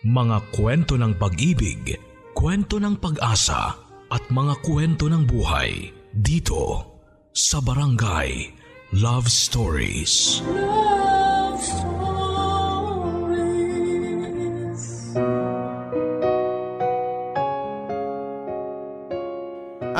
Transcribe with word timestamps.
Mga 0.00 0.56
kwento 0.56 0.96
ng 0.96 1.12
pag-ibig, 1.12 1.92
kwento 2.32 2.80
ng 2.80 2.96
pag-asa 2.96 3.76
at 4.08 4.24
mga 4.32 4.56
kwento 4.64 5.12
ng 5.12 5.28
buhay 5.28 5.92
dito 6.16 6.88
sa 7.36 7.60
Barangay 7.60 8.48
Love 8.96 9.28
Stories. 9.28 10.40
Love 10.48 11.60
Stories. 11.60 11.84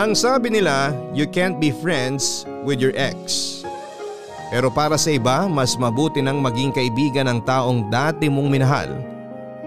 Ang 0.01 0.17
sabi 0.17 0.48
nila, 0.48 0.96
you 1.12 1.29
can't 1.29 1.61
be 1.61 1.69
friends 1.69 2.48
with 2.64 2.80
your 2.80 2.96
ex. 2.96 3.61
Pero 4.48 4.73
para 4.73 4.96
sa 4.96 5.12
iba, 5.12 5.45
mas 5.45 5.77
mabuti 5.77 6.25
nang 6.25 6.41
maging 6.41 6.73
kaibigan 6.73 7.29
ng 7.29 7.45
taong 7.45 7.93
dati 7.93 8.32
mong 8.32 8.48
minahal 8.48 9.09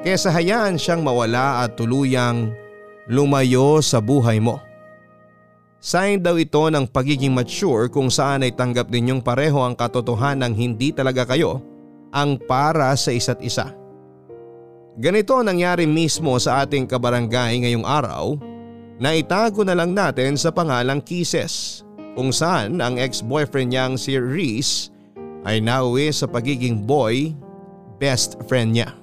kesa 0.03 0.29
hayaan 0.29 0.75
siyang 0.75 0.99
mawala 0.99 1.63
at 1.63 1.79
tuluyang 1.79 2.51
lumayo 3.07 3.79
sa 3.79 4.03
buhay 4.03 4.43
mo. 4.43 4.59
Sign 5.83 6.23
daw 6.23 6.39
ito 6.39 6.63
ng 6.71 6.87
pagiging 6.87 7.35
mature 7.35 7.91
kung 7.91 8.07
saan 8.07 8.43
ay 8.43 8.55
tanggap 8.55 8.87
ninyong 8.87 9.19
pareho 9.19 9.63
ang 9.63 9.75
katotohanan 9.75 10.51
ng 10.51 10.53
hindi 10.55 10.95
talaga 10.95 11.27
kayo 11.27 11.59
ang 12.15 12.39
para 12.39 12.91
sa 12.95 13.11
isa't 13.11 13.43
isa. 13.43 13.71
Ganito 14.95 15.35
nangyari 15.43 15.83
mismo 15.83 16.37
sa 16.39 16.63
ating 16.63 16.87
kabarangay 16.87 17.65
ngayong 17.65 17.83
araw 17.83 18.37
na 19.01 19.11
itago 19.11 19.65
na 19.67 19.75
lang 19.75 19.91
natin 19.91 20.39
sa 20.39 20.53
pangalang 20.53 21.03
Kisses 21.03 21.83
kung 22.15 22.29
saan 22.29 22.79
ang 22.79 22.95
ex-boyfriend 23.01 23.73
niyang 23.73 23.93
si 23.99 24.15
Reese 24.15 24.93
ay 25.43 25.59
nauwi 25.59 26.13
sa 26.13 26.29
pagiging 26.29 26.85
boy 26.85 27.35
best 27.99 28.39
friend 28.47 28.77
niya. 28.77 29.02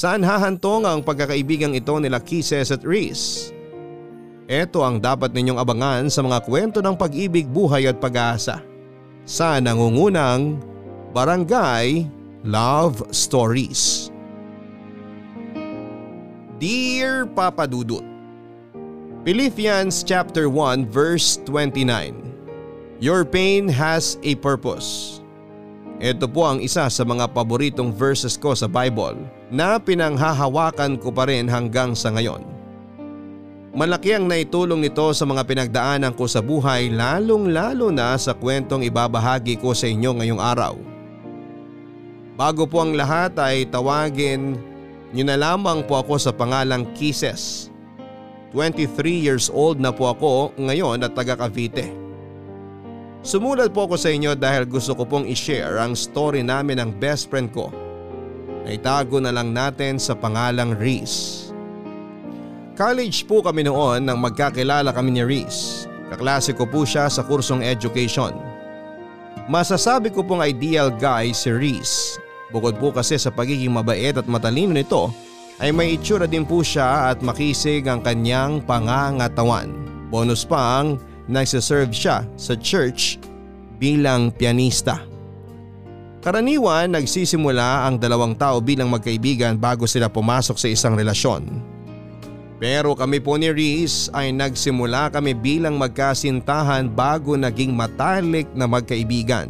Saan 0.00 0.24
hahantong 0.24 0.88
ang 0.88 1.04
pagkakaibigang 1.04 1.76
ito 1.76 1.92
nila 2.00 2.24
Kisses 2.24 2.72
at 2.72 2.80
Reese? 2.88 3.52
Ito 4.48 4.80
ang 4.80 4.96
dapat 4.96 5.36
ninyong 5.36 5.60
abangan 5.60 6.08
sa 6.08 6.24
mga 6.24 6.40
kwento 6.48 6.80
ng 6.80 6.96
pag-ibig, 6.96 7.44
buhay 7.44 7.84
at 7.84 8.00
pag-asa 8.00 8.64
sa 9.28 9.60
nangungunang 9.60 10.56
Barangay 11.12 12.08
Love 12.48 13.12
Stories. 13.12 14.08
Dear 16.56 17.28
Papa 17.28 17.68
Dudut, 17.68 18.00
Philippians 19.28 20.00
chapter 20.00 20.48
1 20.48 20.88
verse 20.88 21.36
29 21.44 23.04
Your 23.04 23.28
pain 23.28 23.68
has 23.68 24.16
a 24.24 24.32
purpose. 24.40 25.20
Ito 26.00 26.24
po 26.24 26.48
ang 26.48 26.64
isa 26.64 26.88
sa 26.88 27.04
mga 27.04 27.36
paboritong 27.36 27.92
verses 27.92 28.40
ko 28.40 28.56
sa 28.56 28.64
Bible 28.64 29.39
na 29.50 29.76
pinanghahawakan 29.82 30.96
ko 30.96 31.10
pa 31.10 31.26
rin 31.26 31.50
hanggang 31.50 31.92
sa 31.98 32.14
ngayon. 32.14 32.46
Malaki 33.70 34.18
ang 34.18 34.26
naitulong 34.26 34.82
nito 34.82 35.14
sa 35.14 35.22
mga 35.22 35.46
pinagdaanan 35.46 36.14
ko 36.14 36.26
sa 36.26 36.42
buhay 36.42 36.90
lalong 36.90 37.54
lalo 37.54 37.94
na 37.94 38.18
sa 38.18 38.34
kwentong 38.34 38.82
ibabahagi 38.82 39.58
ko 39.62 39.70
sa 39.70 39.86
inyo 39.86 40.10
ngayong 40.18 40.42
araw. 40.42 40.74
Bago 42.34 42.66
po 42.66 42.82
ang 42.82 42.98
lahat 42.98 43.36
ay 43.38 43.70
tawagin 43.70 44.58
niyo 45.14 45.22
na 45.26 45.38
lamang 45.38 45.86
po 45.86 46.02
ako 46.02 46.18
sa 46.18 46.34
pangalang 46.34 46.82
Kisses 46.98 47.70
23 48.50 48.90
years 49.06 49.46
old 49.50 49.78
na 49.78 49.94
po 49.94 50.10
ako 50.10 50.54
ngayon 50.58 51.06
at 51.06 51.14
taga 51.14 51.38
Cavite. 51.38 51.94
Sumulat 53.22 53.70
po 53.70 53.86
ako 53.86 54.00
sa 54.00 54.10
inyo 54.10 54.34
dahil 54.34 54.66
gusto 54.66 54.96
ko 54.96 55.06
pong 55.06 55.28
i-share 55.28 55.78
ang 55.78 55.94
story 55.94 56.42
namin 56.42 56.80
ng 56.82 56.90
best 56.98 57.30
friend 57.30 57.52
ko. 57.54 57.70
Naitago 58.64 59.18
na 59.22 59.32
lang 59.32 59.56
natin 59.56 59.96
sa 59.96 60.12
pangalang 60.12 60.76
Reese. 60.76 61.50
College 62.76 63.28
po 63.28 63.44
kami 63.44 63.68
noon 63.68 64.08
nang 64.08 64.20
magkakilala 64.20 64.92
kami 64.92 65.16
ni 65.16 65.22
Reese. 65.24 65.84
Kaklase 66.08 66.56
ko 66.56 66.64
po 66.64 66.88
siya 66.88 67.06
sa 67.12 67.22
kursong 67.24 67.60
education. 67.60 68.32
Masasabi 69.50 70.08
ko 70.14 70.24
pong 70.24 70.44
ideal 70.44 70.88
guy 70.94 71.34
si 71.34 71.52
Reese. 71.52 72.16
Bukod 72.50 72.80
po 72.82 72.90
kasi 72.90 73.18
sa 73.18 73.30
pagiging 73.30 73.70
mabait 73.70 74.14
at 74.14 74.26
matalino 74.26 74.74
nito 74.74 75.12
ay 75.60 75.70
may 75.70 75.94
itsura 76.00 76.24
din 76.24 76.48
po 76.48 76.64
siya 76.64 77.12
at 77.12 77.20
makisig 77.20 77.84
ang 77.84 78.00
kanyang 78.00 78.64
pangangatawan. 78.64 79.70
Bonus 80.08 80.42
pa 80.42 80.80
ang 80.80 80.98
nagsiserve 81.30 81.92
siya 81.94 82.26
sa 82.34 82.56
church 82.58 83.20
bilang 83.78 84.32
pianista. 84.34 85.09
Karaniwan 86.20 86.92
nagsisimula 86.92 87.88
ang 87.88 87.96
dalawang 87.96 88.36
tao 88.36 88.60
bilang 88.60 88.92
magkaibigan 88.92 89.56
bago 89.56 89.88
sila 89.88 90.12
pumasok 90.12 90.56
sa 90.60 90.68
isang 90.68 90.92
relasyon. 90.92 91.48
Pero 92.60 92.92
kami 92.92 93.24
po 93.24 93.40
ni 93.40 93.48
Reese 93.48 94.12
ay 94.12 94.28
nagsimula 94.36 95.08
kami 95.08 95.32
bilang 95.32 95.80
magkasintahan 95.80 96.92
bago 96.92 97.40
naging 97.40 97.72
matalik 97.72 98.44
na 98.52 98.68
magkaibigan. 98.68 99.48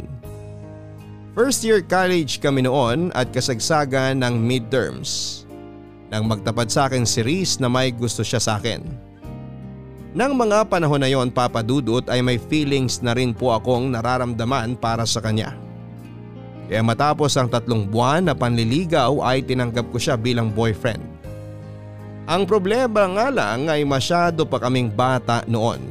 First 1.35 1.67
year 1.67 1.83
college 1.83 2.39
kami 2.39 2.63
noon 2.63 3.11
at 3.19 3.35
kasagsagan 3.35 4.23
ng 4.23 4.39
midterms 4.39 5.43
nang 6.07 6.27
magtapad 6.27 6.71
sa 6.71 6.87
akin 6.87 7.03
si 7.03 7.19
Reese 7.19 7.59
na 7.59 7.67
may 7.67 7.91
gusto 7.91 8.23
siya 8.23 8.39
sa 8.39 8.55
akin. 8.59 8.83
Nang 10.15 10.39
mga 10.39 10.71
panahon 10.71 11.03
na 11.03 11.11
yon 11.11 11.31
papadudot 11.31 12.03
ay 12.07 12.23
may 12.23 12.39
feelings 12.39 13.03
na 13.03 13.11
rin 13.11 13.35
po 13.35 13.51
akong 13.51 13.91
nararamdaman 13.91 14.79
para 14.79 15.03
sa 15.03 15.19
kanya. 15.19 15.70
Kaya 16.71 16.79
matapos 16.87 17.35
ang 17.35 17.51
tatlong 17.51 17.83
buwan 17.83 18.31
na 18.31 18.33
panliligaw 18.33 19.19
ay 19.27 19.43
tinanggap 19.43 19.91
ko 19.91 19.99
siya 19.99 20.15
bilang 20.15 20.55
boyfriend. 20.55 21.03
Ang 22.31 22.47
problema 22.47 23.11
nga 23.11 23.27
lang 23.27 23.67
ay 23.67 23.83
masyado 23.83 24.47
pa 24.47 24.55
kaming 24.55 24.87
bata 24.87 25.43
noon. 25.51 25.83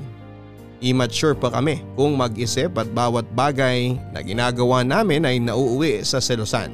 Immature 0.81 1.37
pa 1.37 1.53
kami 1.53 1.85
kung 1.93 2.17
mag-isip 2.17 2.73
at 2.81 2.89
bawat 2.97 3.29
bagay 3.37 3.93
na 4.17 4.25
ginagawa 4.25 4.81
namin 4.81 5.29
ay 5.29 5.37
nauuwi 5.37 6.01
sa 6.01 6.17
selosan. 6.17 6.73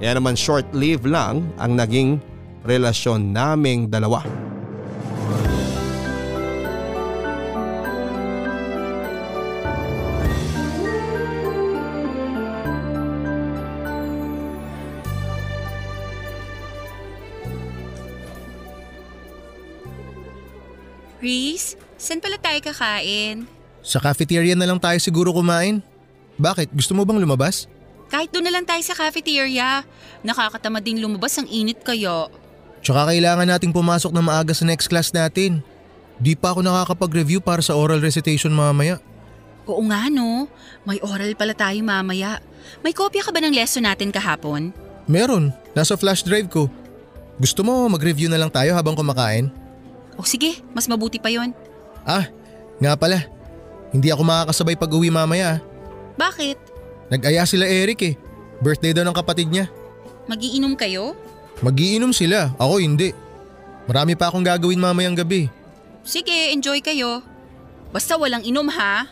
Kaya 0.00 0.16
naman 0.16 0.32
short-lived 0.32 1.04
lang 1.04 1.44
ang 1.60 1.76
naging 1.76 2.16
relasyon 2.64 3.28
naming 3.28 3.92
dalawa. 3.92 4.24
Reese, 4.24 4.51
saan 22.12 22.20
pala 22.20 22.36
tayo 22.36 22.60
kakain? 22.60 23.48
Sa 23.80 23.96
cafeteria 23.96 24.52
na 24.52 24.68
lang 24.68 24.76
tayo 24.76 25.00
siguro 25.00 25.32
kumain. 25.32 25.80
Bakit? 26.36 26.68
Gusto 26.76 26.92
mo 26.92 27.08
bang 27.08 27.16
lumabas? 27.16 27.64
Kahit 28.12 28.28
doon 28.28 28.44
na 28.44 28.52
lang 28.52 28.68
tayo 28.68 28.84
sa 28.84 28.92
cafeteria. 28.92 29.80
Nakakatamad 30.20 30.84
din 30.84 31.00
lumabas 31.00 31.40
ang 31.40 31.48
init 31.48 31.80
kayo. 31.80 32.28
Tsaka 32.84 33.08
kailangan 33.08 33.48
nating 33.48 33.72
pumasok 33.72 34.12
na 34.12 34.20
maaga 34.20 34.52
sa 34.52 34.68
next 34.68 34.92
class 34.92 35.08
natin. 35.08 35.64
Di 36.20 36.36
pa 36.36 36.52
ako 36.52 36.60
nakakapag-review 36.60 37.40
para 37.40 37.64
sa 37.64 37.80
oral 37.80 38.04
recitation 38.04 38.52
mamaya. 38.52 39.00
Oo 39.64 39.80
nga 39.88 40.12
no, 40.12 40.52
may 40.84 41.00
oral 41.00 41.32
pala 41.32 41.56
tayo 41.56 41.80
mamaya. 41.80 42.44
May 42.84 42.92
kopya 42.92 43.24
ka 43.24 43.32
ba 43.32 43.40
ng 43.40 43.56
lesson 43.56 43.88
natin 43.88 44.12
kahapon? 44.12 44.76
Meron, 45.08 45.48
nasa 45.72 45.96
flash 45.96 46.20
drive 46.20 46.52
ko. 46.52 46.68
Gusto 47.40 47.64
mo 47.64 47.88
mag-review 47.88 48.28
na 48.28 48.36
lang 48.36 48.52
tayo 48.52 48.76
habang 48.76 48.92
kumakain? 48.92 49.48
O 50.20 50.28
sige, 50.28 50.60
mas 50.76 50.84
mabuti 50.84 51.16
pa 51.16 51.32
yon. 51.32 51.56
Ah, 52.02 52.26
nga 52.82 52.92
pala. 52.98 53.26
Hindi 53.92 54.08
ako 54.08 54.22
makakasabay 54.24 54.74
pag 54.74 54.92
uwi 54.92 55.12
mamaya. 55.12 55.60
Bakit? 56.16 56.58
Nag-aya 57.12 57.44
sila 57.44 57.68
Eric 57.68 58.00
eh. 58.02 58.14
Birthday 58.62 58.96
daw 58.96 59.04
ng 59.04 59.16
kapatid 59.16 59.52
niya. 59.52 59.68
Magiinom 60.26 60.74
kayo? 60.78 61.12
Magiinom 61.60 62.14
sila, 62.14 62.54
ako 62.56 62.80
hindi. 62.80 63.12
Marami 63.84 64.14
pa 64.14 64.30
akong 64.30 64.46
gagawin 64.46 64.80
mamayang 64.80 65.18
gabi. 65.18 65.50
Sige, 66.02 66.50
enjoy 66.54 66.82
kayo. 66.82 67.22
Basta 67.92 68.16
walang 68.16 68.42
inom 68.42 68.66
ha. 68.72 69.06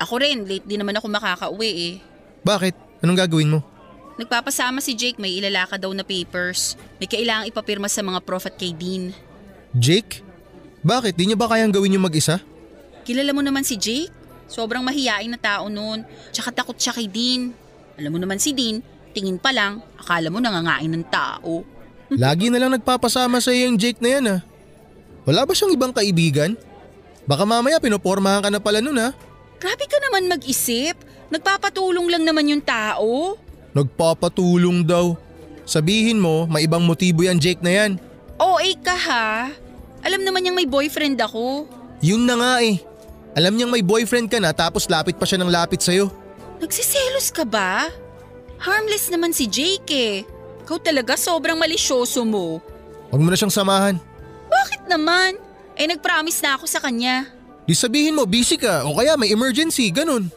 Ako 0.00 0.22
rin, 0.22 0.48
late 0.48 0.64
din 0.64 0.80
naman 0.80 0.96
ako 0.96 1.06
makakauwi 1.10 1.70
eh. 1.70 1.94
Bakit? 2.42 2.74
Anong 3.04 3.18
gagawin 3.20 3.52
mo? 3.52 3.60
Nagpapasama 4.16 4.80
si 4.80 4.96
Jake 4.96 5.20
may 5.20 5.36
ilalaka 5.36 5.76
daw 5.76 5.92
na 5.92 6.00
papers. 6.00 6.74
May 6.96 7.04
kailangang 7.04 7.52
ipapirma 7.52 7.84
sa 7.86 8.00
mga 8.00 8.24
prof 8.24 8.48
at 8.48 8.56
kay 8.56 8.72
Dean. 8.72 9.12
Jake? 9.76 10.24
Bakit? 10.86 11.18
Di 11.18 11.26
niya 11.26 11.34
ba 11.34 11.50
kayang 11.50 11.74
gawin 11.74 11.98
yung 11.98 12.06
mag-isa? 12.06 12.38
Kilala 13.02 13.34
mo 13.34 13.42
naman 13.42 13.66
si 13.66 13.74
Jake? 13.74 14.14
Sobrang 14.46 14.86
mahiyain 14.86 15.26
na 15.26 15.34
tao 15.34 15.66
noon. 15.66 16.06
Tsaka 16.30 16.54
takot 16.54 16.78
siya 16.78 16.94
kay 16.94 17.10
Dean. 17.10 17.50
Alam 17.98 18.14
mo 18.14 18.18
naman 18.22 18.38
si 18.38 18.54
Dean, 18.54 18.78
tingin 19.10 19.42
pa 19.42 19.50
lang, 19.50 19.82
akala 19.98 20.30
mo 20.30 20.38
nangangain 20.38 20.86
ng 20.86 21.04
tao. 21.10 21.66
Lagi 22.22 22.54
na 22.54 22.62
lang 22.62 22.70
nagpapasama 22.78 23.42
sa 23.42 23.50
iyo 23.50 23.66
yung 23.66 23.78
Jake 23.82 23.98
na 23.98 24.10
yan 24.14 24.24
ah. 24.30 24.40
Wala 25.26 25.42
ba 25.42 25.50
siyang 25.58 25.74
ibang 25.74 25.90
kaibigan? 25.90 26.54
Baka 27.26 27.42
mamaya 27.42 27.82
pinopormahan 27.82 28.46
ka 28.46 28.50
na 28.54 28.62
pala 28.62 28.78
nun 28.78 29.02
ah. 29.02 29.10
Grabe 29.58 29.90
ka 29.90 29.98
naman 29.98 30.30
mag-isip. 30.30 30.94
Nagpapatulong 31.34 32.06
lang 32.06 32.22
naman 32.22 32.46
yung 32.46 32.62
tao. 32.62 33.34
Nagpapatulong 33.74 34.86
daw. 34.86 35.18
Sabihin 35.66 36.22
mo, 36.22 36.46
may 36.46 36.70
ibang 36.70 36.86
motibo 36.86 37.26
yan 37.26 37.42
Jake 37.42 37.58
na 37.58 37.74
yan. 37.74 37.98
OA 38.38 38.70
ka 38.78 38.94
ha? 38.94 39.50
Alam 40.06 40.22
naman 40.22 40.46
niyang 40.46 40.54
may 40.54 40.70
boyfriend 40.70 41.18
ako. 41.18 41.66
Yun 41.98 42.22
na 42.22 42.38
nga 42.38 42.54
eh. 42.62 42.78
Alam 43.34 43.58
niyang 43.58 43.74
may 43.74 43.82
boyfriend 43.82 44.30
ka 44.30 44.38
na 44.38 44.54
tapos 44.54 44.86
lapit 44.86 45.18
pa 45.18 45.26
siya 45.26 45.42
ng 45.42 45.50
lapit 45.50 45.82
sa'yo. 45.82 46.14
Nagsiselos 46.62 47.34
ka 47.34 47.42
ba? 47.42 47.90
Harmless 48.62 49.10
naman 49.10 49.34
si 49.34 49.50
Jake 49.50 49.90
eh. 49.90 50.16
Ikaw 50.62 50.78
talaga 50.78 51.18
sobrang 51.18 51.58
malisyoso 51.58 52.22
mo. 52.22 52.62
Huwag 53.10 53.18
mo 53.20 53.28
na 53.28 53.36
siyang 53.36 53.50
samahan. 53.50 53.98
Bakit 54.46 54.86
naman? 54.86 55.42
Eh 55.74 55.90
nagpromise 55.90 56.38
na 56.40 56.54
ako 56.54 56.70
sa 56.70 56.78
kanya. 56.78 57.26
Di 57.66 57.74
sabihin 57.74 58.14
mo 58.14 58.22
busy 58.30 58.54
ka 58.56 58.86
o 58.86 58.94
kaya 58.94 59.18
may 59.18 59.34
emergency, 59.34 59.90
ganun. 59.90 60.30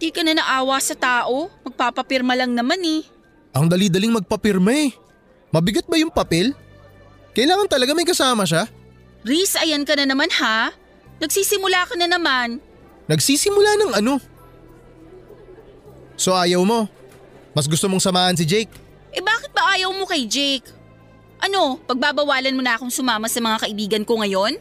Di 0.00 0.08
ka 0.08 0.24
na 0.24 0.32
naawa 0.32 0.80
sa 0.80 0.96
tao. 0.96 1.52
Magpapapirma 1.60 2.32
lang 2.32 2.56
naman 2.56 2.80
eh. 2.80 3.04
Ang 3.52 3.68
dali-daling 3.68 4.16
magpapirma 4.16 4.72
eh. 4.72 4.96
Mabigat 5.52 5.84
ba 5.84 6.00
yung 6.00 6.08
papel? 6.10 6.56
Kailangan 7.36 7.68
talaga 7.68 7.92
may 7.92 8.08
kasama 8.08 8.48
siya? 8.48 8.64
Riz, 9.20 9.52
ayan 9.60 9.84
ka 9.84 9.96
na 10.00 10.08
naman 10.08 10.32
ha? 10.40 10.72
Nagsisimula 11.20 11.84
ka 11.84 11.94
na 12.00 12.08
naman. 12.08 12.56
Nagsisimula 13.04 13.76
ng 13.76 13.92
ano? 14.00 14.16
So 16.16 16.32
ayaw 16.32 16.64
mo? 16.64 16.88
Mas 17.52 17.68
gusto 17.68 17.84
mong 17.90 18.00
samahan 18.00 18.36
si 18.36 18.48
Jake? 18.48 18.72
Eh 19.12 19.20
bakit 19.20 19.52
ba 19.52 19.76
ayaw 19.76 19.92
mo 19.92 20.08
kay 20.08 20.24
Jake? 20.24 20.64
Ano, 21.40 21.80
pagbabawalan 21.84 22.52
mo 22.52 22.62
na 22.64 22.76
akong 22.76 22.92
sumama 22.92 23.28
sa 23.28 23.40
mga 23.40 23.64
kaibigan 23.64 24.04
ko 24.04 24.20
ngayon? 24.20 24.56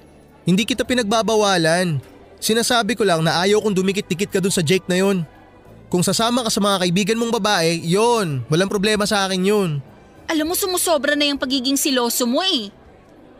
Hindi 0.47 0.63
kita 0.63 0.87
pinagbabawalan. 0.87 1.99
Sinasabi 2.39 2.95
ko 2.95 3.03
lang 3.03 3.19
na 3.19 3.43
ayaw 3.43 3.59
kong 3.59 3.75
dumikit-dikit 3.75 4.31
ka 4.31 4.39
dun 4.39 4.51
sa 4.51 4.63
Jake 4.63 4.87
na 4.87 4.95
yon. 4.95 5.27
Kung 5.91 6.03
sasama 6.03 6.47
ka 6.47 6.51
sa 6.51 6.63
mga 6.63 6.87
kaibigan 6.87 7.19
mong 7.19 7.35
babae, 7.35 7.83
yon, 7.83 8.47
walang 8.47 8.71
problema 8.71 9.03
sa 9.03 9.27
akin 9.27 9.43
yun. 9.43 9.69
Alam 10.29 10.51
mo 10.51 10.55
sumusobra 10.55 11.19
na 11.19 11.27
yung 11.27 11.41
pagiging 11.41 11.75
siloso 11.75 12.23
mo 12.23 12.39
eh. 12.45 12.71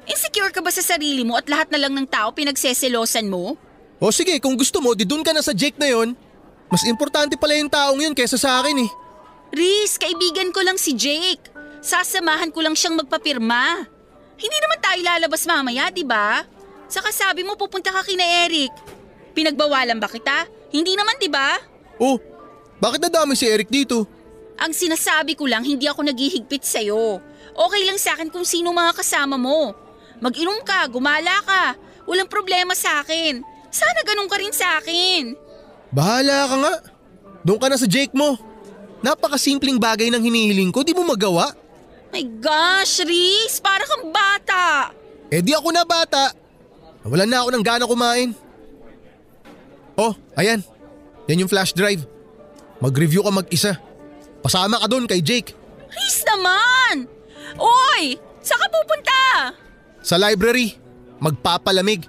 Insecure 0.10 0.50
ka 0.50 0.60
ba 0.66 0.74
sa 0.74 0.82
sarili 0.82 1.22
mo 1.22 1.38
at 1.38 1.46
lahat 1.46 1.70
na 1.70 1.86
lang 1.86 1.94
ng 1.94 2.10
tao 2.10 2.34
pinagseselosan 2.34 3.30
mo? 3.30 3.54
O 4.02 4.10
sige, 4.10 4.42
kung 4.42 4.58
gusto 4.58 4.82
mo, 4.82 4.98
di 4.98 5.06
dun 5.06 5.22
ka 5.22 5.30
na 5.30 5.46
sa 5.46 5.54
Jake 5.54 5.78
na 5.78 5.86
yon. 5.86 6.18
Mas 6.70 6.82
importante 6.90 7.38
pala 7.38 7.54
yung 7.54 7.70
taong 7.70 8.02
yun 8.02 8.18
kaysa 8.18 8.42
sa 8.42 8.62
akin 8.64 8.90
eh. 8.90 8.90
Riz, 9.54 10.02
kaibigan 10.02 10.50
ko 10.50 10.66
lang 10.66 10.82
si 10.82 10.98
Jake. 10.98 11.54
Sasamahan 11.82 12.50
ko 12.50 12.66
lang 12.66 12.74
siyang 12.74 12.98
magpapirma. 12.98 13.86
Hindi 14.40 14.58
naman 14.58 14.80
tayo 14.82 15.00
lalabas 15.04 15.44
mamaya, 15.46 15.92
di 15.94 16.06
ba? 16.06 16.42
Saka 16.90 17.14
sabi 17.14 17.46
mo 17.46 17.54
pupunta 17.54 17.94
ka 17.94 18.02
kina 18.02 18.26
Eric. 18.50 18.72
Pinagbawalan 19.38 20.00
ba 20.02 20.10
kita? 20.10 20.50
Hindi 20.74 20.98
naman, 20.98 21.18
di 21.22 21.30
ba? 21.30 21.60
Oh, 22.02 22.18
bakit 22.80 23.04
nadami 23.04 23.36
si 23.36 23.46
Eric 23.46 23.68
dito? 23.68 24.08
Ang 24.60 24.72
sinasabi 24.72 25.36
ko 25.36 25.46
lang, 25.46 25.64
hindi 25.68 25.86
ako 25.86 26.08
naghihigpit 26.08 26.64
sa'yo. 26.64 27.20
Okay 27.56 27.82
lang 27.84 28.00
sa 28.00 28.16
akin 28.16 28.32
kung 28.32 28.48
sino 28.48 28.72
mga 28.72 28.96
kasama 28.96 29.36
mo. 29.36 29.76
Mag-inom 30.20 30.60
ka, 30.68 30.88
gumala 30.92 31.40
ka. 31.44 31.64
Walang 32.04 32.28
problema 32.28 32.76
sa 32.76 33.04
akin. 33.04 33.40
Sana 33.70 34.02
ganun 34.04 34.28
ka 34.28 34.36
rin 34.40 34.52
sa 34.52 34.80
akin. 34.82 35.36
Bahala 35.90 36.50
ka 36.50 36.56
nga. 36.60 36.74
Doon 37.46 37.60
ka 37.60 37.68
na 37.72 37.80
sa 37.80 37.88
Jake 37.88 38.12
mo. 38.14 38.36
Napakasimpleng 39.00 39.80
bagay 39.80 40.12
ng 40.12 40.20
hinihiling 40.20 40.76
ko, 40.76 40.84
di 40.84 40.92
mo 40.92 41.08
magawa. 41.08 41.56
My 42.12 42.26
gosh, 42.42 43.06
Riz, 43.06 43.62
para 43.64 43.86
kang 43.88 44.12
bata. 44.12 44.92
Eh 45.30 45.40
di 45.40 45.56
ako 45.56 45.70
na 45.72 45.86
bata. 45.86 46.34
Nawalan 47.06 47.30
na 47.30 47.38
ako 47.46 47.50
ng 47.54 47.64
gana 47.64 47.86
kumain. 47.88 48.30
Oh, 49.96 50.12
ayan. 50.36 50.60
Yan 51.32 51.46
yung 51.46 51.52
flash 51.52 51.72
drive. 51.72 52.04
Mag-review 52.84 53.24
ka 53.24 53.32
mag-isa. 53.32 53.78
Pasama 54.42 54.82
ka 54.82 54.88
doon 54.90 55.06
kay 55.08 55.22
Jake. 55.24 55.54
Riz 55.94 56.26
naman! 56.28 57.08
Oy! 57.56 58.18
Saan 58.42 58.60
ka 58.60 58.68
pupunta? 58.68 59.20
Sa 60.10 60.18
library. 60.18 60.74
Magpapalamig. 61.22 62.02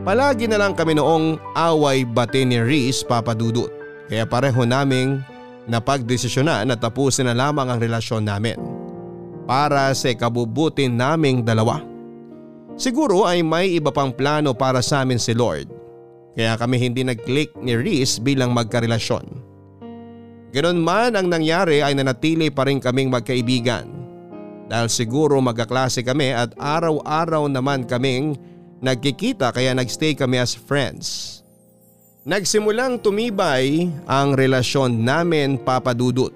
Palagi 0.00 0.48
na 0.48 0.56
lang 0.56 0.72
kami 0.72 0.96
noong 0.96 1.36
away 1.52 2.08
bate 2.08 2.48
ni 2.48 2.56
Reese 2.56 3.04
papadudot. 3.04 3.68
Kaya 4.08 4.24
pareho 4.24 4.64
naming 4.64 5.20
napagdesisyonan 5.68 6.72
na 6.72 6.76
tapusin 6.80 7.28
na 7.28 7.36
lamang 7.36 7.68
ang 7.68 7.84
relasyon 7.84 8.24
namin. 8.24 8.56
Para 9.44 9.92
sa 9.92 10.08
kabubutin 10.16 10.96
naming 10.96 11.44
dalawa. 11.44 11.84
Siguro 12.80 13.28
ay 13.28 13.44
may 13.44 13.76
iba 13.76 13.92
pang 13.92 14.08
plano 14.08 14.56
para 14.56 14.80
sa 14.80 15.04
amin 15.04 15.20
si 15.20 15.36
Lord. 15.36 15.68
Kaya 16.32 16.56
kami 16.56 16.80
hindi 16.80 17.04
nag-click 17.04 17.52
ni 17.60 17.76
Reese 17.76 18.16
bilang 18.24 18.56
magkarelasyon. 18.56 19.57
Ganon 20.48 20.80
man 20.80 21.12
ang 21.12 21.28
nangyari 21.28 21.84
ay 21.84 21.92
nanatili 21.92 22.48
pa 22.48 22.64
rin 22.64 22.80
kaming 22.80 23.12
magkaibigan. 23.12 23.84
Dahil 24.68 24.88
siguro 24.88 25.40
magkaklase 25.40 26.00
kami 26.04 26.32
at 26.32 26.56
araw-araw 26.56 27.48
naman 27.48 27.84
kaming 27.84 28.36
nagkikita 28.80 29.52
kaya 29.52 29.76
nagstay 29.76 30.16
kami 30.16 30.40
as 30.40 30.56
friends. 30.56 31.40
Nagsimulang 32.28 33.00
tumibay 33.00 33.88
ang 34.04 34.36
relasyon 34.36 34.92
namin 35.00 35.56
papadudot. 35.56 36.32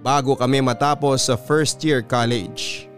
Bago 0.00 0.32
kami 0.32 0.64
matapos 0.64 1.28
sa 1.28 1.36
first 1.36 1.84
year 1.84 2.00
college. 2.00 2.88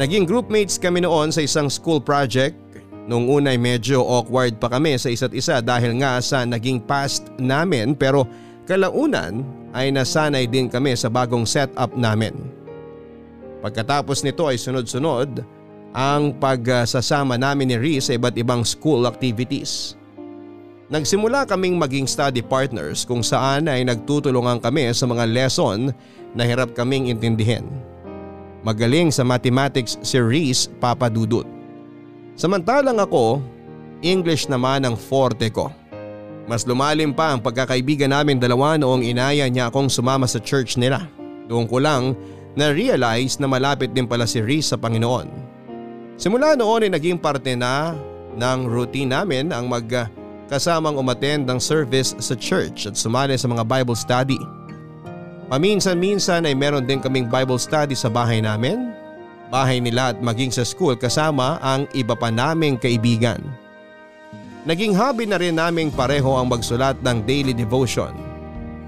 Naging 0.00 0.24
groupmates 0.24 0.80
kami 0.80 1.04
noon 1.04 1.28
sa 1.28 1.44
isang 1.44 1.68
school 1.68 2.00
project. 2.00 2.56
Nung 3.04 3.28
unay 3.28 3.60
medyo 3.60 4.00
awkward 4.00 4.56
pa 4.56 4.72
kami 4.72 4.96
sa 4.96 5.12
isa't 5.12 5.36
isa 5.36 5.60
dahil 5.60 6.00
nga 6.00 6.24
sa 6.24 6.48
naging 6.48 6.80
past 6.80 7.28
namin 7.36 7.92
pero 7.92 8.24
kalaunan 8.64 9.44
ay 9.72 9.92
nasanay 9.92 10.48
din 10.48 10.68
kami 10.68 10.96
sa 10.96 11.12
bagong 11.12 11.44
setup 11.44 11.92
namin. 11.96 12.32
Pagkatapos 13.64 14.20
nito 14.20 14.44
ay 14.44 14.60
sunod-sunod 14.60 15.40
ang 15.94 16.34
pagsasama 16.36 17.38
namin 17.38 17.72
ni 17.72 17.76
Reese 17.78 18.10
sa 18.10 18.16
iba't 18.18 18.36
ibang 18.36 18.66
school 18.66 19.08
activities. 19.08 19.96
Nagsimula 20.92 21.48
kaming 21.48 21.80
maging 21.80 22.04
study 22.04 22.44
partners 22.44 23.08
kung 23.08 23.24
saan 23.24 23.72
ay 23.72 23.88
nagtutulungan 23.88 24.60
kami 24.60 24.92
sa 24.92 25.08
mga 25.08 25.24
lesson 25.32 25.96
na 26.36 26.44
hirap 26.44 26.76
kaming 26.76 27.08
intindihin. 27.08 27.64
Magaling 28.60 29.08
sa 29.08 29.24
mathematics 29.24 29.96
si 30.04 30.20
Reese 30.20 30.68
papadudot. 30.80 31.48
Samantalang 32.36 33.00
ako, 33.00 33.40
English 34.04 34.50
naman 34.50 34.84
ang 34.84 34.98
forte 34.98 35.48
ko. 35.48 35.72
Mas 36.44 36.68
lumalim 36.68 37.16
pa 37.16 37.32
ang 37.32 37.40
pagkakaibigan 37.40 38.12
namin 38.12 38.36
dalawa 38.36 38.76
noong 38.76 39.00
inaya 39.00 39.48
niya 39.48 39.72
akong 39.72 39.88
sumama 39.88 40.28
sa 40.28 40.36
church 40.36 40.76
nila. 40.76 41.08
Doon 41.48 41.64
ko 41.64 41.80
lang 41.80 42.12
na-realize 42.52 43.40
na 43.40 43.48
malapit 43.48 43.96
din 43.96 44.04
pala 44.04 44.28
si 44.28 44.44
Reese 44.44 44.76
sa 44.76 44.78
Panginoon. 44.78 45.28
Simula 46.14 46.54
noon 46.54 46.86
ay 46.86 46.90
naging 46.94 47.18
parte 47.18 47.56
na 47.58 47.96
ng 48.36 48.68
routine 48.68 49.10
namin 49.10 49.50
ang 49.50 49.66
magkasamang 49.66 50.94
umattend 50.94 51.48
ng 51.48 51.58
service 51.58 52.14
sa 52.22 52.36
church 52.38 52.86
at 52.86 52.94
sumali 52.94 53.34
sa 53.34 53.50
mga 53.50 53.64
Bible 53.66 53.98
study. 53.98 54.38
Paminsan-minsan 55.50 56.46
ay 56.46 56.54
meron 56.56 56.86
din 56.86 57.02
kaming 57.02 57.28
Bible 57.28 57.60
study 57.60 57.96
sa 57.96 58.08
bahay 58.08 58.40
namin, 58.40 58.94
bahay 59.50 59.82
nila 59.82 60.14
at 60.14 60.18
maging 60.22 60.52
sa 60.54 60.64
school 60.64 60.96
kasama 60.96 61.58
ang 61.60 61.84
iba 61.92 62.14
pa 62.16 62.30
naming 62.30 62.78
kaibigan. 62.78 63.42
Naging 64.64 64.96
hobby 64.96 65.28
na 65.28 65.36
rin 65.36 65.60
naming 65.60 65.92
pareho 65.92 66.40
ang 66.40 66.48
magsulat 66.48 66.96
ng 67.04 67.20
daily 67.28 67.52
devotion 67.52 68.16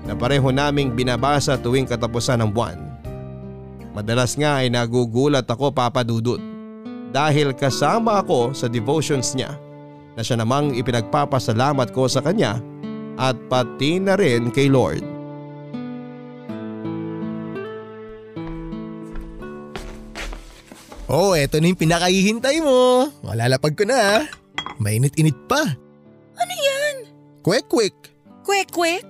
na 0.09 0.17
pareho 0.17 0.49
naming 0.49 0.97
binabasa 0.97 1.61
tuwing 1.61 1.85
katapusan 1.85 2.41
ng 2.41 2.49
buwan. 2.49 2.81
Madalas 3.93 4.41
nga 4.41 4.65
ay 4.65 4.73
nagugulat 4.73 5.45
ako 5.45 5.69
papadudot 5.77 6.41
dahil 7.13 7.53
kasama 7.53 8.25
ako 8.25 8.57
sa 8.57 8.73
devotions 8.73 9.37
niya 9.37 9.53
na 10.17 10.25
siya 10.25 10.41
namang 10.41 10.73
ipinagpapasalamat 10.81 11.93
ko 11.93 12.09
sa 12.09 12.25
kanya 12.25 12.57
at 13.21 13.37
pati 13.53 14.01
na 14.01 14.17
rin 14.17 14.49
kay 14.49 14.73
Lord. 14.73 15.05
Oh, 21.07 21.37
eto 21.37 21.61
na 21.61 21.69
yung 21.69 21.79
pinakahihintay 21.79 22.65
mo. 22.65 23.13
Malalapag 23.21 23.77
ko 23.77 23.85
na. 23.85 24.25
Mainit-init 24.77 25.37
pa. 25.47 25.63
Ano 26.37 26.55
yan? 26.55 26.97
Kwek-kwek. 27.41 27.95
Kwek-kwek? 28.43 29.07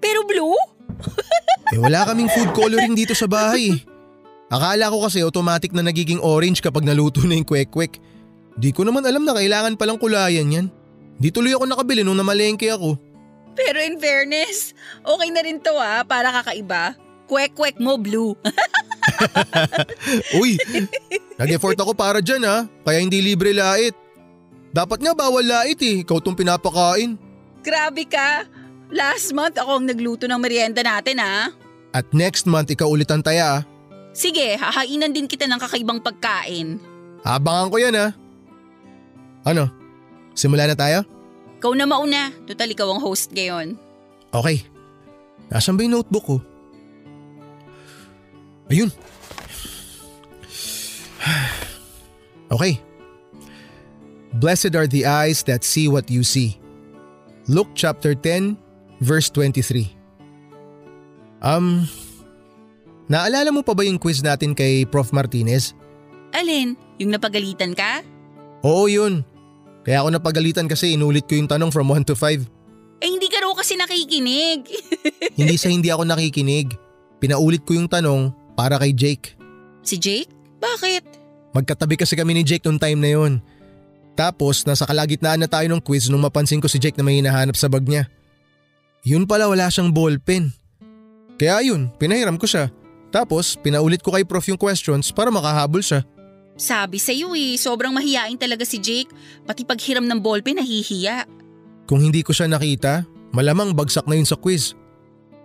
Pero 0.00 0.24
blue? 0.24 0.56
Eh 1.74 1.82
wala 1.82 2.06
kaming 2.06 2.30
food 2.30 2.54
coloring 2.54 2.94
dito 2.94 3.10
sa 3.10 3.26
bahay. 3.26 3.74
Akala 4.46 4.86
ko 4.86 5.02
kasi 5.02 5.18
automatic 5.18 5.74
na 5.74 5.82
nagiging 5.82 6.22
orange 6.22 6.62
kapag 6.62 6.86
naluto 6.86 7.26
na 7.26 7.34
yung 7.34 7.42
kwek-kwek. 7.42 7.98
Di 8.54 8.70
ko 8.70 8.86
naman 8.86 9.02
alam 9.02 9.26
na 9.26 9.34
kailangan 9.34 9.74
palang 9.74 9.98
kulayan 9.98 10.46
yan. 10.46 10.66
Di 11.18 11.34
tuloy 11.34 11.58
ako 11.58 11.66
nakabili 11.66 12.06
nung 12.06 12.14
namalengke 12.14 12.70
ako. 12.70 12.94
Pero 13.58 13.82
in 13.82 13.98
fairness, 13.98 14.78
okay 15.02 15.28
na 15.34 15.42
rin 15.42 15.58
to 15.58 15.74
ah, 15.74 16.06
para 16.06 16.30
kakaiba. 16.30 16.94
Kwek-kwek 17.26 17.82
mo 17.82 17.98
blue. 17.98 18.38
Uy, 20.38 20.54
nag-effort 21.34 21.82
ako 21.82 21.98
para 21.98 22.22
dyan 22.22 22.46
ha, 22.46 22.70
kaya 22.86 23.02
hindi 23.02 23.18
libre 23.18 23.50
lait. 23.50 24.05
Dapat 24.76 25.00
nga 25.00 25.16
bawal 25.16 25.40
lait 25.40 25.80
eh, 25.80 26.04
ikaw 26.04 26.20
tong 26.20 26.36
pinapakain. 26.36 27.16
Grabe 27.64 28.04
ka. 28.04 28.44
Last 28.92 29.32
month 29.32 29.56
ako 29.56 29.80
ang 29.80 29.88
nagluto 29.88 30.28
ng 30.28 30.36
merienda 30.36 30.84
natin 30.84 31.16
ha. 31.16 31.48
At 31.96 32.12
next 32.12 32.44
month 32.44 32.68
ikaw 32.68 32.84
ulit 32.84 33.08
ang 33.08 33.24
taya 33.24 33.56
ah. 33.56 33.60
Sige, 34.12 34.60
hahainan 34.60 35.16
din 35.16 35.24
kita 35.24 35.48
ng 35.48 35.56
kakaibang 35.56 36.04
pagkain. 36.04 36.76
Abangan 37.24 37.72
ko 37.72 37.76
yan 37.80 37.96
ah. 37.96 38.12
Ano? 39.48 39.72
Simula 40.36 40.68
na 40.68 40.76
tayo? 40.76 41.08
Ikaw 41.56 41.72
na 41.72 41.88
mauna, 41.88 42.28
total 42.44 42.68
ikaw 42.68 42.92
ang 42.92 43.00
host 43.00 43.32
ngayon. 43.32 43.80
Okay. 44.28 44.60
Nasaan 45.48 45.80
ba 45.80 45.88
yung 45.88 45.96
notebook 45.96 46.24
ko? 46.28 46.36
Ayun. 48.68 48.92
Okay. 52.46 52.78
Blessed 54.36 54.76
are 54.76 54.86
the 54.86 55.08
eyes 55.08 55.40
that 55.48 55.64
see 55.64 55.88
what 55.88 56.12
you 56.12 56.20
see. 56.20 56.60
Luke 57.48 57.72
chapter 57.72 58.12
10 58.12 58.58
verse 59.00 59.32
23. 59.32 59.88
Um, 61.40 61.86
naalala 63.06 63.54
mo 63.54 63.62
pa 63.62 63.72
ba 63.72 63.86
yung 63.86 63.96
quiz 64.00 64.20
natin 64.20 64.52
kay 64.52 64.84
Prof. 64.84 65.14
Martinez? 65.14 65.72
Alin, 66.34 66.74
yung 67.00 67.14
napagalitan 67.14 67.72
ka? 67.72 68.02
Oo 68.66 68.90
yun. 68.90 69.22
Kaya 69.86 70.02
ako 70.02 70.10
napagalitan 70.10 70.66
kasi 70.66 70.98
inulit 70.98 71.24
ko 71.30 71.38
yung 71.38 71.46
tanong 71.46 71.70
from 71.70 71.86
1 71.88 72.02
to 72.04 72.18
5. 72.18 72.42
Eh 72.98 73.08
hindi 73.08 73.28
ka 73.30 73.44
raw 73.44 73.52
kasi 73.54 73.76
nakikinig. 73.76 74.66
Hindi 75.38 75.60
sa 75.60 75.68
hindi 75.68 75.92
ako 75.92 76.08
nakikinig. 76.08 76.72
Pinaulit 77.20 77.60
ko 77.68 77.76
yung 77.76 77.92
tanong 77.92 78.32
para 78.56 78.80
kay 78.80 78.96
Jake. 78.96 79.36
si 79.84 80.00
Jake? 80.00 80.32
Bakit? 80.56 81.04
Magkatabi 81.52 82.00
kasi 82.00 82.16
kami 82.16 82.32
ni 82.32 82.42
Jake 82.42 82.64
noong 82.64 82.80
time 82.80 82.96
na 82.96 83.10
yon. 83.12 83.32
Tapos 84.16 84.64
nasa 84.64 84.88
kalagitnaan 84.88 85.44
na 85.44 85.48
tayo 85.48 85.68
ng 85.68 85.84
quiz 85.84 86.08
nung 86.08 86.24
mapansin 86.24 86.58
ko 86.58 86.66
si 86.66 86.80
Jake 86.80 86.96
na 86.96 87.04
may 87.04 87.20
hinahanap 87.20 87.52
sa 87.52 87.68
bag 87.68 87.84
niya. 87.84 88.08
Yun 89.04 89.28
pala 89.28 89.46
wala 89.46 89.68
siyang 89.68 89.92
ballpen. 89.92 90.50
Kaya 91.36 91.60
yun, 91.60 91.92
pinahiram 92.00 92.40
ko 92.40 92.48
siya. 92.48 92.72
Tapos 93.12 93.60
pinaulit 93.60 94.00
ko 94.00 94.10
kay 94.10 94.24
prof 94.24 94.48
yung 94.48 94.58
questions 94.58 95.12
para 95.12 95.28
makahabol 95.28 95.84
siya. 95.84 96.02
Sabi 96.56 96.96
sa 96.96 97.12
iyo 97.12 97.36
eh, 97.36 97.60
sobrang 97.60 97.92
mahiyain 97.92 98.40
talaga 98.40 98.64
si 98.64 98.80
Jake. 98.80 99.12
Pati 99.44 99.68
paghiram 99.68 100.08
ng 100.08 100.18
ballpen 100.24 100.56
nahihiya. 100.56 101.28
Kung 101.84 102.00
hindi 102.00 102.24
ko 102.24 102.32
siya 102.32 102.48
nakita, 102.48 103.04
malamang 103.36 103.76
bagsak 103.76 104.08
na 104.08 104.16
yun 104.16 104.24
sa 104.24 104.40
quiz. 104.40 104.72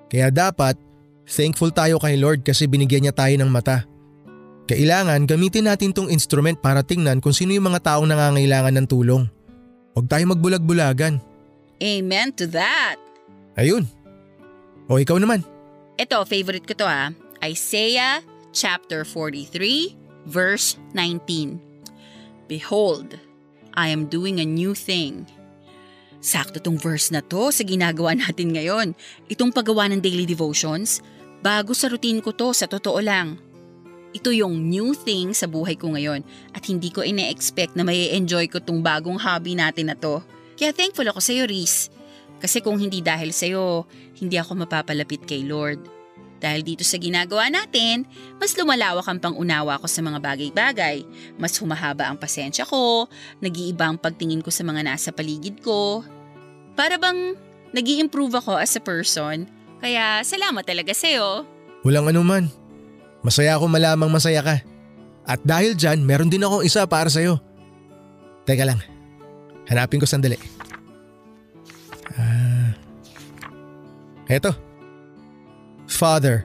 Kaya 0.08 0.32
dapat, 0.32 0.80
thankful 1.28 1.76
tayo 1.76 2.00
kay 2.00 2.16
Lord 2.16 2.48
kasi 2.48 2.64
binigyan 2.66 3.04
niya 3.04 3.16
tayo 3.16 3.36
ng 3.36 3.52
mata. 3.52 3.91
Kailangan 4.70 5.26
gamitin 5.26 5.68
natin 5.68 5.92
tong 5.92 6.12
instrument 6.12 6.58
para 6.60 6.86
tingnan 6.86 7.20
kung 7.20 7.34
sino 7.34 7.52
yung 7.56 7.72
mga 7.72 7.82
taong 7.82 8.08
nangangailangan 8.08 8.76
ng 8.78 8.88
tulong. 8.88 9.24
Huwag 9.98 10.08
tayo 10.08 10.24
magbulag-bulagan. 10.32 11.20
Amen 11.82 12.30
to 12.38 12.46
that. 12.48 13.02
Ayun. 13.58 13.90
O 14.88 15.02
ikaw 15.02 15.18
naman. 15.18 15.44
Ito, 15.98 16.24
favorite 16.24 16.64
ko 16.70 16.74
to 16.78 16.88
ha. 16.88 17.12
Isaiah 17.42 18.22
chapter 18.54 19.04
43 19.04 20.30
verse 20.30 20.78
19. 20.94 21.58
Behold, 22.46 23.18
I 23.74 23.90
am 23.90 24.12
doing 24.12 24.40
a 24.40 24.48
new 24.48 24.76
thing. 24.76 25.26
Sakto 26.22 26.62
tong 26.62 26.78
verse 26.78 27.10
na 27.10 27.26
to 27.26 27.50
sa 27.50 27.66
ginagawa 27.66 28.14
natin 28.22 28.54
ngayon. 28.54 28.94
Itong 29.28 29.50
paggawa 29.50 29.90
ng 29.90 30.00
daily 30.00 30.30
devotions, 30.30 31.02
bago 31.42 31.74
sa 31.74 31.90
routine 31.90 32.22
ko 32.22 32.30
to 32.32 32.54
sa 32.54 32.70
totoo 32.70 33.02
lang. 33.02 33.42
Ito 34.12 34.36
yung 34.36 34.68
new 34.68 34.92
thing 34.92 35.32
sa 35.32 35.48
buhay 35.48 35.80
ko 35.80 35.96
ngayon 35.96 36.24
at 36.52 36.68
hindi 36.68 36.92
ko 36.92 37.00
ine-expect 37.00 37.80
na 37.80 37.88
may 37.88 38.12
enjoy 38.12 38.52
ko 38.52 38.60
tong 38.60 38.84
bagong 38.84 39.16
hobby 39.16 39.56
natin 39.56 39.88
na 39.88 39.96
to. 39.96 40.20
Kaya 40.60 40.76
thankful 40.76 41.08
ako 41.08 41.24
sa 41.24 41.32
iyo, 41.32 41.48
Reese. 41.48 41.88
Kasi 42.44 42.60
kung 42.60 42.76
hindi 42.76 43.00
dahil 43.00 43.32
sa 43.32 43.48
iyo, 43.48 43.88
hindi 44.20 44.36
ako 44.36 44.68
mapapalapit 44.68 45.24
kay 45.24 45.48
Lord. 45.48 45.80
Dahil 46.42 46.66
dito 46.66 46.82
sa 46.82 46.98
ginagawa 46.98 47.54
natin, 47.54 48.04
mas 48.42 48.58
lumalawak 48.58 49.06
ang 49.06 49.22
pangunawa 49.22 49.78
ko 49.78 49.86
sa 49.86 50.02
mga 50.02 50.18
bagay-bagay. 50.18 51.06
Mas 51.38 51.54
humahaba 51.62 52.10
ang 52.10 52.18
pasensya 52.18 52.66
ko, 52.66 53.06
nag-iiba 53.40 53.86
ang 53.86 54.02
pagtingin 54.02 54.42
ko 54.42 54.50
sa 54.50 54.66
mga 54.66 54.82
nasa 54.82 55.14
paligid 55.14 55.62
ko. 55.62 56.02
Para 56.74 56.98
bang 56.98 57.38
nag 57.72 57.86
improve 57.86 58.36
ako 58.42 58.58
as 58.58 58.74
a 58.74 58.82
person. 58.82 59.46
Kaya 59.80 60.26
salamat 60.26 60.66
talaga 60.66 60.92
sa'yo. 60.92 61.46
Walang 61.86 62.10
anuman. 62.10 62.61
Masaya 63.22 63.58
ako 63.58 63.70
malamang 63.70 64.10
masaya 64.10 64.42
ka. 64.42 64.56
At 65.26 65.42
dahil 65.46 65.78
dyan, 65.78 66.02
meron 66.02 66.30
din 66.30 66.42
akong 66.42 66.66
isa 66.66 66.86
para 66.90 67.08
sa'yo. 67.08 67.38
Teka 68.50 68.66
lang. 68.66 68.82
Hanapin 69.70 70.02
ko 70.02 70.10
sandali. 70.10 70.38
Ah. 72.18 72.74
Eto. 74.26 74.52
Father, 75.86 76.44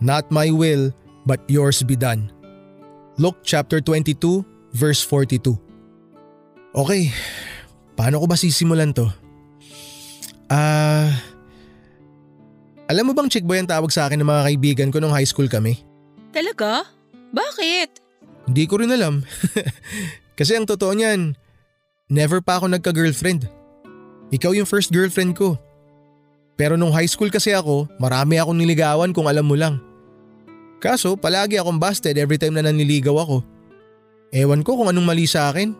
not 0.00 0.24
my 0.32 0.48
will, 0.48 0.88
but 1.28 1.44
yours 1.46 1.84
be 1.84 1.94
done. 1.94 2.32
Luke 3.20 3.44
chapter 3.44 3.78
22, 3.84 4.42
verse 4.72 5.04
42. 5.06 5.54
Okay, 6.74 7.12
paano 7.94 8.18
ko 8.18 8.26
ba 8.26 8.34
sisimulan 8.34 8.90
to? 8.90 9.06
Ah... 10.50 11.14
alam 12.84 13.08
mo 13.08 13.16
bang 13.16 13.30
chick 13.32 13.46
boy 13.48 13.56
ang 13.56 13.70
tawag 13.70 13.88
sa 13.88 14.10
akin 14.10 14.20
ng 14.20 14.28
mga 14.28 14.42
kaibigan 14.50 14.88
ko 14.92 15.00
nung 15.00 15.14
high 15.14 15.26
school 15.26 15.48
kami? 15.48 15.80
Talaga? 16.34 16.90
Bakit? 17.30 18.02
Hindi 18.50 18.64
ko 18.66 18.82
rin 18.82 18.90
alam. 18.90 19.22
Kasi 20.38 20.58
ang 20.58 20.66
totoo 20.66 20.90
niyan, 20.90 21.38
never 22.10 22.42
pa 22.42 22.58
ako 22.58 22.74
nagka-girlfriend. 22.74 23.46
Ikaw 24.34 24.50
yung 24.58 24.66
first 24.66 24.90
girlfriend 24.90 25.38
ko. 25.38 25.54
Pero 26.58 26.74
nung 26.74 26.94
high 26.94 27.06
school 27.10 27.30
kasi 27.34 27.50
ako, 27.50 27.90
marami 27.98 28.38
akong 28.38 28.54
niligawan 28.54 29.10
kung 29.10 29.26
alam 29.26 29.46
mo 29.46 29.58
lang. 29.58 29.82
Kaso 30.78 31.18
palagi 31.18 31.58
akong 31.58 31.82
busted 31.82 32.14
every 32.14 32.38
time 32.38 32.54
na 32.54 32.66
naniligaw 32.66 33.14
ako. 33.14 33.42
Ewan 34.30 34.62
ko 34.62 34.78
kung 34.78 34.90
anong 34.90 35.06
mali 35.06 35.26
sa 35.26 35.50
akin. 35.50 35.74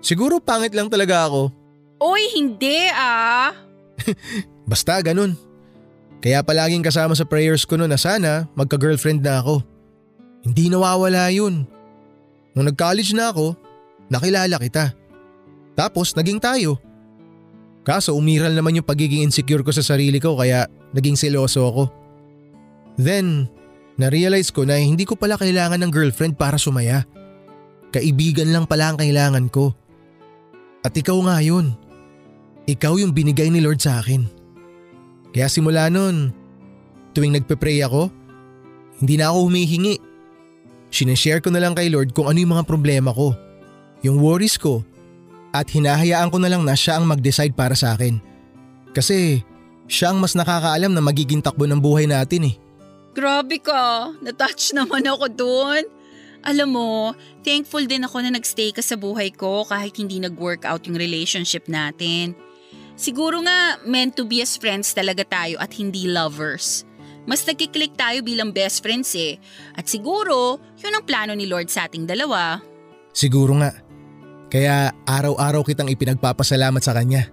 Siguro 0.00 0.40
pangit 0.40 0.72
lang 0.72 0.88
talaga 0.88 1.28
ako. 1.28 1.52
Oy, 2.00 2.24
hindi 2.36 2.88
ah. 2.92 3.52
Basta 4.70 5.00
ganun. 5.04 5.36
Kaya 6.24 6.40
palaging 6.40 6.84
kasama 6.84 7.12
sa 7.12 7.28
prayers 7.28 7.68
ko 7.68 7.76
noon 7.76 7.92
na 7.92 8.00
sana 8.00 8.48
magka-girlfriend 8.56 9.20
na 9.20 9.44
ako. 9.44 9.60
Hindi 10.42 10.70
nawawala 10.70 11.30
yun. 11.34 11.66
Nung 12.54 12.66
nag-college 12.66 13.14
na 13.14 13.30
ako, 13.30 13.54
nakilala 14.10 14.58
kita. 14.58 14.94
Tapos 15.78 16.14
naging 16.14 16.42
tayo. 16.42 16.78
Kaso 17.86 18.12
umiral 18.12 18.52
naman 18.52 18.76
yung 18.76 18.86
pagiging 18.86 19.24
insecure 19.24 19.64
ko 19.64 19.72
sa 19.72 19.80
sarili 19.80 20.20
ko 20.20 20.36
kaya 20.36 20.66
naging 20.92 21.16
seloso 21.16 21.64
ako. 21.64 21.84
Then, 22.98 23.46
na-realize 23.96 24.50
ko 24.50 24.66
na 24.66 24.76
hindi 24.76 25.06
ko 25.06 25.14
pala 25.14 25.38
kailangan 25.38 25.80
ng 25.80 25.92
girlfriend 25.94 26.34
para 26.34 26.58
sumaya. 26.58 27.06
Kaibigan 27.94 28.50
lang 28.52 28.66
pala 28.68 28.92
ang 28.92 28.98
kailangan 28.98 29.46
ko. 29.48 29.72
At 30.84 30.92
ikaw 30.92 31.16
nga 31.24 31.38
yun. 31.40 31.72
Ikaw 32.68 33.00
yung 33.00 33.16
binigay 33.16 33.48
ni 33.48 33.64
Lord 33.64 33.80
sa 33.80 34.02
akin. 34.02 34.28
Kaya 35.32 35.48
simula 35.48 35.88
nun, 35.88 36.34
tuwing 37.16 37.32
nagpe-pray 37.38 37.80
ako, 37.86 38.12
hindi 39.00 39.14
na 39.16 39.32
ako 39.32 39.48
humihingi 39.48 39.94
Sineshare 40.88 41.44
ko 41.44 41.52
na 41.52 41.60
lang 41.60 41.76
kay 41.76 41.92
Lord 41.92 42.16
kung 42.16 42.28
ano 42.28 42.40
yung 42.40 42.56
mga 42.56 42.64
problema 42.64 43.12
ko, 43.12 43.36
yung 44.00 44.20
worries 44.22 44.56
ko, 44.56 44.80
at 45.52 45.68
hinahayaan 45.68 46.32
ko 46.32 46.38
na 46.40 46.48
lang 46.48 46.64
na 46.64 46.76
siya 46.76 47.00
ang 47.00 47.08
mag-decide 47.08 47.52
para 47.52 47.76
sa 47.76 47.96
akin. 47.96 48.20
Kasi 48.96 49.44
siya 49.88 50.12
ang 50.12 50.20
mas 50.20 50.36
nakakaalam 50.36 50.92
na 50.92 51.00
magiging 51.04 51.40
takbo 51.40 51.64
ng 51.64 51.80
buhay 51.80 52.04
natin 52.04 52.52
eh. 52.52 52.54
Grabe 53.16 53.58
ka, 53.58 54.12
natouch 54.20 54.76
naman 54.76 55.04
ako 55.08 55.26
dun. 55.32 55.84
Alam 56.46 56.68
mo, 56.70 56.90
thankful 57.42 57.82
din 57.84 58.06
ako 58.06 58.22
na 58.22 58.30
nagstay 58.30 58.70
ka 58.70 58.78
sa 58.78 58.94
buhay 58.94 59.34
ko 59.34 59.66
kahit 59.66 59.98
hindi 59.98 60.22
nag-work 60.22 60.62
out 60.62 60.86
yung 60.86 60.94
relationship 60.94 61.66
natin. 61.66 62.32
Siguro 62.94 63.42
nga 63.42 63.78
meant 63.82 64.14
to 64.14 64.26
be 64.26 64.38
as 64.42 64.54
friends 64.54 64.94
talaga 64.94 65.26
tayo 65.26 65.58
at 65.58 65.74
hindi 65.74 66.06
lovers. 66.06 66.87
Mas 67.28 67.44
nagkiklik 67.44 67.92
tayo 67.92 68.24
bilang 68.24 68.56
best 68.56 68.80
friends 68.80 69.12
eh. 69.12 69.36
At 69.76 69.84
siguro, 69.84 70.56
yun 70.80 70.96
ang 70.96 71.04
plano 71.04 71.36
ni 71.36 71.44
Lord 71.44 71.68
sa 71.68 71.84
ating 71.84 72.08
dalawa. 72.08 72.56
Siguro 73.12 73.52
nga. 73.60 73.76
Kaya 74.48 74.96
araw-araw 75.04 75.60
kitang 75.60 75.92
ipinagpapasalamat 75.92 76.80
sa 76.80 76.96
kanya. 76.96 77.28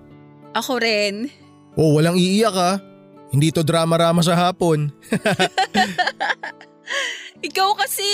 Ako 0.51 0.83
rin. 0.83 1.31
Oh, 1.79 1.95
walang 1.95 2.19
iiyak 2.19 2.51
ha. 2.51 2.75
Hindi 3.31 3.55
to 3.55 3.63
drama-rama 3.63 4.19
sa 4.19 4.35
hapon. 4.35 4.91
Ikaw 7.47 7.69
kasi. 7.79 8.11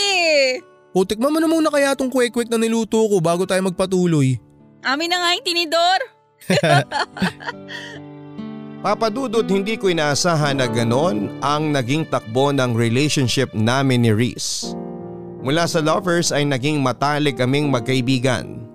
O 0.93 1.01
tikman 1.01 1.33
mo 1.33 1.41
na 1.41 1.50
muna 1.50 1.73
kaya 1.73 1.97
tong 1.97 2.13
kwek-kwek 2.13 2.50
na 2.50 2.61
niluto 2.61 3.01
ko 3.09 3.17
bago 3.17 3.50
tayo 3.50 3.65
magpatuloy. 3.65 4.38
Amin 4.85 5.09
na 5.09 5.17
nga 5.17 5.33
yung 5.33 5.45
tinidor. 5.45 6.00
Papadudot 8.81 9.45
hindi 9.45 9.77
ko 9.77 9.93
inaasahan 9.93 10.57
na 10.57 10.65
ganon 10.65 11.29
ang 11.45 11.69
naging 11.69 12.01
takbo 12.09 12.50
ng 12.50 12.73
relationship 12.73 13.53
namin 13.53 14.01
ni 14.01 14.09
Reese. 14.09 14.73
Mula 15.45 15.69
sa 15.69 15.85
lovers 15.85 16.33
ay 16.33 16.50
naging 16.50 16.81
matalik 16.81 17.38
kaming 17.38 17.69
magkaibigan. 17.69 18.65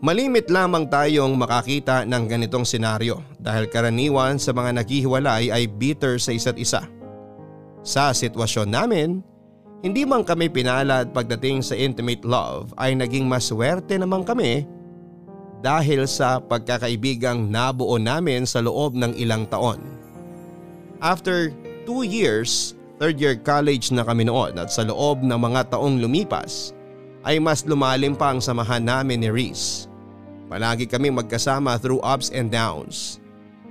Malimit 0.00 0.48
lamang 0.48 0.88
tayong 0.88 1.36
makakita 1.36 2.08
ng 2.08 2.24
ganitong 2.32 2.64
senaryo 2.64 3.20
dahil 3.36 3.68
karaniwan 3.68 4.40
sa 4.40 4.56
mga 4.56 4.80
naghihiwalay 4.80 5.52
ay 5.52 5.68
bitter 5.68 6.16
sa 6.16 6.32
isa't 6.32 6.56
isa. 6.56 6.88
Sa 7.84 8.16
sitwasyon 8.16 8.72
namin, 8.72 9.20
hindi 9.84 10.08
man 10.08 10.24
kami 10.24 10.48
pinalad 10.48 11.12
pagdating 11.12 11.60
sa 11.60 11.76
intimate 11.76 12.24
love 12.24 12.72
ay 12.80 12.96
naging 12.96 13.28
maswerte 13.28 14.00
naman 14.00 14.24
kami 14.24 14.64
dahil 15.60 16.08
sa 16.08 16.40
pagkakaibigang 16.40 17.48
nabuo 17.48 18.00
namin 18.00 18.48
sa 18.48 18.64
loob 18.64 18.96
ng 18.96 19.12
ilang 19.16 19.44
taon. 19.48 19.80
After 21.00 21.52
two 21.84 22.04
years, 22.04 22.76
third 23.00 23.16
year 23.16 23.36
college 23.36 23.88
na 23.92 24.04
kami 24.04 24.28
noon 24.28 24.56
at 24.60 24.68
sa 24.72 24.84
loob 24.84 25.24
ng 25.24 25.36
mga 25.36 25.72
taong 25.72 26.00
lumipas 26.00 26.76
ay 27.24 27.40
mas 27.40 27.64
lumalim 27.64 28.16
pa 28.16 28.32
ang 28.32 28.40
samahan 28.40 28.84
namin 28.84 29.20
ni 29.20 29.28
Reese. 29.28 29.88
Palagi 30.48 30.88
kami 30.88 31.12
magkasama 31.12 31.78
through 31.78 32.02
ups 32.02 32.32
and 32.32 32.50
downs. 32.50 33.20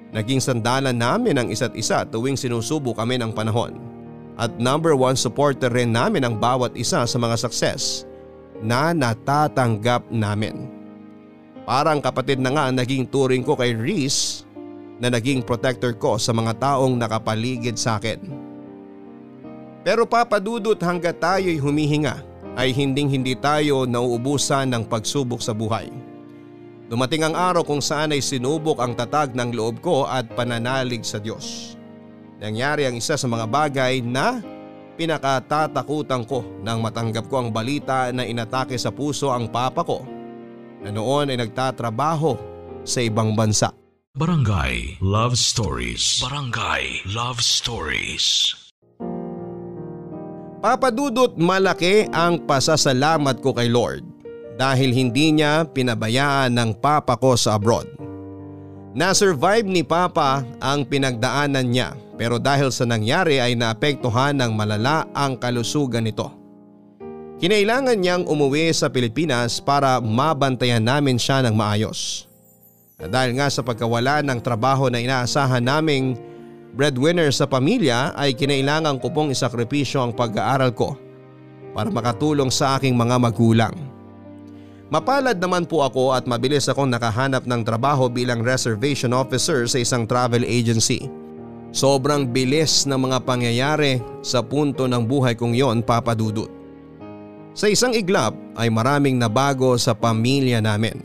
Naging 0.09 0.41
sandalan 0.41 0.95
namin 0.95 1.37
ang 1.37 1.47
isa't 1.53 1.77
isa 1.77 2.01
tuwing 2.07 2.33
sinusubo 2.33 2.97
kami 2.97 3.21
ng 3.21 3.29
panahon. 3.33 3.77
At 4.39 4.55
number 4.55 4.95
one 4.95 5.19
supporter 5.19 5.69
rin 5.69 5.91
namin 5.91 6.23
ang 6.25 6.39
bawat 6.39 6.73
isa 6.73 7.03
sa 7.03 7.17
mga 7.19 7.35
success 7.35 8.07
na 8.63 8.95
natatanggap 8.95 10.07
namin. 10.09 10.78
Parang 11.69 12.01
kapatid 12.01 12.41
na 12.41 12.49
nga 12.49 12.73
naging 12.73 13.05
turing 13.05 13.45
ko 13.45 13.53
kay 13.53 13.77
Reese 13.77 14.41
na 14.97 15.13
naging 15.13 15.45
protector 15.45 15.93
ko 15.93 16.17
sa 16.17 16.33
mga 16.33 16.57
taong 16.57 16.97
nakapaligid 16.97 17.77
sa 17.77 18.01
akin. 18.01 18.17
Pero 19.85 20.09
papadudot 20.09 20.81
hanggat 20.81 21.21
tayo'y 21.21 21.61
humihinga 21.61 22.25
ay 22.57 22.73
hinding 22.73 23.13
hindi 23.13 23.37
tayo 23.37 23.85
nauubusan 23.85 24.65
ng 24.73 24.89
pagsubok 24.89 25.45
sa 25.45 25.53
buhay. 25.53 25.93
Dumating 26.89 27.29
ang 27.29 27.37
araw 27.37 27.61
kung 27.61 27.85
saan 27.85 28.17
ay 28.17 28.25
sinubok 28.25 28.81
ang 28.81 28.97
tatag 28.97 29.37
ng 29.37 29.53
loob 29.53 29.77
ko 29.77 30.09
at 30.09 30.25
pananalig 30.33 31.05
sa 31.05 31.21
Diyos. 31.21 31.77
Nangyari 32.41 32.89
ang 32.89 32.97
isa 32.97 33.13
sa 33.13 33.29
mga 33.29 33.45
bagay 33.45 34.01
na 34.01 34.41
pinakatatakutan 34.97 36.25
ko 36.25 36.41
nang 36.65 36.81
matanggap 36.81 37.29
ko 37.29 37.45
ang 37.45 37.53
balita 37.53 38.09
na 38.09 38.25
inatake 38.25 38.73
sa 38.73 38.89
puso 38.89 39.29
ang 39.29 39.45
papa 39.53 39.85
ko 39.85 40.17
na 40.83 40.89
noon 40.91 41.31
ay 41.31 41.37
nagtatrabaho 41.39 42.39
sa 42.87 42.99
ibang 43.03 43.35
bansa. 43.35 43.75
Barangay 44.15 44.99
Love 44.99 45.37
Stories. 45.37 46.19
Barangay 46.23 47.05
Love 47.13 47.39
Stories. 47.39 48.55
Papadudot 50.59 51.39
malaki 51.39 52.09
ang 52.11 52.43
pasasalamat 52.43 53.39
ko 53.39 53.55
kay 53.55 53.71
Lord 53.71 54.03
dahil 54.59 54.91
hindi 54.91 55.31
niya 55.31 55.63
pinabayaan 55.71 56.51
ng 56.51 56.71
papa 56.83 57.15
ko 57.15 57.39
sa 57.39 57.55
abroad. 57.55 57.87
Na-survive 58.91 59.63
ni 59.63 59.87
papa 59.87 60.43
ang 60.59 60.83
pinagdaanan 60.83 61.63
niya 61.63 61.95
pero 62.19 62.35
dahil 62.35 62.67
sa 62.67 62.83
nangyari 62.83 63.39
ay 63.39 63.55
naapektuhan 63.55 64.35
ng 64.35 64.51
malala 64.51 65.07
ang 65.15 65.39
kalusugan 65.39 66.03
nito. 66.03 66.38
Kinailangan 67.39 67.95
niyang 67.95 68.27
umuwi 68.27 68.67
sa 68.75 68.91
Pilipinas 68.91 69.63
para 69.63 70.03
mabantayan 70.03 70.83
namin 70.83 71.15
siya 71.15 71.39
ng 71.47 71.55
maayos. 71.55 72.27
At 72.99 73.15
dahil 73.15 73.39
nga 73.39 73.47
sa 73.47 73.63
pagkawala 73.63 74.19
ng 74.27 74.43
trabaho 74.43 74.91
na 74.91 74.99
inaasahan 74.99 75.63
naming 75.63 76.19
breadwinner 76.75 77.31
sa 77.31 77.47
pamilya 77.47 78.11
ay 78.19 78.35
kinailangan 78.35 78.99
ko 78.99 79.07
pong 79.15 79.31
isakripisyo 79.31 80.03
ang 80.03 80.11
pag-aaral 80.11 80.75
ko 80.75 80.99
para 81.71 81.87
makatulong 81.87 82.51
sa 82.51 82.75
aking 82.75 82.99
mga 82.99 83.15
magulang. 83.15 83.71
Mapalad 84.91 85.39
naman 85.39 85.63
po 85.63 85.79
ako 85.79 86.11
at 86.11 86.27
mabilis 86.27 86.67
akong 86.67 86.91
nakahanap 86.91 87.47
ng 87.47 87.63
trabaho 87.63 88.11
bilang 88.11 88.43
reservation 88.43 89.15
officer 89.15 89.63
sa 89.63 89.79
isang 89.79 90.03
travel 90.03 90.43
agency. 90.43 91.07
Sobrang 91.71 92.27
bilis 92.27 92.83
ng 92.83 92.99
mga 92.99 93.23
pangyayari 93.23 94.03
sa 94.19 94.43
punto 94.43 94.91
ng 94.91 95.07
buhay 95.07 95.39
kong 95.39 95.55
yon 95.55 95.79
papadudot. 95.87 96.58
Sa 97.59 97.67
isang 97.67 97.91
iglap 97.91 98.31
ay 98.55 98.71
maraming 98.71 99.19
nabago 99.19 99.75
sa 99.75 99.91
pamilya 99.91 100.63
namin. 100.63 100.95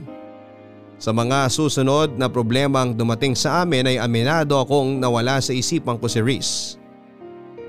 Sa 1.03 1.11
mga 1.11 1.51
susunod 1.51 2.15
na 2.15 2.31
problemang 2.31 2.95
dumating 2.95 3.35
sa 3.35 3.67
amin 3.67 3.91
ay 3.91 3.99
aminado 3.99 4.63
akong 4.63 5.03
nawala 5.03 5.43
sa 5.43 5.51
isipan 5.51 5.99
ko 5.99 6.07
si 6.07 6.23
Reese. 6.23 6.79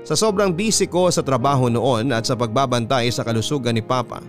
Sa 0.06 0.14
sobrang 0.14 0.54
busy 0.54 0.86
ko 0.86 1.10
sa 1.10 1.26
trabaho 1.26 1.66
noon 1.66 2.14
at 2.14 2.30
sa 2.30 2.38
pagbabantay 2.38 3.10
sa 3.10 3.26
kalusugan 3.26 3.74
ni 3.74 3.82
Papa 3.82 4.22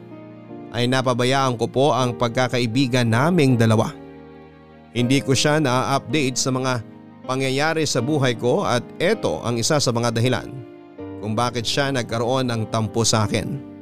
ay 0.74 0.90
napabayaan 0.90 1.54
ko 1.54 1.70
po 1.70 1.94
ang 1.94 2.18
pagkakaibigan 2.18 3.06
naming 3.06 3.62
dalawa. 3.62 3.94
Hindi 4.90 5.22
ko 5.22 5.38
siya 5.38 5.62
na-update 5.62 6.34
sa 6.34 6.50
mga 6.50 6.82
pangyayari 7.30 7.86
sa 7.86 8.02
buhay 8.02 8.34
ko 8.34 8.66
at 8.66 8.82
eto 8.98 9.38
ang 9.46 9.62
isa 9.62 9.78
sa 9.78 9.94
mga 9.94 10.18
dahilan 10.18 10.50
kung 11.22 11.38
bakit 11.38 11.62
siya 11.62 11.94
nagkaroon 11.94 12.50
ng 12.50 12.74
tampo 12.74 13.06
sa 13.06 13.30
akin. 13.30 13.77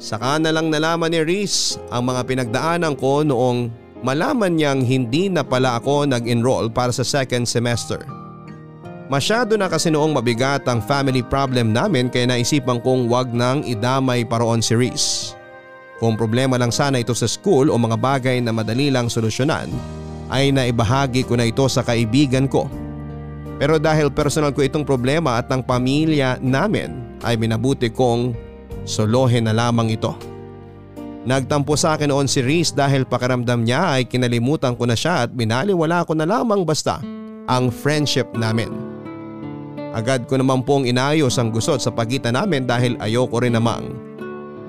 Saka 0.00 0.40
na 0.40 0.48
lang 0.48 0.72
nalaman 0.72 1.12
ni 1.12 1.20
Reese 1.20 1.76
ang 1.92 2.08
mga 2.08 2.24
pinagdaanan 2.24 2.96
ko 2.96 3.20
noong 3.20 3.68
malaman 4.00 4.56
niyang 4.56 4.80
hindi 4.80 5.28
na 5.28 5.44
pala 5.44 5.76
ako 5.76 6.08
nag-enroll 6.08 6.72
para 6.72 6.88
sa 6.88 7.04
second 7.04 7.44
semester. 7.44 8.00
Masyado 9.12 9.60
na 9.60 9.68
kasi 9.68 9.92
noong 9.92 10.16
mabigat 10.16 10.64
ang 10.64 10.80
family 10.80 11.20
problem 11.20 11.76
namin 11.76 12.08
kaya 12.08 12.24
naisipan 12.32 12.80
kong 12.80 13.12
wag 13.12 13.28
nang 13.28 13.60
idamay 13.60 14.24
paroon 14.24 14.64
si 14.64 14.72
Reese. 14.72 15.36
Kung 16.00 16.16
problema 16.16 16.56
lang 16.56 16.72
sana 16.72 16.96
ito 16.96 17.12
sa 17.12 17.28
school 17.28 17.68
o 17.68 17.76
mga 17.76 18.00
bagay 18.00 18.40
na 18.40 18.56
madali 18.56 18.88
lang 18.88 19.12
solusyonan 19.12 19.68
ay 20.32 20.48
naibahagi 20.48 21.28
ko 21.28 21.36
na 21.36 21.44
ito 21.44 21.68
sa 21.68 21.84
kaibigan 21.84 22.48
ko. 22.48 22.72
Pero 23.60 23.76
dahil 23.76 24.08
personal 24.08 24.56
ko 24.56 24.64
itong 24.64 24.88
problema 24.88 25.36
at 25.36 25.52
ng 25.52 25.60
pamilya 25.60 26.40
namin 26.40 27.20
ay 27.20 27.36
minabuti 27.36 27.92
kong 27.92 28.32
solohin 28.84 29.48
na 29.48 29.54
lamang 29.54 29.92
ito. 29.92 30.12
Nagtampo 31.20 31.76
sa 31.76 32.00
akin 32.00 32.08
noon 32.08 32.24
si 32.24 32.40
Reese 32.40 32.72
dahil 32.72 33.04
pakiramdam 33.04 33.60
niya 33.60 34.00
ay 34.00 34.08
kinalimutan 34.08 34.72
ko 34.72 34.88
na 34.88 34.96
siya 34.96 35.28
at 35.28 35.30
binaliwala 35.36 36.08
ko 36.08 36.16
na 36.16 36.24
lamang 36.24 36.64
basta 36.64 37.04
ang 37.44 37.68
friendship 37.68 38.30
namin. 38.32 38.72
Agad 39.90 40.24
ko 40.30 40.38
naman 40.40 40.64
pong 40.64 40.86
inayos 40.88 41.36
ang 41.36 41.52
gusot 41.52 41.82
sa 41.82 41.92
pagitan 41.92 42.38
namin 42.38 42.64
dahil 42.64 42.96
ayoko 43.02 43.42
rin 43.42 43.58
namang 43.58 43.90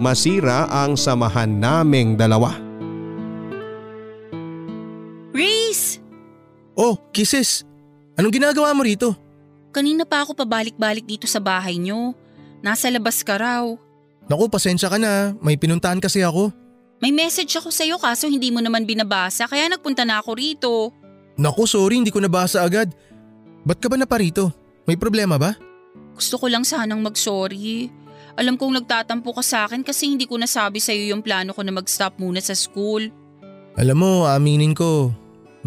masira 0.01 0.65
ang 0.67 0.97
samahan 0.97 1.47
naming 1.47 2.17
dalawa. 2.17 2.57
Reese! 5.31 6.01
Oh, 6.73 6.97
kisses! 7.13 7.63
Anong 8.17 8.33
ginagawa 8.33 8.73
mo 8.73 8.81
rito? 8.81 9.13
Kanina 9.71 10.03
pa 10.03 10.25
ako 10.25 10.35
pabalik-balik 10.35 11.07
dito 11.07 11.29
sa 11.29 11.39
bahay 11.39 11.79
niyo. 11.79 12.11
Nasa 12.59 12.91
labas 12.91 13.23
ka 13.23 13.39
raw. 13.39 13.63
Naku, 14.31 14.47
pasensya 14.47 14.87
ka 14.87 14.95
na. 14.95 15.35
May 15.43 15.59
pinuntahan 15.59 15.99
kasi 15.99 16.23
ako. 16.23 16.55
May 17.03 17.11
message 17.11 17.51
ako 17.59 17.67
sa'yo 17.67 17.99
kaso 17.99 18.31
hindi 18.31 18.47
mo 18.47 18.63
naman 18.63 18.87
binabasa 18.87 19.43
kaya 19.43 19.67
nagpunta 19.67 20.07
na 20.07 20.23
ako 20.23 20.31
rito. 20.39 20.71
Naku, 21.35 21.67
sorry 21.67 21.99
hindi 21.99 22.15
ko 22.15 22.23
nabasa 22.23 22.63
agad. 22.63 22.95
Ba't 23.67 23.83
ka 23.83 23.91
ba 23.91 23.99
na 23.99 24.07
pa 24.07 24.23
rito? 24.23 24.47
May 24.87 24.95
problema 24.95 25.35
ba? 25.35 25.51
Gusto 26.15 26.39
ko 26.39 26.47
lang 26.47 26.63
sanang 26.63 27.03
mag-sorry. 27.03 27.91
Alam 28.39 28.55
kong 28.55 28.79
nagtatampo 28.79 29.35
ka 29.35 29.43
sa 29.43 29.67
akin 29.67 29.83
kasi 29.83 30.07
hindi 30.07 30.23
ko 30.23 30.39
nasabi 30.39 30.79
sa'yo 30.79 31.11
yung 31.11 31.19
plano 31.19 31.51
ko 31.51 31.67
na 31.67 31.75
mag-stop 31.75 32.15
muna 32.15 32.39
sa 32.39 32.55
school. 32.55 33.11
Alam 33.75 33.97
mo, 33.99 34.11
aminin 34.31 34.71
ko, 34.71 35.11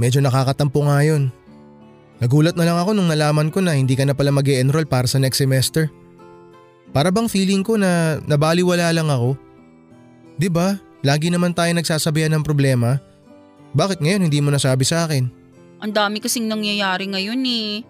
medyo 0.00 0.24
nakakatampo 0.24 0.88
nga 0.88 1.04
yun. 1.04 1.28
Nagulat 2.24 2.56
na 2.56 2.64
lang 2.64 2.80
ako 2.80 2.96
nung 2.96 3.12
nalaman 3.12 3.52
ko 3.52 3.60
na 3.60 3.76
hindi 3.76 3.92
ka 3.92 4.08
na 4.08 4.16
pala 4.16 4.32
mag 4.32 4.48
enroll 4.48 4.88
para 4.88 5.04
sa 5.04 5.20
next 5.20 5.42
semester. 5.42 5.92
Para 6.94 7.10
bang 7.10 7.26
feeling 7.26 7.66
ko 7.66 7.74
na 7.74 8.22
nabaliwala 8.22 8.94
lang 8.94 9.10
ako? 9.10 9.34
'Di 10.38 10.46
ba? 10.46 10.78
Lagi 11.02 11.26
naman 11.28 11.50
tayo 11.50 11.74
nagsasabihan 11.74 12.30
ng 12.30 12.46
problema. 12.46 13.02
Bakit 13.74 13.98
ngayon 13.98 14.30
hindi 14.30 14.38
mo 14.38 14.54
nasabi 14.54 14.86
sa 14.86 15.02
akin? 15.04 15.26
Ang 15.82 15.92
dami 15.92 16.22
kasing 16.22 16.46
nangyayari 16.46 17.10
ngayon 17.10 17.42
eh. 17.42 17.82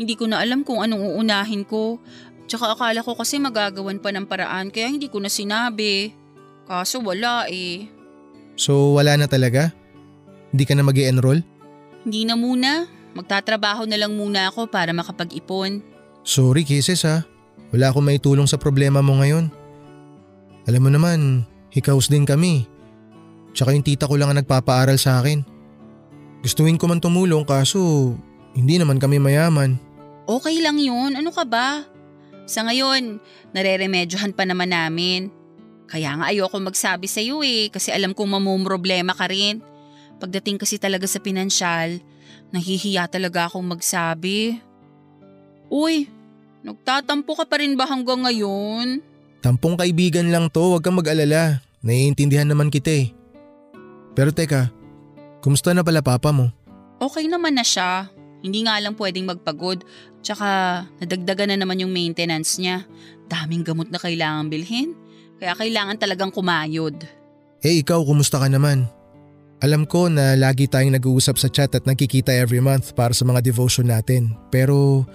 Hindi 0.00 0.14
ko 0.16 0.24
na 0.24 0.40
alam 0.40 0.64
kung 0.64 0.80
anong 0.80 1.14
uunahin 1.14 1.68
ko. 1.68 2.00
Tsaka 2.48 2.72
akala 2.72 3.04
ko 3.04 3.12
kasi 3.12 3.36
magagawan 3.36 4.00
pa 4.00 4.08
ng 4.10 4.24
paraan 4.24 4.72
kaya 4.72 4.88
hindi 4.88 5.12
ko 5.12 5.20
na 5.20 5.28
sinabi. 5.28 6.16
Kaso 6.64 7.04
wala 7.04 7.46
eh. 7.52 7.86
So 8.56 8.96
wala 8.96 9.20
na 9.20 9.28
talaga? 9.28 9.70
Hindi 10.50 10.64
ka 10.64 10.72
na 10.72 10.82
mag 10.82 10.96
enroll 10.96 11.44
Hindi 12.02 12.24
na 12.24 12.34
muna. 12.34 12.88
Magtatrabaho 13.12 13.84
na 13.84 14.00
lang 14.00 14.16
muna 14.16 14.48
ako 14.48 14.72
para 14.72 14.96
makapag-ipon. 14.96 15.84
Sorry 16.24 16.64
kisses 16.64 17.04
ha. 17.04 17.35
Wala 17.76 17.92
akong 17.92 18.08
may 18.08 18.16
tulong 18.16 18.48
sa 18.48 18.56
problema 18.56 19.04
mo 19.04 19.20
ngayon. 19.20 19.52
Alam 20.64 20.80
mo 20.80 20.90
naman, 20.90 21.44
hikaos 21.68 22.08
din 22.08 22.24
kami. 22.24 22.64
Tsaka 23.52 23.76
yung 23.76 23.84
tita 23.84 24.08
ko 24.08 24.16
lang 24.16 24.32
ang 24.32 24.40
nagpapaaral 24.40 24.96
sa 24.96 25.20
akin. 25.20 25.44
Gustuin 26.40 26.80
ko 26.80 26.88
man 26.88 27.04
tumulong 27.04 27.44
kaso 27.44 28.16
hindi 28.56 28.80
naman 28.80 28.96
kami 28.96 29.20
mayaman. 29.20 29.76
Okay 30.24 30.64
lang 30.64 30.80
yun, 30.80 31.20
ano 31.20 31.28
ka 31.28 31.44
ba? 31.44 31.84
Sa 32.48 32.64
ngayon, 32.64 33.20
nareremedyohan 33.52 34.32
pa 34.32 34.48
naman 34.48 34.72
namin. 34.72 35.28
Kaya 35.86 36.16
nga 36.16 36.32
ayoko 36.32 36.56
magsabi 36.58 37.06
sa 37.06 37.20
iyo 37.20 37.44
eh 37.44 37.68
kasi 37.68 37.92
alam 37.92 38.16
kong 38.16 38.40
mamumroblema 38.40 39.12
ka 39.12 39.28
rin. 39.28 39.60
Pagdating 40.16 40.58
kasi 40.58 40.80
talaga 40.80 41.04
sa 41.04 41.20
pinansyal, 41.20 42.00
Nahihiya 42.54 43.10
talaga 43.10 43.50
akong 43.50 43.66
magsabi. 43.66 44.62
Uy, 45.66 46.06
nagtatampo 46.66 47.38
ka 47.38 47.46
pa 47.46 47.62
rin 47.62 47.78
ba 47.78 47.86
hanggang 47.86 48.26
ngayon? 48.26 48.98
Tampong 49.38 49.78
kaibigan 49.78 50.26
lang 50.34 50.50
to, 50.50 50.74
huwag 50.74 50.82
kang 50.82 50.98
mag-alala. 50.98 51.62
Naiintindihan 51.86 52.50
naman 52.50 52.66
kita 52.66 52.90
eh. 52.90 53.14
Pero 54.18 54.34
teka, 54.34 54.74
kumusta 55.38 55.70
na 55.70 55.86
pala 55.86 56.02
papa 56.02 56.34
mo? 56.34 56.50
Okay 56.98 57.30
naman 57.30 57.54
na 57.54 57.62
siya. 57.62 58.10
Hindi 58.42 58.66
nga 58.66 58.82
lang 58.82 58.98
pwedeng 58.98 59.30
magpagod. 59.30 59.86
Tsaka 60.26 60.82
nadagdagan 60.98 61.54
na 61.54 61.62
naman 61.62 61.78
yung 61.78 61.94
maintenance 61.94 62.58
niya. 62.58 62.82
Daming 63.30 63.62
gamot 63.62 63.86
na 63.94 64.02
kailangan 64.02 64.50
bilhin. 64.50 64.96
Kaya 65.38 65.54
kailangan 65.54 66.00
talagang 66.00 66.34
kumayod. 66.34 66.96
Eh 67.62 67.84
ikaw, 67.84 68.02
kumusta 68.02 68.42
ka 68.42 68.48
naman? 68.50 68.88
Alam 69.60 69.88
ko 69.88 70.12
na 70.12 70.36
lagi 70.36 70.68
tayong 70.68 70.96
nag-uusap 70.96 71.40
sa 71.40 71.48
chat 71.48 71.72
at 71.72 71.84
nagkikita 71.88 72.28
every 72.28 72.60
month 72.60 72.92
para 72.92 73.16
sa 73.16 73.24
mga 73.24 73.40
devotion 73.44 73.88
natin. 73.88 74.36
Pero 74.52 75.06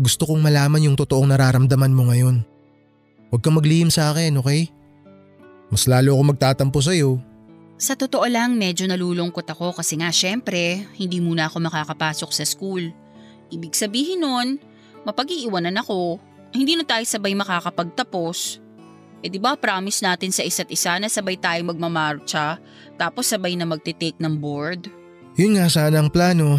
gusto 0.00 0.24
kong 0.24 0.40
malaman 0.40 0.88
yung 0.88 0.96
totoong 0.96 1.28
nararamdaman 1.28 1.92
mo 1.92 2.08
ngayon. 2.08 2.40
Huwag 3.28 3.44
kang 3.44 3.60
maglihim 3.60 3.92
sa 3.92 4.16
akin, 4.16 4.40
okay? 4.40 4.72
Mas 5.68 5.84
lalo 5.84 6.16
ako 6.16 6.22
magtatampo 6.32 6.80
sa'yo. 6.80 7.20
Sa 7.76 7.92
totoo 7.94 8.24
lang, 8.24 8.56
medyo 8.56 8.88
nalulungkot 8.88 9.44
ako 9.44 9.76
kasi 9.76 10.00
nga 10.00 10.08
syempre, 10.08 10.88
hindi 10.96 11.20
muna 11.20 11.52
ako 11.52 11.68
makakapasok 11.68 12.30
sa 12.32 12.44
school. 12.48 12.88
Ibig 13.52 13.76
sabihin 13.76 14.24
nun, 14.24 14.56
mapag-iiwanan 15.04 15.76
ako. 15.84 16.16
Hindi 16.50 16.80
na 16.80 16.84
tayo 16.88 17.04
sabay 17.04 17.36
makakapagtapos. 17.36 18.58
Eh 19.20 19.28
di 19.28 19.36
ba 19.36 19.52
promise 19.52 20.00
natin 20.00 20.32
sa 20.32 20.40
isa't 20.40 20.72
isa 20.72 20.96
na 20.96 21.12
sabay 21.12 21.36
tayo 21.36 21.60
magmamarcha 21.68 22.56
tapos 22.96 23.28
sabay 23.28 23.52
na 23.52 23.68
magte-take 23.68 24.16
ng 24.16 24.34
board? 24.40 24.88
Yun 25.36 25.60
nga 25.60 25.68
sana 25.68 26.00
ang 26.00 26.08
plano. 26.08 26.56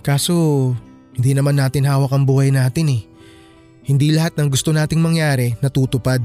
Kaso 0.00 0.72
hindi 1.18 1.34
naman 1.34 1.58
natin 1.58 1.82
hawak 1.82 2.14
ang 2.14 2.22
buhay 2.22 2.54
natin 2.54 2.94
eh. 2.94 3.02
Hindi 3.82 4.14
lahat 4.14 4.38
ng 4.38 4.48
gusto 4.54 4.70
nating 4.70 5.02
mangyari 5.02 5.58
natutupad. 5.58 6.22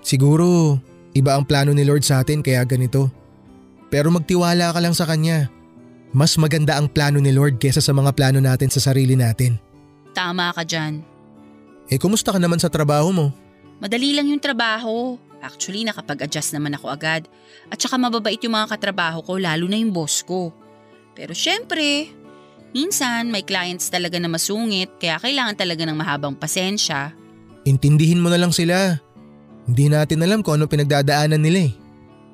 Siguro 0.00 0.80
iba 1.12 1.36
ang 1.36 1.44
plano 1.44 1.76
ni 1.76 1.84
Lord 1.84 2.00
sa 2.00 2.24
atin 2.24 2.40
kaya 2.40 2.64
ganito. 2.64 3.12
Pero 3.92 4.08
magtiwala 4.08 4.72
ka 4.72 4.80
lang 4.80 4.96
sa 4.96 5.04
Kanya. 5.04 5.52
Mas 6.16 6.40
maganda 6.40 6.80
ang 6.80 6.88
plano 6.88 7.20
ni 7.20 7.36
Lord 7.36 7.60
kesa 7.60 7.84
sa 7.84 7.92
mga 7.92 8.16
plano 8.16 8.40
natin 8.40 8.72
sa 8.72 8.80
sarili 8.80 9.12
natin. 9.12 9.60
Tama 10.16 10.56
ka 10.56 10.64
dyan. 10.64 11.04
Eh 11.92 12.00
kumusta 12.00 12.32
ka 12.32 12.40
naman 12.40 12.56
sa 12.56 12.72
trabaho 12.72 13.12
mo? 13.12 13.26
Madali 13.76 14.16
lang 14.16 14.32
yung 14.32 14.40
trabaho. 14.40 15.20
Actually, 15.42 15.82
nakapag-adjust 15.82 16.54
naman 16.54 16.78
ako 16.78 16.88
agad. 16.88 17.26
At 17.68 17.76
saka 17.76 17.98
mababait 17.98 18.38
yung 18.40 18.54
mga 18.54 18.70
katrabaho 18.72 19.20
ko, 19.26 19.36
lalo 19.42 19.66
na 19.66 19.76
yung 19.76 19.90
boss 19.90 20.22
ko. 20.22 20.54
Pero 21.18 21.34
syempre, 21.34 22.14
minsan 22.72 23.28
may 23.28 23.44
clients 23.44 23.88
talaga 23.88 24.18
na 24.20 24.28
masungit, 24.28 24.92
kaya 25.00 25.20
kailangan 25.20 25.56
talaga 25.56 25.86
ng 25.86 25.96
mahabang 25.96 26.36
pasensya. 26.36 27.12
Intindihin 27.64 28.20
mo 28.20 28.28
na 28.28 28.40
lang 28.40 28.50
sila. 28.50 28.98
Hindi 29.64 29.86
natin 29.86 30.24
alam 30.26 30.42
kung 30.42 30.58
ano 30.58 30.66
pinagdadaanan 30.66 31.38
nila 31.38 31.70
eh. 31.70 31.72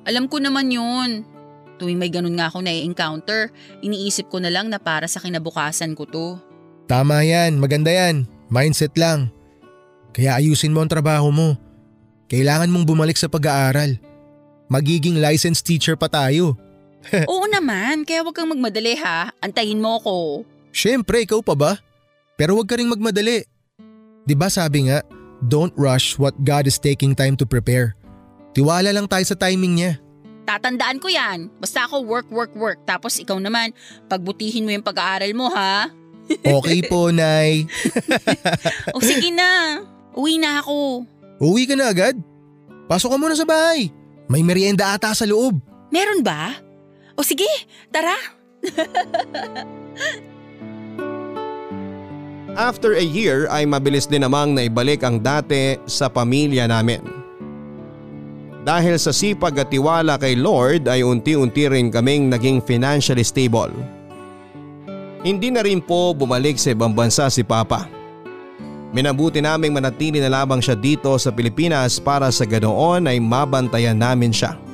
Alam 0.09 0.25
ko 0.25 0.41
naman 0.41 0.73
yun. 0.73 1.21
Tuwing 1.77 2.01
may 2.01 2.11
ganun 2.11 2.35
nga 2.35 2.51
ako 2.51 2.59
na-encounter, 2.65 3.53
iniisip 3.79 4.27
ko 4.27 4.41
na 4.43 4.51
lang 4.51 4.67
na 4.67 4.81
para 4.81 5.07
sa 5.07 5.21
kinabukasan 5.21 5.95
ko 5.95 6.03
to. 6.09 6.27
Tama 6.89 7.21
yan, 7.23 7.61
maganda 7.61 7.93
yan. 7.93 8.25
Mindset 8.49 8.97
lang. 8.97 9.29
Kaya 10.11 10.41
ayusin 10.41 10.73
mo 10.73 10.81
ang 10.81 10.89
trabaho 10.89 11.29
mo. 11.29 11.55
Kailangan 12.27 12.67
mong 12.73 12.85
bumalik 12.89 13.15
sa 13.15 13.29
pag-aaral. 13.29 14.01
Magiging 14.67 15.21
licensed 15.21 15.63
teacher 15.65 15.93
pa 15.93 16.09
tayo. 16.09 16.57
Oo 17.31 17.45
naman, 17.47 18.03
kaya 18.03 18.21
wag 18.21 18.35
kang 18.35 18.51
magmadali 18.51 18.99
ha. 18.99 19.31
Antayin 19.39 19.79
mo 19.79 19.97
ko. 20.03 20.43
Siyempre, 20.75 21.23
ikaw 21.25 21.39
pa 21.41 21.55
ba? 21.55 21.71
Pero 22.35 22.55
wag 22.59 22.67
ka 22.67 22.77
ring 22.79 22.91
magmadali. 22.91 23.43
'Di 24.23 24.35
ba 24.37 24.47
sabi 24.51 24.87
nga, 24.91 25.01
don't 25.49 25.73
rush 25.73 26.19
what 26.21 26.35
God 26.45 26.69
is 26.69 26.77
taking 26.77 27.17
time 27.17 27.33
to 27.39 27.47
prepare. 27.47 27.97
Tiwala 28.53 28.93
lang 28.93 29.09
tayo 29.09 29.25
sa 29.25 29.33
timing 29.33 29.81
niya. 29.81 29.91
Tatandaan 30.45 30.97
ko 30.97 31.09
yan. 31.09 31.49
Basta 31.61 31.85
ako 31.85 32.05
work, 32.05 32.27
work, 32.33 32.53
work. 32.57 32.79
Tapos 32.85 33.17
ikaw 33.21 33.37
naman, 33.37 33.69
pagbutihin 34.09 34.65
mo 34.65 34.73
yung 34.73 34.85
pag-aaral 34.85 35.33
mo 35.33 35.49
ha. 35.53 35.89
Okay 36.61 36.85
po, 36.85 37.09
Nay. 37.09 37.65
O 38.95 39.01
sige 39.01 39.33
na, 39.33 39.81
uwi 40.13 40.37
na 40.37 40.61
ako. 40.61 41.05
Uwi 41.41 41.65
ka 41.65 41.73
na 41.73 41.89
agad? 41.89 42.13
Pasok 42.85 43.13
ka 43.13 43.17
muna 43.17 43.33
sa 43.33 43.49
bahay. 43.49 43.89
May 44.29 44.45
merienda 44.45 44.93
ata 44.93 45.09
sa 45.17 45.25
loob. 45.25 45.57
Meron 45.89 46.21
ba? 46.21 46.53
O 47.19 47.21
sige, 47.21 47.51
tara. 47.91 48.15
After 52.55 52.95
a 52.95 53.03
year 53.03 53.43
ay 53.51 53.67
mabilis 53.67 54.07
din 54.07 54.23
namang 54.23 54.55
naibalik 54.55 55.03
ang 55.03 55.19
dati 55.19 55.75
sa 55.83 56.07
pamilya 56.07 56.71
namin. 56.71 57.03
Dahil 58.63 58.95
sa 58.95 59.11
sipag 59.11 59.59
at 59.59 59.67
tiwala 59.67 60.15
kay 60.15 60.39
Lord 60.39 60.87
ay 60.87 61.03
unti-unti 61.03 61.67
rin 61.67 61.91
kaming 61.91 62.31
naging 62.31 62.63
financially 62.63 63.27
stable. 63.27 63.71
Hindi 65.19 65.51
na 65.51 65.59
rin 65.59 65.83
po 65.83 66.15
bumalik 66.15 66.55
sa 66.55 66.71
ibang 66.71 66.95
bansa 66.95 67.27
si 67.27 67.43
Papa. 67.43 67.91
Minabuti 68.95 69.43
naming 69.43 69.75
manatili 69.75 70.23
na 70.23 70.31
lamang 70.31 70.63
siya 70.63 70.79
dito 70.79 71.11
sa 71.19 71.35
Pilipinas 71.35 71.99
para 71.99 72.31
sa 72.31 72.47
ganoon 72.47 73.11
ay 73.11 73.19
mabantayan 73.19 73.99
namin 73.99 74.31
siya. 74.31 74.68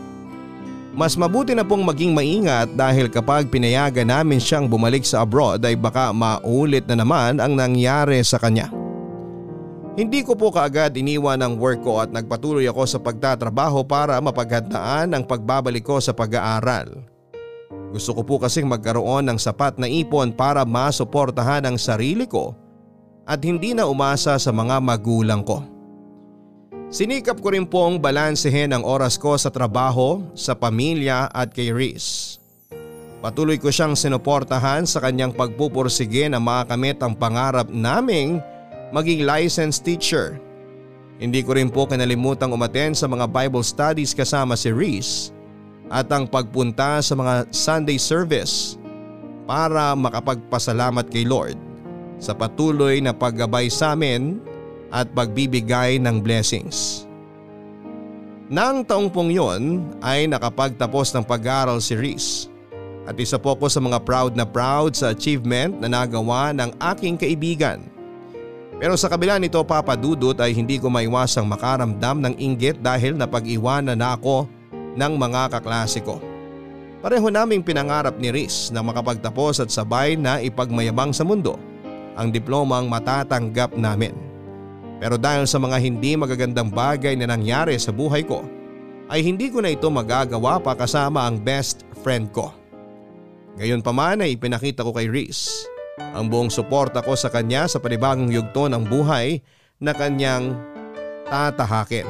Mas 0.95 1.19
mabuti 1.19 1.51
na 1.51 1.67
pong 1.67 1.83
maging 1.83 2.15
maingat 2.15 2.71
dahil 2.71 3.11
kapag 3.11 3.51
pinayagan 3.51 4.07
namin 4.07 4.39
siyang 4.39 4.71
bumalik 4.71 5.03
sa 5.03 5.27
abroad 5.27 5.59
ay 5.67 5.75
baka 5.75 6.15
maulit 6.15 6.87
na 6.87 7.03
naman 7.03 7.43
ang 7.43 7.51
nangyari 7.51 8.23
sa 8.23 8.39
kanya. 8.39 8.71
Hindi 9.99 10.23
ko 10.23 10.39
po 10.39 10.55
kaagad 10.55 10.95
iniwan 10.95 11.43
ang 11.43 11.59
work 11.59 11.83
ko 11.83 11.99
at 11.99 12.15
nagpatuloy 12.15 12.63
ako 12.71 12.83
sa 12.87 12.99
pagtatrabaho 12.99 13.83
para 13.83 14.15
mapaghandaan 14.23 15.11
ang 15.11 15.23
pagbabalik 15.27 15.83
ko 15.83 15.99
sa 15.99 16.15
pag-aaral. 16.15 17.03
Gusto 17.91 18.15
ko 18.15 18.23
po 18.23 18.35
kasing 18.39 18.67
magkaroon 18.67 19.27
ng 19.27 19.39
sapat 19.39 19.75
na 19.75 19.87
ipon 19.91 20.31
para 20.31 20.63
masuportahan 20.63 21.63
ang 21.63 21.75
sarili 21.79 22.23
ko 22.23 22.55
at 23.27 23.43
hindi 23.43 23.75
na 23.75 23.87
umasa 23.87 24.39
sa 24.39 24.51
mga 24.51 24.79
magulang 24.79 25.43
ko. 25.43 25.74
Sinikap 26.93 27.41
ko 27.41 27.49
rin 27.49 27.65
pong 27.65 27.97
balansehin 27.97 28.69
ang 28.69 28.85
oras 28.85 29.17
ko 29.17 29.33
sa 29.35 29.49
trabaho, 29.49 30.21
sa 30.37 30.53
pamilya 30.53 31.33
at 31.33 31.49
kay 31.49 31.73
Reese. 31.73 32.37
Patuloy 33.25 33.57
ko 33.57 33.73
siyang 33.73 33.97
sinuportahan 33.97 34.85
sa 34.85 35.01
kanyang 35.01 35.33
pagpupursige 35.33 36.29
na 36.29 36.37
makamit 36.37 37.01
ang 37.01 37.17
pangarap 37.17 37.65
naming 37.73 38.37
maging 38.93 39.25
licensed 39.25 39.81
teacher. 39.81 40.37
Hindi 41.17 41.41
ko 41.41 41.57
rin 41.57 41.73
po 41.73 41.89
kinalimutan 41.89 42.53
umaten 42.53 42.93
sa 42.93 43.09
mga 43.09 43.25
Bible 43.33 43.65
studies 43.65 44.13
kasama 44.13 44.53
si 44.53 44.69
Reese 44.69 45.33
at 45.89 46.05
ang 46.13 46.29
pagpunta 46.29 47.01
sa 47.01 47.17
mga 47.17 47.49
Sunday 47.49 47.97
service 47.97 48.77
para 49.49 49.97
makapagpasalamat 49.97 51.09
kay 51.09 51.25
Lord 51.25 51.57
sa 52.21 52.37
patuloy 52.37 53.01
na 53.01 53.09
paggabay 53.09 53.73
sa 53.73 53.97
amin 53.97 54.37
at 54.93 55.09
pagbibigay 55.13 55.97
ng 56.01 56.21
blessings. 56.21 57.05
Nang 58.45 58.85
taong 58.85 59.09
pong 59.09 59.33
yon 59.33 59.89
ay 60.05 60.29
nakapagtapos 60.29 61.09
ng 61.17 61.25
pag-aaral 61.25 61.81
si 61.81 61.97
Reese 61.97 62.45
at 63.05 63.17
isa 63.17 63.37
po 63.37 63.57
ko 63.57 63.69
sa 63.69 63.81
mga 63.81 64.01
proud 64.01 64.33
na 64.37 64.45
proud 64.45 64.93
sa 64.93 65.13
achievement 65.13 65.77
na 65.81 65.89
nagawa 65.89 66.53
ng 66.53 66.73
aking 66.93 67.17
kaibigan. 67.17 67.81
Pero 68.75 68.93
sa 68.99 69.07
kabila 69.07 69.39
nito 69.39 69.61
Papa 69.63 69.95
Dudut 69.95 70.35
ay 70.41 70.51
hindi 70.51 70.77
ko 70.77 70.91
maiwasang 70.91 71.47
makaramdam 71.47 72.21
ng 72.21 72.33
inggit 72.35 72.81
dahil 72.83 73.15
napag-iwanan 73.15 73.95
na 73.95 74.13
ako 74.13 74.49
ng 74.93 75.13
mga 75.15 75.41
kaklase 75.57 76.03
ko. 76.03 76.19
Pareho 77.05 77.29
naming 77.29 77.61
pinangarap 77.61 78.17
ni 78.17 78.33
Riz 78.33 78.73
na 78.73 78.81
makapagtapos 78.81 79.61
at 79.61 79.69
sabay 79.69 80.17
na 80.17 80.41
ipagmayabang 80.41 81.13
sa 81.13 81.21
mundo 81.21 81.61
ang 82.17 82.33
diplomang 82.33 82.89
matatanggap 82.89 83.77
namin. 83.77 84.24
Pero 84.99 85.19
dahil 85.19 85.43
sa 85.45 85.59
mga 85.59 85.77
hindi 85.83 86.15
magagandang 86.15 86.71
bagay 86.71 87.19
na 87.19 87.27
nangyari 87.27 87.75
sa 87.75 87.91
buhay 87.91 88.23
ko, 88.23 88.47
ay 89.11 89.21
hindi 89.21 89.51
ko 89.51 89.61
na 89.61 89.69
ito 89.69 89.85
magagawa 89.91 90.57
pa 90.57 90.73
kasama 90.73 91.27
ang 91.27 91.37
best 91.37 91.85
friend 92.01 92.31
ko. 92.33 92.49
Gayon 93.55 93.83
pa 93.83 93.95
man 93.95 94.23
ay 94.23 94.35
ipinakita 94.35 94.83
ko 94.83 94.91
kay 94.91 95.07
Riz 95.07 95.67
ang 95.95 96.27
buong 96.27 96.51
suporta 96.51 96.99
ko 96.99 97.15
sa 97.15 97.31
kanya 97.31 97.67
sa 97.71 97.79
panibagong 97.79 98.27
yugto 98.27 98.67
ng 98.67 98.83
buhay 98.83 99.39
na 99.79 99.95
kanyang 99.95 100.55
tatahakin. 101.27 102.07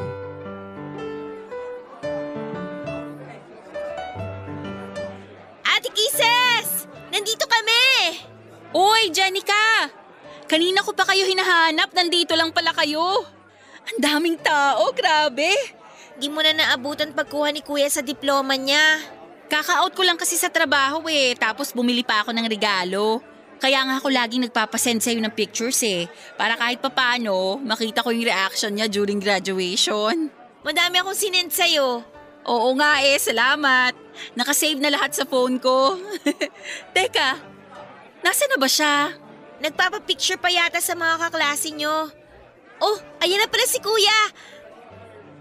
Ate 5.65 5.89
Kisses! 5.93 6.89
Nandito 7.13 7.45
kami! 7.45 8.25
Uy, 8.73 9.13
Jenica! 9.13 10.04
Kanina 10.45 10.85
ko 10.85 10.93
pa 10.93 11.09
kayo 11.09 11.25
hinahanap, 11.25 11.89
nandito 11.97 12.37
lang 12.37 12.53
pala 12.53 12.69
kayo. 12.77 13.25
Ang 13.89 13.99
daming 14.01 14.37
tao, 14.37 14.93
grabe. 14.93 15.49
Di 16.21 16.29
mo 16.29 16.37
na 16.45 16.53
naabutan 16.53 17.17
pagkuha 17.17 17.49
ni 17.49 17.65
Kuya 17.65 17.89
sa 17.89 18.05
diploma 18.05 18.53
niya. 18.53 19.01
Kaka-out 19.49 19.97
ko 19.97 20.05
lang 20.05 20.21
kasi 20.21 20.37
sa 20.37 20.53
trabaho 20.53 21.01
eh, 21.09 21.33
tapos 21.33 21.73
bumili 21.73 22.05
pa 22.05 22.21
ako 22.21 22.33
ng 22.33 22.45
regalo. 22.45 23.25
Kaya 23.57 23.81
nga 23.89 23.97
ako 23.97 24.13
laging 24.13 24.45
nagpapasend 24.45 25.01
sa'yo 25.01 25.17
ng 25.21 25.33
pictures 25.33 25.81
eh, 25.81 26.05
para 26.37 26.53
kahit 26.53 26.77
papano 26.77 27.57
makita 27.61 28.05
ko 28.05 28.13
yung 28.13 28.29
reaction 28.29 28.73
niya 28.73 28.85
during 28.85 29.17
graduation. 29.17 30.29
Madami 30.61 31.01
akong 31.01 31.17
sinend 31.17 31.49
sa'yo. 31.49 32.05
Oo 32.45 32.69
nga 32.77 33.01
eh, 33.01 33.17
salamat. 33.17 33.97
Nakasave 34.37 34.77
na 34.77 34.93
lahat 34.93 35.17
sa 35.17 35.25
phone 35.25 35.57
ko. 35.57 35.97
Teka, 36.95 37.29
nasa 38.21 38.45
na 38.45 38.57
ba 38.61 38.69
siya? 38.69 39.24
Nagpapapicture 39.63 40.39
pa 40.39 40.51
yata 40.51 40.83
sa 40.83 40.93
mga 40.93 41.15
kaklase 41.27 41.71
nyo. 41.71 42.11
Oh, 42.83 42.97
ayan 43.23 43.39
na 43.39 43.47
pala 43.47 43.63
si 43.63 43.79
Kuya. 43.79 44.19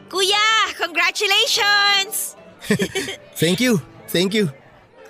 Kuya, 0.07 0.71
congratulations! 0.79 2.39
Thank 3.41 3.61
you, 3.61 3.83
thank 4.09 4.33
you. 4.33 4.49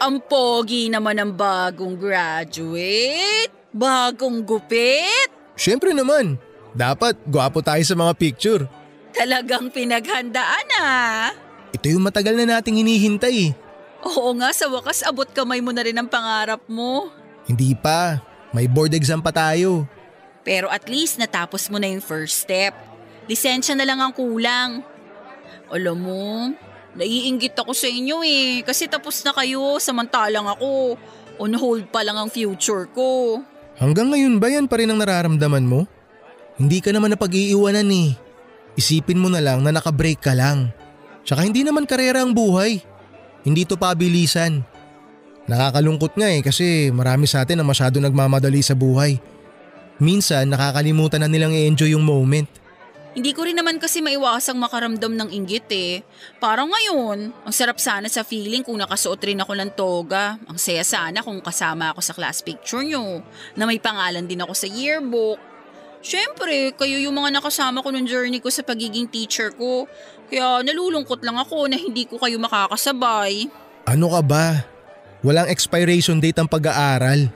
Ang 0.01 0.19
pogi 0.25 0.91
naman 0.91 1.21
ng 1.21 1.33
bagong 1.37 1.95
graduate. 1.95 3.53
Bagong 3.71 4.43
gupit. 4.43 5.31
Siyempre 5.55 5.95
naman, 5.95 6.35
dapat 6.75 7.15
gwapo 7.31 7.63
tayo 7.63 7.83
sa 7.87 7.95
mga 7.95 8.13
picture. 8.19 8.63
Talagang 9.15 9.71
pinaghandaan 9.71 10.69
ah. 10.83 11.31
Ito 11.71 11.87
yung 11.87 12.07
matagal 12.07 12.35
na 12.35 12.59
nating 12.59 12.83
hinihintay. 12.83 13.55
Oo 14.03 14.35
nga, 14.37 14.51
sa 14.51 14.67
wakas 14.69 15.07
abot 15.07 15.27
kamay 15.27 15.63
mo 15.63 15.71
na 15.71 15.87
rin 15.87 15.97
ang 15.97 16.11
pangarap 16.11 16.61
mo. 16.67 17.09
Hindi 17.47 17.73
pa, 17.79 18.19
may 18.55 18.71
board 18.71 18.95
exam 18.95 19.19
pa 19.19 19.35
tayo. 19.35 19.85
Pero 20.47 20.71
at 20.71 20.87
least 20.87 21.19
natapos 21.19 21.67
mo 21.67 21.83
na 21.83 21.91
yung 21.91 22.05
first 22.05 22.47
step. 22.47 22.71
Lisensya 23.27 23.75
na 23.75 23.83
lang 23.83 23.99
ang 23.99 24.15
kulang. 24.15 24.85
Alam 25.73 25.99
mo, 25.99 26.23
naiinggit 26.95 27.59
ako 27.59 27.75
sa 27.75 27.91
inyo 27.91 28.23
eh. 28.23 28.63
Kasi 28.63 28.87
tapos 28.87 29.27
na 29.27 29.35
kayo, 29.35 29.83
samantalang 29.83 30.47
ako. 30.47 30.95
On 31.43 31.51
hold 31.51 31.91
pa 31.91 32.07
lang 32.07 32.15
ang 32.15 32.31
future 32.31 32.87
ko. 32.95 33.43
Hanggang 33.75 34.15
ngayon 34.15 34.39
ba 34.39 34.47
yan 34.47 34.71
pa 34.71 34.79
rin 34.79 34.87
ang 34.87 35.03
nararamdaman 35.03 35.67
mo? 35.67 35.91
Hindi 36.55 36.79
ka 36.79 36.95
naman 36.95 37.11
napag-iiwanan 37.11 37.91
eh. 37.91 38.15
Isipin 38.79 39.19
mo 39.19 39.27
na 39.27 39.43
lang 39.43 39.67
na 39.67 39.75
nakabreak 39.75 40.23
ka 40.23 40.31
lang. 40.31 40.71
Tsaka 41.27 41.43
hindi 41.43 41.67
naman 41.67 41.89
karera 41.89 42.23
ang 42.23 42.31
buhay. 42.31 42.79
Hindi 43.43 43.67
to 43.67 43.75
pabilisan. 43.75 44.63
Nakakalungkot 45.45 46.17
nga 46.17 46.29
eh 46.33 46.41
kasi 46.41 46.89
marami 46.89 47.29
sa 47.29 47.45
atin 47.45 47.61
na 47.61 47.67
masyado 47.67 48.01
nagmamadali 48.01 48.65
sa 48.65 48.73
buhay. 48.73 49.21
Minsan 50.01 50.49
nakakalimutan 50.49 51.21
na 51.21 51.29
nilang 51.29 51.53
i-enjoy 51.53 51.93
yung 51.93 52.03
moment. 52.03 52.49
Hindi 53.15 53.31
ko 53.31 53.47
rin 53.47 53.55
naman 53.55 53.79
kasi 53.79 54.03
maiwasang 54.03 54.59
makaramdam 54.59 55.15
ng 55.15 55.31
inggit 55.31 55.71
eh. 55.71 56.03
Parang 56.43 56.67
ngayon, 56.67 57.31
ang 57.31 57.55
sarap 57.55 57.79
sana 57.79 58.11
sa 58.11 58.27
feeling 58.27 58.67
kung 58.67 58.75
nakasuot 58.75 59.23
rin 59.23 59.39
ako 59.39 59.55
ng 59.55 59.71
toga. 59.79 60.35
Ang 60.51 60.59
saya 60.59 60.83
sana 60.83 61.23
kung 61.23 61.39
kasama 61.39 61.95
ako 61.95 62.03
sa 62.03 62.11
class 62.11 62.43
picture 62.43 62.83
nyo, 62.83 63.23
na 63.55 63.71
may 63.71 63.79
pangalan 63.79 64.27
din 64.27 64.43
ako 64.43 64.51
sa 64.59 64.67
yearbook. 64.67 65.39
Siyempre, 66.03 66.75
kayo 66.75 66.99
yung 66.99 67.15
mga 67.15 67.39
nakasama 67.39 67.87
ko 67.87 67.95
nung 67.95 68.03
journey 68.03 68.43
ko 68.43 68.51
sa 68.51 68.67
pagiging 68.67 69.07
teacher 69.07 69.55
ko. 69.55 69.87
Kaya 70.27 70.67
nalulungkot 70.67 71.23
lang 71.23 71.39
ako 71.39 71.71
na 71.71 71.79
hindi 71.79 72.11
ko 72.11 72.19
kayo 72.19 72.35
makakasabay. 72.43 73.47
Ano 73.87 74.11
ka 74.11 74.21
ba? 74.27 74.74
Walang 75.25 75.49
expiration 75.49 76.21
date 76.21 76.37
ang 76.37 76.45
pag-aaral. 76.45 77.33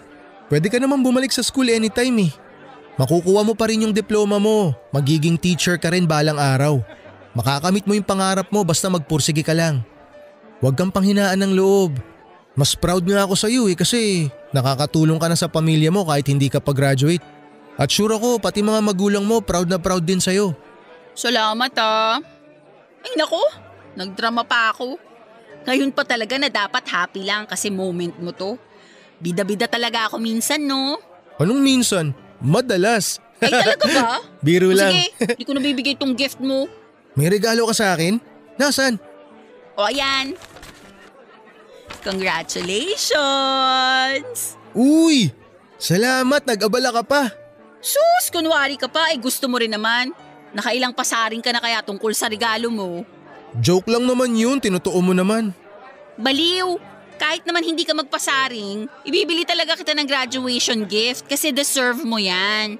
Pwede 0.52 0.68
ka 0.68 0.76
naman 0.76 1.00
bumalik 1.00 1.32
sa 1.32 1.40
school 1.40 1.72
anytime 1.72 2.28
eh. 2.28 2.32
Makukuha 3.00 3.40
mo 3.48 3.56
pa 3.56 3.72
rin 3.72 3.88
yung 3.88 3.96
diploma 3.96 4.36
mo. 4.36 4.76
Magiging 4.92 5.40
teacher 5.40 5.80
ka 5.80 5.88
rin 5.88 6.04
balang 6.04 6.36
araw. 6.36 6.84
Makakamit 7.32 7.88
mo 7.88 7.96
yung 7.96 8.04
pangarap 8.04 8.52
mo 8.52 8.60
basta 8.60 8.92
magpursige 8.92 9.40
ka 9.40 9.56
lang. 9.56 9.80
Huwag 10.60 10.76
kang 10.76 10.92
panghinaan 10.92 11.40
ng 11.40 11.56
loob. 11.56 11.96
Mas 12.58 12.76
proud 12.76 13.06
nga 13.08 13.24
ako 13.24 13.34
sa 13.38 13.48
iyo 13.48 13.70
eh 13.70 13.78
kasi 13.78 14.26
nakakatulong 14.50 15.16
ka 15.16 15.30
na 15.30 15.38
sa 15.38 15.48
pamilya 15.48 15.88
mo 15.88 16.04
kahit 16.04 16.28
hindi 16.28 16.50
ka 16.52 16.60
pa-graduate. 16.60 17.22
At 17.78 17.88
sure 17.88 18.12
ako 18.12 18.42
pati 18.42 18.60
mga 18.60 18.82
magulang 18.82 19.22
mo 19.22 19.38
proud 19.40 19.70
na 19.70 19.78
proud 19.78 20.02
din 20.02 20.18
sa'yo. 20.18 20.52
Salamat 21.14 21.72
ah. 21.78 22.18
Ay 23.00 23.14
nako, 23.14 23.38
nagdrama 23.94 24.42
pa 24.42 24.74
ako. 24.74 25.07
Ngayon 25.68 25.92
pa 25.92 26.00
talaga 26.00 26.40
na 26.40 26.48
dapat 26.48 26.80
happy 26.88 27.28
lang 27.28 27.44
kasi 27.44 27.68
moment 27.68 28.16
mo 28.16 28.32
to. 28.32 28.56
Bida-bida 29.20 29.68
talaga 29.68 30.08
ako 30.08 30.16
minsan 30.16 30.64
no. 30.64 30.96
Anong 31.36 31.60
minsan? 31.60 32.16
Madalas. 32.40 33.20
Ay 33.44 33.52
talaga 33.52 33.84
ba? 33.92 34.24
Biro 34.46 34.72
lang. 34.72 34.96
Sige, 34.96 35.36
di 35.36 35.44
ko 35.44 35.52
nabibigay 35.52 35.92
tong 35.92 36.16
gift 36.16 36.40
mo. 36.40 36.64
May 37.12 37.28
regalo 37.28 37.68
ka 37.68 37.76
sa 37.76 37.92
akin? 37.92 38.16
Nasaan? 38.56 38.96
O 39.76 39.84
ayan. 39.84 40.32
Congratulations! 42.00 44.56
Uy! 44.72 45.28
Salamat, 45.76 46.48
nag-abala 46.48 46.96
ka 46.96 47.04
pa. 47.04 47.28
Sus, 47.78 48.26
kunwari 48.32 48.74
ka 48.80 48.90
pa, 48.90 49.12
eh 49.12 49.20
gusto 49.20 49.46
mo 49.46 49.60
rin 49.60 49.70
naman. 49.70 50.10
Nakailang 50.56 50.96
pasaring 50.96 51.44
ka 51.44 51.52
na 51.52 51.60
kaya 51.60 51.84
tungkol 51.84 52.16
sa 52.16 52.26
regalo 52.26 52.72
mo. 52.72 53.04
Joke 53.58 53.90
lang 53.90 54.06
naman 54.06 54.38
yun, 54.38 54.62
tinutuo 54.62 55.02
mo 55.02 55.10
naman. 55.10 55.50
Baliw! 56.14 56.78
Kahit 57.18 57.42
naman 57.42 57.66
hindi 57.66 57.82
ka 57.82 57.98
magpasaring, 57.98 58.86
ibibili 59.02 59.42
talaga 59.42 59.74
kita 59.74 59.90
ng 59.90 60.06
graduation 60.06 60.86
gift 60.86 61.26
kasi 61.26 61.50
deserve 61.50 62.06
mo 62.06 62.14
yan. 62.14 62.78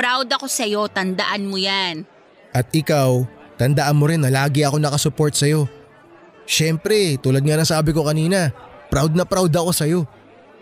Proud 0.00 0.32
ako 0.32 0.48
sa'yo, 0.48 0.88
tandaan 0.88 1.44
mo 1.44 1.60
yan. 1.60 2.08
At 2.56 2.72
ikaw, 2.72 3.28
tandaan 3.60 4.00
mo 4.00 4.08
rin 4.08 4.24
na 4.24 4.32
lagi 4.32 4.64
ako 4.64 4.80
nakasupport 4.80 5.36
sa'yo. 5.36 5.68
Siyempre, 6.48 7.20
tulad 7.20 7.44
nga 7.44 7.60
ng 7.60 7.68
sabi 7.68 7.92
ko 7.92 8.08
kanina, 8.08 8.48
proud 8.88 9.12
na 9.12 9.28
proud 9.28 9.52
ako 9.52 9.70
sa'yo. 9.76 10.00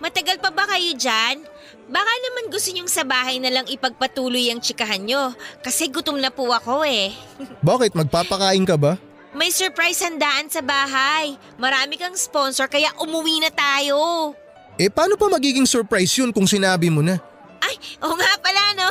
Matagal 0.03 0.43
pa 0.43 0.51
ba 0.51 0.67
kayo 0.67 0.91
dyan? 0.99 1.47
Baka 1.87 2.13
naman 2.19 2.51
gusto 2.51 2.75
nyong 2.75 2.91
sa 2.91 3.07
bahay 3.07 3.39
na 3.39 3.55
lang 3.55 3.67
ipagpatuloy 3.71 4.51
ang 4.51 4.59
tsikahan 4.59 5.07
nyo. 5.07 5.31
Kasi 5.63 5.87
gutom 5.87 6.19
na 6.19 6.35
po 6.35 6.51
ako 6.51 6.83
eh. 6.83 7.15
Bakit, 7.63 7.95
magpapakain 7.95 8.67
ka 8.67 8.75
ba? 8.75 8.99
May 9.35 9.51
surprise 9.51 9.99
handaan 9.99 10.47
sa 10.47 10.63
bahay. 10.63 11.35
Marami 11.59 11.99
kang 11.99 12.15
sponsor 12.15 12.71
kaya 12.71 12.95
umuwi 13.03 13.43
na 13.43 13.51
tayo. 13.51 14.31
Eh 14.79 14.87
paano 14.87 15.19
pa 15.19 15.27
magiging 15.27 15.67
surprise 15.67 16.15
yun 16.19 16.31
kung 16.31 16.47
sinabi 16.47 16.87
mo 16.87 17.03
na? 17.03 17.19
Ay, 17.59 17.75
oo 17.99 18.15
nga 18.15 18.33
pala 18.39 18.63
no. 18.79 18.89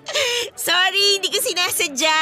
Sorry, 0.56 1.20
hindi 1.20 1.28
ko 1.28 1.36
sinasadya. 1.36 2.18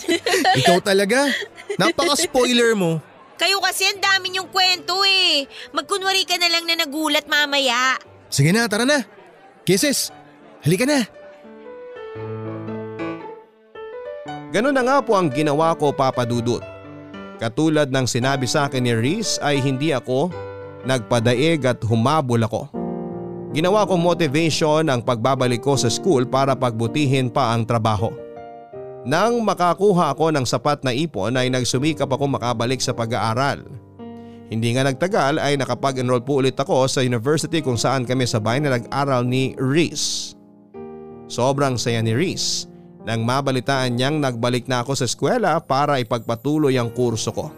Ikaw 0.62 0.78
talaga? 0.82 1.30
Napaka-spoiler 1.78 2.74
mo. 2.74 2.98
Kayo 3.38 3.62
kasi 3.62 3.86
ang 3.86 4.02
dami 4.02 4.34
niyong 4.34 4.50
kwento 4.50 5.06
eh. 5.06 5.46
Magkunwari 5.70 6.26
ka 6.26 6.34
na 6.34 6.50
lang 6.50 6.66
na 6.66 6.82
nagulat 6.82 7.30
mamaya. 7.30 7.94
Sige 8.26 8.50
na, 8.50 8.66
tara 8.66 8.82
na. 8.82 9.06
Kisses, 9.62 10.10
halika 10.66 10.82
na. 10.82 11.06
Ganun 14.50 14.74
na 14.74 14.82
nga 14.82 14.98
po 14.98 15.14
ang 15.14 15.30
ginawa 15.30 15.76
ko 15.78 15.94
papadudot. 15.94 16.77
Katulad 17.38 17.94
ng 17.94 18.02
sinabi 18.02 18.50
sa 18.50 18.66
akin 18.66 18.82
ni 18.82 18.90
Reese 18.90 19.38
ay 19.38 19.62
hindi 19.62 19.94
ako 19.94 20.34
nagpadaig 20.82 21.62
at 21.62 21.78
humabol 21.86 22.42
ako. 22.42 22.66
Ginawa 23.54 23.86
ko 23.86 23.94
motivation 23.94 24.90
ang 24.90 25.00
pagbabalik 25.06 25.62
ko 25.62 25.78
sa 25.78 25.86
school 25.86 26.26
para 26.26 26.58
pagbutihin 26.58 27.30
pa 27.30 27.54
ang 27.54 27.62
trabaho. 27.62 28.10
Nang 29.06 29.40
makakuha 29.46 30.12
ako 30.12 30.34
ng 30.34 30.44
sapat 30.44 30.82
na 30.82 30.90
ipon 30.90 31.38
ay 31.38 31.48
nagsumikap 31.48 32.10
ako 32.10 32.26
makabalik 32.26 32.82
sa 32.82 32.92
pag-aaral. 32.92 33.62
Hindi 34.50 34.74
nga 34.74 34.84
nagtagal 34.84 35.38
ay 35.38 35.56
nakapag-enroll 35.56 36.26
po 36.26 36.42
ulit 36.42 36.58
ako 36.58 36.90
sa 36.90 37.06
university 37.06 37.62
kung 37.62 37.78
saan 37.78 38.02
kami 38.02 38.26
sabay 38.26 38.58
na 38.58 38.76
nag-aral 38.76 39.22
ni 39.22 39.54
Reese. 39.56 40.34
Sobrang 41.30 41.78
saya 41.78 42.02
ni 42.02 42.12
Reese 42.12 42.66
nang 43.06 43.22
mabalitaan 43.22 43.94
niyang 43.94 44.18
nagbalik 44.18 44.66
na 44.66 44.82
ako 44.82 44.98
sa 44.98 45.06
eskwela 45.06 45.58
para 45.62 46.02
ipagpatuloy 46.02 46.74
ang 46.78 46.90
kurso 46.90 47.30
ko. 47.30 47.50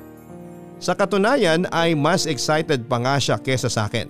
Sa 0.80 0.96
katunayan 0.96 1.68
ay 1.68 1.92
mas 1.92 2.24
excited 2.24 2.88
pa 2.88 2.96
nga 3.00 3.20
siya 3.20 3.36
kesa 3.36 3.68
sa 3.68 3.88
akin. 3.88 4.08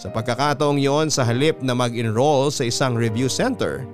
Sa 0.00 0.10
pagkakataong 0.10 0.80
yon 0.80 1.12
sa 1.12 1.22
halip 1.22 1.62
na 1.62 1.76
mag-enroll 1.76 2.50
sa 2.50 2.66
isang 2.66 2.96
review 2.96 3.30
center 3.30 3.86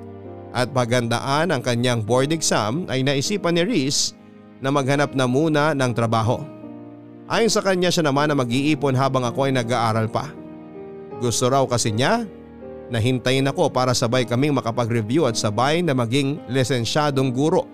at 0.57 0.73
pagandaan 0.73 1.53
ang 1.53 1.61
kanyang 1.61 2.01
board 2.01 2.33
exam 2.33 2.89
ay 2.89 3.05
naisipan 3.05 3.59
ni 3.59 3.67
Reese 3.67 4.17
na 4.65 4.73
maghanap 4.73 5.13
na 5.13 5.29
muna 5.29 5.77
ng 5.77 5.93
trabaho. 5.93 6.41
Ayon 7.27 7.51
sa 7.51 7.61
kanya 7.61 7.91
siya 7.91 8.07
naman 8.07 8.31
na 8.31 8.39
mag-iipon 8.39 8.95
habang 8.95 9.27
ako 9.27 9.51
ay 9.51 9.53
nag-aaral 9.53 10.07
pa. 10.09 10.31
Gusto 11.19 11.51
raw 11.51 11.67
kasi 11.67 11.93
niya 11.93 12.25
na 12.87 13.03
hintayin 13.03 13.51
ako 13.51 13.67
para 13.71 13.91
sabay 13.91 14.23
kaming 14.23 14.55
makapag-review 14.55 15.27
at 15.27 15.35
sabay 15.35 15.83
na 15.83 15.95
maging 15.95 16.39
lesensyadong 16.47 17.35
guro. 17.35 17.67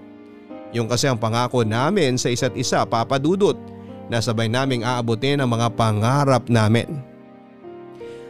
Yung 0.72 0.88
kasi 0.88 1.05
ang 1.05 1.20
pangako 1.20 1.68
namin 1.68 2.16
sa 2.16 2.33
isa't 2.33 2.57
isa 2.57 2.88
papadudot 2.88 3.57
na 4.09 4.25
sabay 4.25 4.48
naming 4.48 4.85
aabutin 4.85 5.44
ang 5.44 5.53
mga 5.53 5.68
pangarap 5.77 6.48
namin. 6.48 6.88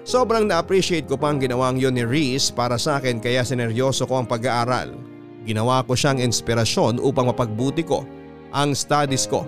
Sobrang 0.02 0.50
na-appreciate 0.50 1.06
ko 1.06 1.14
pang 1.14 1.38
ginawang 1.38 1.78
yon 1.78 1.94
ni 1.94 2.02
Reese 2.02 2.50
para 2.50 2.74
sa 2.74 2.98
akin 2.98 3.22
kaya 3.22 3.46
sineryoso 3.46 4.02
ko 4.10 4.18
ang 4.18 4.26
pag-aaral. 4.26 4.98
Ginawa 5.46 5.86
ko 5.86 5.94
siyang 5.94 6.18
inspirasyon 6.18 6.98
upang 6.98 7.30
mapagbuti 7.30 7.86
ko 7.86 8.02
ang 8.50 8.74
studies 8.74 9.30
ko. 9.30 9.46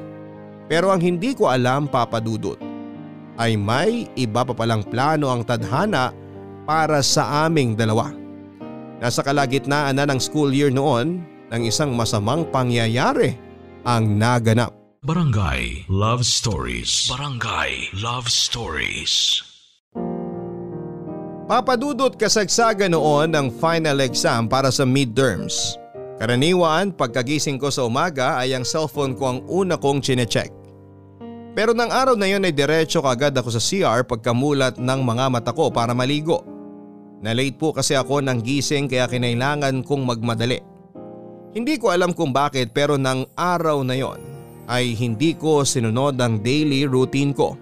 Pero 0.70 0.94
ang 0.94 1.03
hindi 1.03 1.35
ko 1.35 1.51
alam 1.51 1.90
papadudot 1.90 2.57
ay 3.35 3.59
may 3.59 4.07
iba 4.14 4.47
pa 4.47 4.55
palang 4.55 4.87
plano 4.87 5.27
ang 5.27 5.42
tadhana 5.42 6.14
para 6.64 7.00
sa 7.05 7.46
aming 7.48 7.77
dalawa. 7.77 8.12
Nasa 9.00 9.20
kalagitnaan 9.20 10.00
na 10.00 10.09
ng 10.09 10.20
school 10.20 10.48
year 10.53 10.72
noon 10.72 11.20
nang 11.53 11.62
isang 11.64 11.92
masamang 11.92 12.48
pangyayari 12.48 13.37
ang 13.85 14.16
naganap. 14.16 14.72
Barangay 15.05 15.85
Love 15.92 16.24
Stories. 16.24 17.12
Barangay 17.12 17.92
Love 18.00 18.33
Stories. 18.33 19.44
Papadudot 21.44 22.16
kasagsaga 22.16 22.88
noon 22.88 23.29
ng 23.37 23.53
final 23.61 24.00
exam 24.00 24.48
para 24.48 24.72
sa 24.72 24.88
midterms. 24.88 25.77
Karaniwan, 26.16 26.88
pagkagising 26.96 27.61
ko 27.61 27.68
sa 27.68 27.85
umaga 27.85 28.40
ay 28.40 28.57
ang 28.57 28.64
cellphone 28.64 29.12
ko 29.12 29.24
ang 29.29 29.38
una 29.44 29.77
kong 29.77 30.00
chinecheck. 30.00 30.48
Pero 31.53 31.77
ng 31.77 31.92
araw 31.92 32.16
na 32.16 32.24
yon 32.24 32.48
ay 32.48 32.57
diretso 32.57 33.05
kagad 33.05 33.37
ako 33.37 33.53
sa 33.53 33.61
CR 33.61 34.09
pagkamulat 34.09 34.81
ng 34.81 35.00
mga 35.05 35.24
mata 35.29 35.53
ko 35.53 35.68
para 35.68 35.92
maligo. 35.92 36.54
Na-late 37.25 37.57
po 37.57 37.73
kasi 37.73 37.97
ako 37.97 38.21
ng 38.21 38.45
gising 38.45 38.85
kaya 38.85 39.09
kinailangan 39.09 39.81
kong 39.81 40.05
magmadali. 40.05 40.61
Hindi 41.57 41.81
ko 41.81 41.89
alam 41.89 42.13
kung 42.13 42.37
bakit 42.37 42.77
pero 42.77 43.01
ng 43.01 43.33
araw 43.33 43.81
na 43.81 43.97
yon 43.97 44.21
ay 44.69 44.93
hindi 44.93 45.33
ko 45.33 45.65
sinunod 45.65 46.21
ang 46.21 46.45
daily 46.45 46.85
routine 46.85 47.33
ko. 47.33 47.57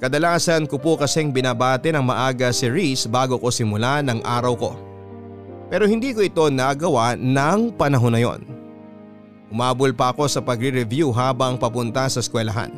Kadalasan 0.00 0.64
ko 0.64 0.80
po 0.80 0.96
kasing 0.96 1.28
binabati 1.28 1.92
ng 1.92 2.08
maaga 2.08 2.56
si 2.56 2.64
Reese 2.72 3.04
bago 3.04 3.36
ko 3.36 3.52
simula 3.52 4.00
ng 4.00 4.24
araw 4.24 4.56
ko. 4.56 4.72
Pero 5.68 5.84
hindi 5.84 6.16
ko 6.16 6.24
ito 6.24 6.48
nagawa 6.48 7.20
ng 7.20 7.76
panahon 7.76 8.16
na 8.16 8.20
yon. 8.24 8.40
Umabol 9.52 9.92
pa 9.92 10.08
ako 10.08 10.24
sa 10.24 10.40
pagre-review 10.40 11.12
habang 11.12 11.60
papunta 11.60 12.08
sa 12.08 12.24
eskwelahan. 12.24 12.72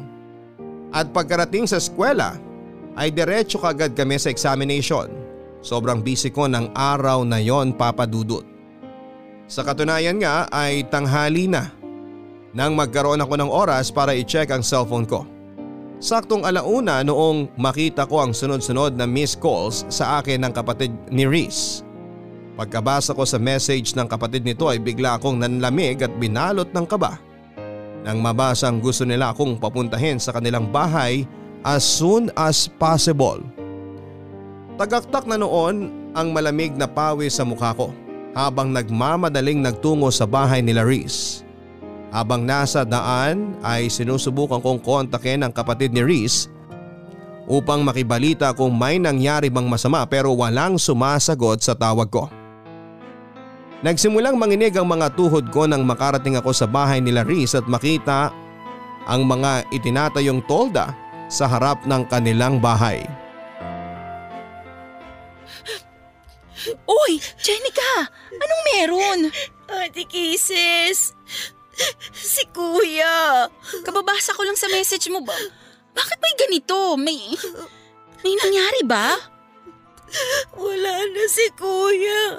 At 0.91 1.15
pagkarating 1.15 1.71
sa 1.71 1.79
eskwela 1.79 2.35
ay 2.99 3.15
diretso 3.15 3.63
kagad 3.63 3.95
kami 3.95 4.19
sa 4.19 4.35
examination. 4.35 5.26
Sobrang 5.67 5.99
busy 5.99 6.31
ko 6.31 6.47
ng 6.47 6.71
araw 6.79 7.27
na 7.27 7.43
yon 7.43 7.75
papadudot. 7.75 8.47
Sa 9.51 9.67
katunayan 9.67 10.23
nga 10.23 10.47
ay 10.55 10.87
tanghali 10.87 11.51
na 11.51 11.75
nang 12.55 12.79
magkaroon 12.79 13.19
ako 13.19 13.35
ng 13.35 13.51
oras 13.51 13.91
para 13.91 14.15
i-check 14.15 14.55
ang 14.55 14.63
cellphone 14.63 15.11
ko. 15.11 15.27
Saktong 15.99 16.47
alauna 16.47 17.03
noong 17.03 17.59
makita 17.59 18.07
ko 18.07 18.23
ang 18.23 18.31
sunod-sunod 18.31 18.95
na 18.95 19.11
missed 19.11 19.43
calls 19.43 19.83
sa 19.91 20.23
akin 20.23 20.47
ng 20.47 20.53
kapatid 20.55 20.95
ni 21.11 21.27
Reese. 21.27 21.83
Pagkabasa 22.55 23.11
ko 23.11 23.27
sa 23.27 23.43
message 23.43 23.91
ng 23.99 24.07
kapatid 24.07 24.47
nito 24.47 24.71
ay 24.71 24.79
bigla 24.79 25.19
akong 25.19 25.35
nanlamig 25.35 25.99
at 25.99 26.15
binalot 26.15 26.71
ng 26.71 26.87
kaba. 26.87 27.19
Nang 28.07 28.23
mabasang 28.23 28.79
gusto 28.79 29.03
nila 29.03 29.35
akong 29.35 29.59
papuntahin 29.59 30.23
sa 30.23 30.31
kanilang 30.31 30.71
bahay 30.71 31.27
as 31.67 31.83
soon 31.83 32.31
as 32.39 32.71
possible. 32.79 33.43
Tagaktak 34.77 35.25
na 35.25 35.41
noon 35.41 35.89
ang 36.13 36.37
malamig 36.37 36.77
na 36.77 36.85
pawis 36.85 37.41
sa 37.41 37.49
mukha 37.49 37.73
ko 37.73 37.97
habang 38.37 38.77
nagmamadaling 38.77 39.65
nagtungo 39.65 40.13
sa 40.13 40.29
bahay 40.29 40.61
nila 40.61 40.85
Reese. 40.85 41.41
Habang 42.13 42.45
nasa 42.45 42.85
daan 42.85 43.57
ay 43.65 43.89
sinusubukan 43.89 44.61
kong 44.61 44.85
kontakin 44.85 45.49
ang 45.49 45.53
kapatid 45.57 45.97
ni 45.97 46.05
Reese 46.05 46.53
upang 47.49 47.81
makibalita 47.89 48.53
kung 48.53 48.77
may 48.77 49.01
nangyari 49.01 49.49
bang 49.49 49.65
masama 49.65 50.05
pero 50.05 50.37
walang 50.37 50.77
sumasagot 50.77 51.65
sa 51.65 51.73
tawag 51.73 52.13
ko. 52.13 52.29
Nagsimulang 53.81 54.37
manginig 54.37 54.77
ang 54.77 54.93
mga 54.93 55.17
tuhod 55.17 55.49
ko 55.49 55.65
nang 55.65 55.89
makarating 55.89 56.37
ako 56.37 56.53
sa 56.53 56.69
bahay 56.69 57.01
nila 57.01 57.25
Reese 57.25 57.57
at 57.57 57.65
makita 57.65 58.29
ang 59.09 59.25
mga 59.25 59.73
itinatayong 59.73 60.45
tolda 60.45 60.93
sa 61.33 61.49
harap 61.49 61.81
ng 61.89 62.05
kanilang 62.13 62.61
bahay. 62.61 63.01
Uy, 66.87 67.13
Jenica! 67.39 68.11
Anong 68.35 68.63
meron? 68.75 69.21
Ate 69.67 70.07
Kisses, 70.07 71.15
si 72.15 72.43
Kuya. 72.51 73.47
Kababasa 73.83 74.35
ko 74.35 74.43
lang 74.43 74.59
sa 74.59 74.71
message 74.71 75.11
mo 75.11 75.23
ba? 75.23 75.37
Bakit 75.95 76.19
may 76.19 76.35
ganito? 76.39 76.97
May... 76.99 77.19
May 78.25 78.35
nangyari 78.43 78.83
ba? 78.83 79.15
Wala 80.57 80.95
na 81.07 81.25
si 81.31 81.47
Kuya. 81.55 82.39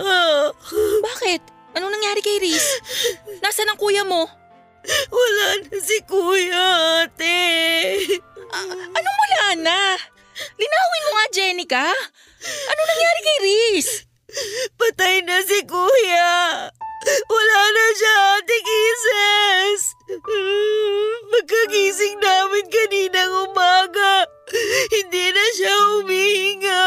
Bakit? 1.04 1.42
Anong 1.78 1.94
nangyari 1.94 2.26
kay 2.26 2.42
Reese? 2.42 2.82
Nasaan 3.46 3.70
ang 3.70 3.78
kuya 3.78 4.02
mo? 4.02 4.26
Wala 5.14 5.62
na 5.62 5.78
si 5.78 6.02
Kuya, 6.10 6.66
ate. 7.06 7.38
Anong 8.98 9.20
wala 9.22 9.44
na? 9.62 9.94
Linawin 10.58 11.06
mo 11.06 11.12
nga, 11.14 11.26
Jenica. 11.30 11.86
Ano 12.42 12.82
nangyari 12.82 13.20
kay 13.22 13.38
Reese? 13.46 14.07
Patay 14.76 15.24
na 15.24 15.40
si 15.40 15.64
Kuya. 15.64 16.68
Wala 17.32 17.62
na 17.72 17.86
siya, 17.96 18.16
Ate 18.36 18.58
Kisses. 18.60 19.96
Pagkagising 21.32 22.20
namin 22.20 22.68
kaninang 22.68 23.48
umaga, 23.48 24.28
hindi 24.92 25.32
na 25.32 25.46
siya 25.56 25.76
humihinga. 25.96 26.84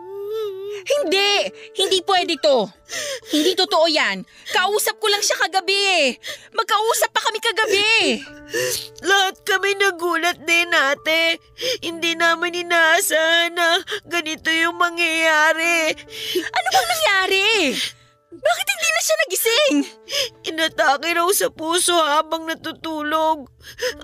Hindi! 0.86 1.50
Hindi 1.74 1.98
pwede 2.06 2.38
to. 2.38 2.70
Hindi 3.34 3.58
totoo 3.58 3.90
yan. 3.90 4.22
Kausap 4.54 5.02
ko 5.02 5.10
lang 5.10 5.22
siya 5.24 5.34
kagabi 5.40 5.74
eh. 5.74 6.06
Magkausap 6.54 7.10
pa 7.10 7.20
kami 7.26 7.38
kagabi. 7.42 8.22
Lahat 9.02 9.36
kami 9.42 9.74
nagulat 9.74 10.38
din, 10.46 10.70
ate. 10.70 11.42
Hindi 11.82 12.14
namin 12.14 12.62
inaasahan 12.66 13.52
na 13.56 13.82
ganito 14.06 14.48
yung 14.52 14.78
mangyayari. 14.78 15.90
Ano 16.38 16.66
bang 16.70 16.88
nangyari? 16.88 17.48
Bakit 18.36 18.66
hindi 18.68 18.88
na 18.88 19.00
siya 19.02 19.16
nagising? 19.16 19.76
Inatake 20.52 21.08
raw 21.16 21.28
sa 21.32 21.48
puso 21.48 21.96
habang 21.96 22.44
natutulog. 22.44 23.48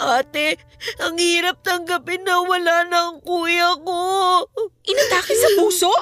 Ate, 0.01 0.57
ang 1.01 1.17
hirap 1.21 1.61
tanggapin 1.61 2.25
na 2.25 2.41
wala 2.41 2.89
na 2.89 2.99
ang 3.13 3.19
kuya 3.21 3.77
ko. 3.81 4.01
Inatake 4.89 5.35
sa 5.37 5.51
puso? 5.61 5.93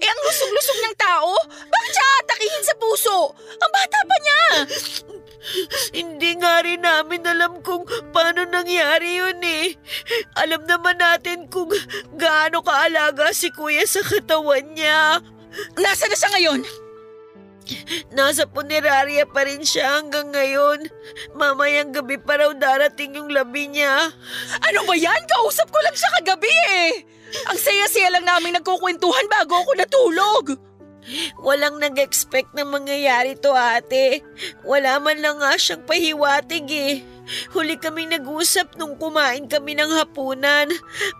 Eh 0.00 0.08
ang 0.08 0.20
lusog-lusog 0.24 0.78
niyang 0.80 0.98
tao? 0.98 1.32
Bakit 1.68 1.92
siya 1.92 2.06
atakihin 2.24 2.64
sa 2.64 2.74
puso? 2.80 3.18
Ang 3.36 3.70
bata 3.70 3.98
pa 4.00 4.16
niya! 4.16 4.42
Hindi 5.96 6.36
nga 6.36 6.60
rin 6.60 6.84
namin 6.84 7.24
alam 7.24 7.64
kung 7.64 7.84
paano 8.12 8.44
nangyari 8.48 9.20
yun 9.20 9.40
eh. 9.40 9.76
Alam 10.36 10.64
naman 10.68 11.00
natin 11.00 11.48
kung 11.48 11.72
gaano 12.16 12.60
kaalaga 12.64 13.32
si 13.32 13.52
kuya 13.52 13.84
sa 13.84 14.00
katawan 14.04 14.72
niya. 14.72 15.20
Nasaan 15.76 16.12
na 16.12 16.16
siya 16.16 16.30
ngayon? 16.36 16.60
Nasa 18.14 18.46
punerarya 18.46 19.26
pa 19.28 19.46
rin 19.46 19.62
siya 19.62 20.00
hanggang 20.00 20.30
ngayon. 20.34 20.88
Mamayang 21.34 21.94
gabi 21.94 22.18
pa 22.18 22.38
raw 22.40 22.50
darating 22.54 23.18
yung 23.18 23.30
labi 23.30 23.70
niya. 23.70 24.10
Ano 24.66 24.86
ba 24.86 24.94
yan? 24.94 25.22
Kausap 25.26 25.70
ko 25.70 25.78
lang 25.82 25.96
siya 25.96 26.10
kagabi 26.20 26.54
eh. 26.84 26.90
Ang 27.50 27.58
saya-saya 27.58 28.18
lang 28.18 28.26
namin 28.26 28.58
nagkukwentuhan 28.58 29.26
bago 29.30 29.62
ako 29.62 29.70
natulog. 29.78 30.44
Walang 31.40 31.80
nag-expect 31.80 32.52
na 32.52 32.68
mangyayari 32.68 33.32
to 33.40 33.50
ate. 33.56 34.20
Wala 34.66 35.00
man 35.00 35.18
lang 35.18 35.40
nga 35.40 35.56
siyang 35.56 35.82
pahiwatig 35.88 36.68
eh. 36.68 36.94
Huli 37.54 37.78
kaming 37.78 38.10
nag-usap 38.12 38.74
nung 38.76 38.98
kumain 38.98 39.46
kami 39.46 39.78
ng 39.78 39.90
hapunan. 39.96 40.68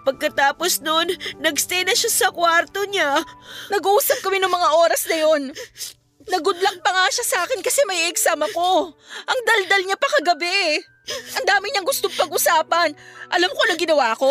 Pagkatapos 0.02 0.82
nun, 0.82 1.06
nagstay 1.38 1.86
na 1.86 1.94
siya 1.94 2.10
sa 2.10 2.28
kwarto 2.34 2.82
niya. 2.90 3.22
Nag-uusap 3.70 4.20
kami 4.20 4.42
ng 4.42 4.52
mga 4.52 4.68
oras 4.74 5.02
na 5.06 5.16
yon. 5.16 5.42
Nagud 6.30 6.58
luck 6.62 6.78
pa 6.80 6.90
nga 6.94 7.06
siya 7.10 7.26
sa 7.26 7.38
akin 7.42 7.58
kasi 7.58 7.82
may 7.90 8.06
exam 8.06 8.38
ako. 8.38 8.94
Ang 9.26 9.40
daldal 9.42 9.82
niya 9.82 9.98
pa 9.98 10.08
kagabi. 10.18 10.78
Ang 11.36 11.44
dami 11.46 11.74
niyang 11.74 11.86
gustong 11.86 12.14
pag-usapan. 12.14 12.94
Alam 13.34 13.50
ko 13.50 13.62
na 13.66 13.74
ginawa 13.74 14.14
ko. 14.14 14.30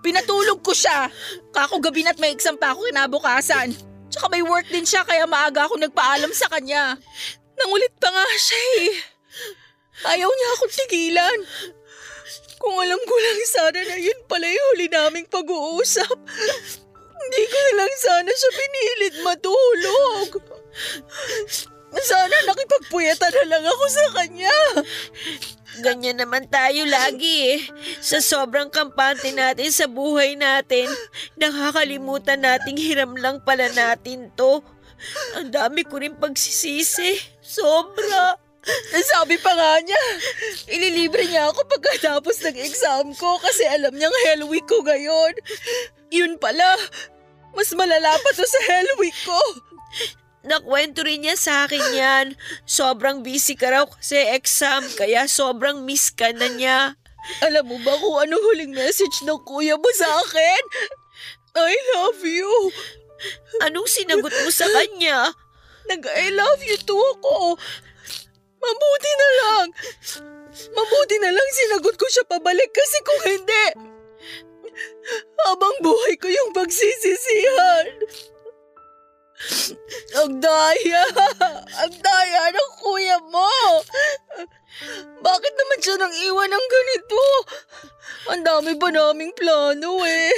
Pinatulog 0.00 0.62
ko 0.62 0.70
siya. 0.70 1.10
Kako 1.50 1.82
gabi 1.82 2.06
na't 2.06 2.22
may 2.22 2.30
exam 2.30 2.54
pa 2.54 2.70
ako 2.70 2.86
kinabukasan. 2.86 3.74
Tsaka 4.08 4.30
may 4.32 4.40
work 4.46 4.70
din 4.70 4.86
siya 4.86 5.02
kaya 5.04 5.26
maaga 5.28 5.66
ako 5.66 5.76
nagpaalam 5.76 6.30
sa 6.32 6.46
kanya. 6.48 6.96
Nangulit 7.58 7.92
pa 7.98 8.08
nga 8.14 8.24
siya 8.38 8.60
eh. 8.86 8.90
Ayaw 10.14 10.30
niya 10.30 10.48
akong 10.54 10.74
tigilan. 10.86 11.38
Kung 12.58 12.78
alam 12.78 13.00
ko 13.02 13.14
lang 13.18 13.38
sana 13.46 13.80
na 13.82 13.96
yun 13.98 14.18
pala 14.30 14.46
yung 14.46 14.66
huli 14.74 14.86
naming 14.86 15.26
pag-uusap. 15.26 16.14
Hindi 17.18 17.42
ko 17.50 17.58
lang 17.74 17.92
sana 17.98 18.30
siya 18.30 18.50
pinilit 18.54 19.16
matulog. 19.26 20.57
Sana 21.88 22.36
nakipagpuyatan 22.44 23.32
na 23.32 23.44
lang 23.48 23.64
ako 23.64 23.84
sa 23.88 24.04
kanya. 24.12 24.56
Ganyan 25.80 26.20
naman 26.20 26.44
tayo 26.50 26.84
lagi 26.84 27.56
eh. 27.56 27.60
Sa 28.02 28.20
sobrang 28.20 28.68
kampante 28.68 29.32
natin 29.32 29.72
sa 29.72 29.88
buhay 29.88 30.36
natin, 30.36 30.90
nakakalimutan 31.40 32.44
nating 32.44 32.76
hiram 32.76 33.16
lang 33.16 33.40
pala 33.40 33.72
natin 33.72 34.28
to. 34.36 34.60
Ang 35.38 35.54
dami 35.54 35.86
ko 35.86 36.02
rin 36.02 36.18
pagsisisi. 36.18 37.40
Sobra. 37.40 38.36
Sabi 39.16 39.40
pa 39.40 39.56
nga 39.56 39.80
niya, 39.80 40.02
ililibre 40.68 41.24
niya 41.24 41.48
ako 41.48 41.64
pagkatapos 41.72 42.36
ng 42.44 42.58
exam 42.60 43.06
ko 43.16 43.40
kasi 43.40 43.64
alam 43.64 43.96
niyang 43.96 44.12
hell 44.28 44.44
week 44.50 44.68
ko 44.68 44.84
ngayon. 44.84 45.32
Yun 46.12 46.36
pala, 46.36 46.76
mas 47.56 47.72
malala 47.72 48.12
pa 48.20 48.30
to 48.36 48.44
sa 48.44 48.60
hell 48.68 48.90
week 49.00 49.16
ko. 49.24 49.40
Nakwento 50.46 51.02
rin 51.02 51.26
niya 51.26 51.34
sa 51.34 51.66
akin 51.66 51.84
yan. 51.94 52.26
Sobrang 52.62 53.26
busy 53.26 53.58
ka 53.58 53.74
raw 53.74 53.84
kasi 53.86 54.18
exam, 54.30 54.86
kaya 54.94 55.26
sobrang 55.26 55.82
miss 55.82 56.14
ka 56.14 56.30
na 56.30 56.46
niya. 56.46 56.94
Alam 57.44 57.74
mo 57.74 57.76
ba 57.82 57.98
kung 57.98 58.16
ano 58.22 58.38
huling 58.38 58.72
message 58.72 59.26
ng 59.26 59.40
kuya 59.42 59.74
mo 59.74 59.90
sa 59.92 60.08
akin? 60.22 60.62
I 61.58 61.74
love 61.98 62.22
you. 62.22 62.50
Anong 63.66 63.90
sinagot 63.90 64.30
mo 64.30 64.50
sa 64.54 64.70
kanya? 64.70 65.34
Nag-I 65.90 66.30
love 66.36 66.62
you 66.62 66.78
too 66.86 67.02
ako. 67.18 67.58
Mabuti 68.62 69.12
na 69.18 69.28
lang. 69.42 69.66
Mabuti 70.70 71.16
na 71.18 71.30
lang 71.34 71.48
sinagot 71.50 71.94
ko 71.98 72.06
siya 72.06 72.24
pabalik 72.30 72.70
kasi 72.70 72.98
kung 73.02 73.22
hindi, 73.26 73.66
habang 75.46 75.76
buhay 75.82 76.14
ko 76.20 76.28
yung 76.30 76.50
pagsisisihan. 76.54 77.84
Ang 80.18 80.42
daya! 80.42 81.02
Ang 81.86 81.94
daya 82.02 82.42
ng 82.50 82.70
kuya 82.82 83.18
mo! 83.30 83.50
Bakit 85.22 85.52
naman 85.54 85.78
siya 85.82 85.96
nang 85.98 86.14
iwan 86.14 86.50
ng 86.50 86.66
ganito? 86.70 87.22
Ang 88.34 88.42
dami 88.42 88.72
ba 88.78 88.88
naming 88.90 89.34
plano 89.34 90.02
eh. 90.06 90.30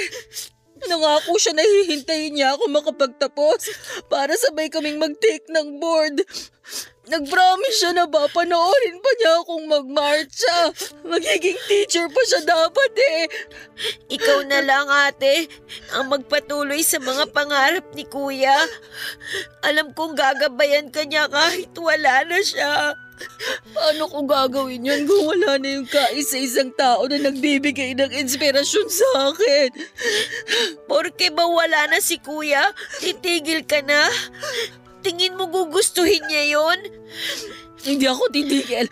Nangako 0.89 1.37
siya 1.37 1.53
na 1.53 1.61
hihintayin 1.61 2.33
niya 2.33 2.57
ako 2.57 2.65
makapagtapos 2.73 3.69
para 4.09 4.33
sabay 4.33 4.65
kaming 4.69 4.97
mag-take 4.97 5.45
ng 5.49 5.77
board. 5.77 6.25
Nag-promise 7.11 7.75
siya 7.75 7.91
na 7.91 8.07
ba 8.07 8.23
panoorin 8.31 9.03
pa 9.03 9.11
niya 9.19 9.31
akong 9.43 9.65
magmarcha. 9.67 10.57
Magiging 11.03 11.59
teacher 11.67 12.07
pa 12.07 12.21
siya 12.23 12.41
dapat 12.47 12.91
eh. 12.95 13.23
Ikaw 14.15 14.47
na 14.47 14.63
lang 14.63 14.87
ate, 14.87 15.51
ang 15.91 16.07
magpatuloy 16.07 16.79
sa 16.79 17.03
mga 17.03 17.27
pangarap 17.35 17.83
ni 17.91 18.07
kuya. 18.07 18.55
Alam 19.67 19.91
kong 19.91 20.15
gagabayan 20.15 20.87
ka 20.87 21.03
niya 21.03 21.27
kahit 21.27 21.75
wala 21.75 22.23
na 22.23 22.39
siya. 22.39 22.95
Paano 23.75 24.07
ko 24.09 24.25
gagawin 24.25 24.87
yan 24.87 25.03
kung 25.05 25.35
wala 25.35 25.59
na 25.61 25.77
yung 25.77 25.85
kaisa-isang 25.85 26.73
tao 26.73 27.05
na 27.05 27.21
nagbibigay 27.21 27.93
ng 27.93 28.11
inspirasyon 28.17 28.87
sa 28.87 29.09
akin? 29.29 29.69
Porke 30.89 31.29
ba 31.29 31.45
wala 31.45 31.91
na 31.91 31.99
si 32.01 32.17
kuya, 32.17 32.71
titigil 33.03 33.67
ka 33.67 33.83
na? 33.85 34.09
Tingin 35.01 35.37
mo 35.37 35.49
gugustuhin 35.49 36.21
niya 36.29 36.57
yon? 36.57 36.79
Hindi 37.81 38.05
ako 38.05 38.29
titigil. 38.29 38.87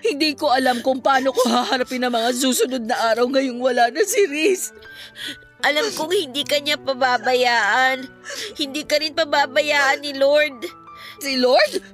Hindi 0.00 0.32
ko 0.36 0.48
alam 0.52 0.80
kung 0.80 1.04
paano 1.04 1.32
ko 1.32 1.44
haharapin 1.44 2.04
ang 2.04 2.16
mga 2.16 2.32
susunod 2.32 2.84
na 2.88 2.96
araw 3.12 3.28
ngayong 3.28 3.60
wala 3.60 3.92
na 3.92 4.00
si 4.04 4.24
Riz. 4.28 4.72
Alam 5.60 5.92
kong 5.92 6.12
hindi 6.12 6.40
ka 6.44 6.56
niya 6.56 6.80
pababayaan. 6.80 8.08
Hindi 8.56 8.84
ka 8.88 8.96
rin 8.96 9.12
pababayaan 9.12 10.00
ni 10.00 10.16
Lord. 10.16 10.64
Si 11.20 11.36
Lord? 11.36 11.84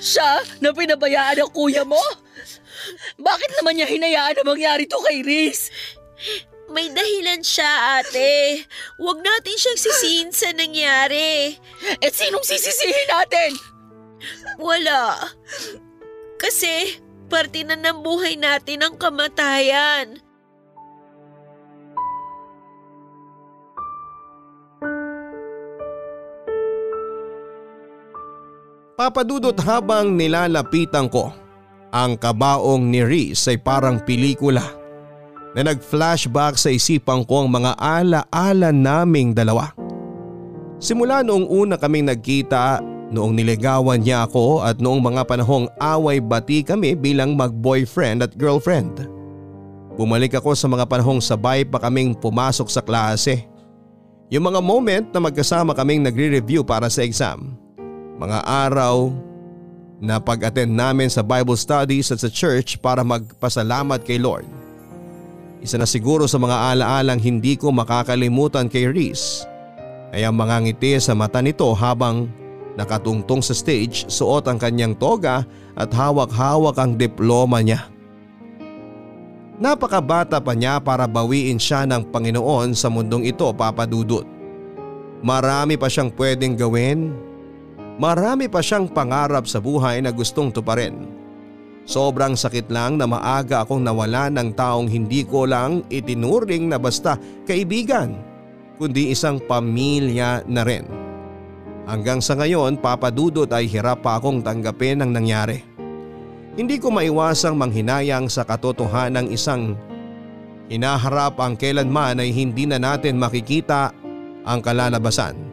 Siya 0.00 0.40
na 0.64 0.72
pinabayaan 0.72 1.44
ng 1.44 1.52
kuya 1.52 1.84
mo? 1.84 2.00
Bakit 3.20 3.50
naman 3.60 3.76
niya 3.76 3.88
hinayaan 3.88 4.40
na 4.40 4.44
mangyari 4.48 4.88
to 4.88 4.96
kay 5.04 5.20
Riz? 5.20 5.68
May 6.72 6.88
dahilan 6.88 7.44
siya, 7.44 8.00
ate. 8.00 8.64
Huwag 8.96 9.20
natin 9.20 9.56
siyang 9.60 9.80
sisihin 9.80 10.30
sa 10.32 10.56
nangyari. 10.56 11.52
Eh 12.00 12.08
sinong 12.08 12.40
sisisihin 12.40 13.08
natin? 13.12 13.52
Wala. 14.56 15.20
Kasi 16.40 16.96
parte 17.28 17.60
na 17.68 17.76
ng 17.76 18.00
buhay 18.00 18.40
natin 18.40 18.88
ang 18.88 18.96
kamatayan. 18.96 20.16
Papadudot 28.96 29.56
habang 29.60 30.16
nilalapitan 30.16 31.12
ko, 31.12 31.36
ang 31.92 32.16
kabaong 32.16 32.88
ni 32.88 33.04
Reese 33.04 33.52
ay 33.52 33.60
parang 33.60 34.00
pelikula 34.00 34.81
na 35.52 35.72
nag-flashback 35.72 36.56
sa 36.56 36.72
isipan 36.72 37.24
ko 37.28 37.44
ang 37.44 37.48
mga 37.52 37.76
ala-ala 37.76 38.72
naming 38.72 39.36
dalawa. 39.36 39.72
Simula 40.82 41.22
noong 41.22 41.46
una 41.46 41.76
kaming 41.78 42.08
nagkita, 42.08 42.80
noong 43.12 43.36
niligawan 43.36 44.00
niya 44.00 44.26
ako 44.26 44.64
at 44.64 44.80
noong 44.80 44.98
mga 44.98 45.22
panahong 45.28 45.68
away-bati 45.78 46.64
kami 46.64 46.96
bilang 46.96 47.36
mag-boyfriend 47.36 48.24
at 48.24 48.32
girlfriend. 48.34 49.06
Bumalik 49.94 50.32
ako 50.34 50.56
sa 50.56 50.66
mga 50.66 50.88
panahong 50.88 51.20
sabay 51.20 51.68
pa 51.68 51.76
kaming 51.76 52.16
pumasok 52.16 52.66
sa 52.72 52.80
klase. 52.80 53.44
Yung 54.32 54.48
mga 54.48 54.64
moment 54.64 55.06
na 55.12 55.20
magkasama 55.20 55.76
kaming 55.76 56.00
nagre-review 56.08 56.64
para 56.64 56.88
sa 56.88 57.04
exam 57.04 57.60
mga 58.22 58.38
araw 58.46 59.10
na 60.02 60.22
pag-attend 60.22 60.70
namin 60.70 61.10
sa 61.10 61.26
Bible 61.26 61.58
studies 61.58 62.10
at 62.14 62.22
sa 62.22 62.30
church 62.30 62.78
para 62.78 63.02
magpasalamat 63.02 64.02
kay 64.06 64.18
Lord. 64.18 64.61
Isa 65.62 65.78
na 65.78 65.86
siguro 65.86 66.26
sa 66.26 66.42
mga 66.42 66.74
alaalang 66.74 67.22
hindi 67.22 67.54
ko 67.54 67.70
makakalimutan 67.70 68.66
kay 68.66 68.90
Reese 68.90 69.46
ay 70.12 70.26
ang 70.26 70.36
mga 70.36 70.66
ngiti 70.66 70.98
sa 70.98 71.14
mata 71.14 71.38
nito 71.38 71.70
habang 71.72 72.28
nakatungtong 72.74 73.40
sa 73.40 73.54
stage 73.54 74.10
suot 74.10 74.44
ang 74.50 74.58
kanyang 74.58 74.98
toga 74.98 75.46
at 75.78 75.88
hawak-hawak 75.94 76.76
ang 76.76 76.98
diploma 76.98 77.62
niya. 77.62 77.88
Napakabata 79.62 80.42
pa 80.42 80.52
niya 80.58 80.82
para 80.82 81.06
bawiin 81.06 81.56
siya 81.56 81.86
ng 81.86 82.10
Panginoon 82.10 82.74
sa 82.74 82.90
mundong 82.90 83.22
ito 83.22 83.46
papadudot. 83.54 84.26
Marami 85.22 85.78
pa 85.78 85.86
siyang 85.86 86.10
pwedeng 86.18 86.58
gawin 86.58 87.14
Marami 88.00 88.48
pa 88.48 88.64
siyang 88.64 88.88
pangarap 88.88 89.44
sa 89.44 89.60
buhay 89.60 90.00
na 90.00 90.08
gustong 90.08 90.48
tuparin. 90.48 91.21
Sobrang 91.82 92.38
sakit 92.38 92.70
lang 92.70 92.94
na 92.94 93.10
maaga 93.10 93.66
akong 93.66 93.82
nawala 93.82 94.30
ng 94.30 94.54
taong 94.54 94.86
hindi 94.86 95.26
ko 95.26 95.50
lang 95.50 95.82
itinuring 95.90 96.70
na 96.70 96.78
basta 96.78 97.18
kaibigan, 97.42 98.14
kundi 98.78 99.10
isang 99.10 99.42
pamilya 99.42 100.46
na 100.46 100.62
rin. 100.62 100.86
Hanggang 101.82 102.22
sa 102.22 102.38
ngayon 102.38 102.78
papadudot 102.78 103.50
ay 103.50 103.66
hirap 103.66 104.06
pa 104.06 104.22
akong 104.22 104.46
tanggapin 104.46 105.02
ang 105.02 105.10
nangyari. 105.10 105.58
Hindi 106.54 106.78
ko 106.78 106.94
maiwasang 106.94 107.58
manghinayang 107.58 108.30
sa 108.30 108.46
katotohanan 108.46 109.26
ng 109.26 109.34
isang 109.34 109.74
hinaharap 110.70 111.34
ang 111.42 111.58
kailanman 111.58 112.22
ay 112.22 112.30
hindi 112.30 112.64
na 112.64 112.78
natin 112.78 113.18
makikita 113.18 113.90
ang 114.46 114.62
kalalabasan. 114.62 115.51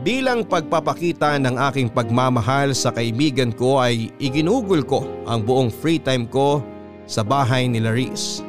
Bilang 0.00 0.48
pagpapakita 0.48 1.36
ng 1.36 1.60
aking 1.68 1.92
pagmamahal 1.92 2.72
sa 2.72 2.88
kaibigan 2.88 3.52
ko 3.52 3.84
ay 3.84 4.08
iginugol 4.16 4.80
ko 4.80 5.04
ang 5.28 5.44
buong 5.44 5.68
free 5.68 6.00
time 6.00 6.24
ko 6.24 6.64
sa 7.04 7.20
bahay 7.20 7.68
ni 7.68 7.84
Laris. 7.84 8.40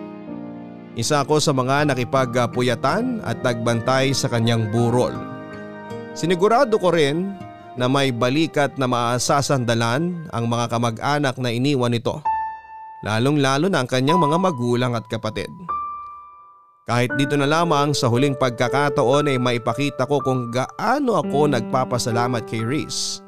Isa 0.96 1.28
ako 1.28 1.44
sa 1.44 1.52
mga 1.52 1.92
nakipagpuyatan 1.92 3.20
at 3.28 3.44
nagbantay 3.44 4.16
sa 4.16 4.32
kanyang 4.32 4.72
burol. 4.72 5.12
Sinigurado 6.16 6.80
ko 6.80 6.96
rin 6.96 7.36
na 7.76 7.92
may 7.92 8.16
balikat 8.16 8.80
na 8.80 8.88
maasasandalan 8.88 10.32
ang 10.32 10.46
mga 10.48 10.72
kamag-anak 10.72 11.36
na 11.36 11.52
iniwan 11.52 11.92
nito. 11.92 12.24
Lalong 13.04 13.44
lalo 13.44 13.68
na 13.68 13.84
ang 13.84 13.92
kanyang 13.92 14.24
mga 14.24 14.38
magulang 14.40 14.96
at 14.96 15.04
kapatid. 15.12 15.52
Kahit 16.90 17.14
dito 17.14 17.38
na 17.38 17.46
lamang 17.46 17.94
sa 17.94 18.10
huling 18.10 18.34
pagkakataon 18.34 19.30
ay 19.30 19.38
maipakita 19.38 20.10
ko 20.10 20.18
kung 20.18 20.50
gaano 20.50 21.14
ako 21.14 21.54
nagpapasalamat 21.54 22.42
kay 22.50 22.66
Reese 22.66 23.22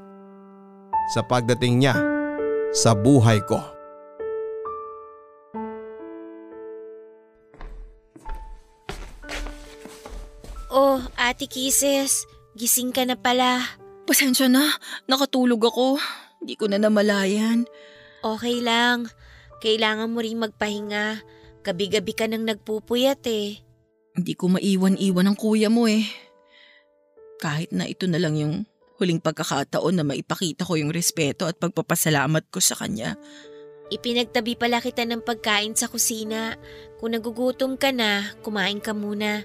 sa 1.14 1.22
pagdating 1.22 1.86
niya 1.86 1.94
sa 2.74 2.98
buhay 2.98 3.38
ko. 3.46 3.62
Oh, 10.74 10.98
Ate 11.14 11.46
Kisses, 11.46 12.26
gising 12.58 12.90
ka 12.90 13.06
na 13.06 13.14
pala. 13.14 13.62
Pasensya 14.10 14.50
na, 14.50 14.74
nakatulog 15.06 15.62
ako. 15.62 16.02
Hindi 16.42 16.58
ko 16.58 16.66
na 16.66 16.82
namalayan. 16.82 17.70
Okay 18.26 18.66
lang. 18.66 19.14
Kailangan 19.62 20.10
mo 20.10 20.26
rin 20.26 20.42
magpahinga. 20.42 21.22
Gabi-gabi 21.64 22.14
ka 22.14 22.28
nang 22.28 22.44
nagpupuyat 22.44 23.24
eh. 23.32 23.64
Hindi 24.14 24.34
ko 24.36 24.52
maiwan-iwan 24.52 25.32
ang 25.32 25.38
kuya 25.40 25.72
mo 25.72 25.88
eh. 25.88 26.06
Kahit 27.40 27.72
na 27.72 27.88
ito 27.88 28.06
na 28.06 28.20
lang 28.20 28.36
yung 28.38 28.68
huling 29.02 29.24
pagkakataon 29.24 29.96
na 30.00 30.06
maipakita 30.06 30.68
ko 30.68 30.78
yung 30.78 30.94
respeto 30.94 31.50
at 31.50 31.58
pagpapasalamat 31.58 32.46
ko 32.52 32.60
sa 32.62 32.78
kanya. 32.78 33.18
Ipinagtabi 33.90 34.56
pala 34.56 34.80
kita 34.80 35.04
ng 35.04 35.24
pagkain 35.24 35.76
sa 35.76 35.92
kusina. 35.92 36.56
Kung 37.00 37.16
nagugutom 37.16 37.76
ka 37.76 37.92
na, 37.92 38.32
kumain 38.46 38.80
ka 38.80 38.96
muna. 38.96 39.44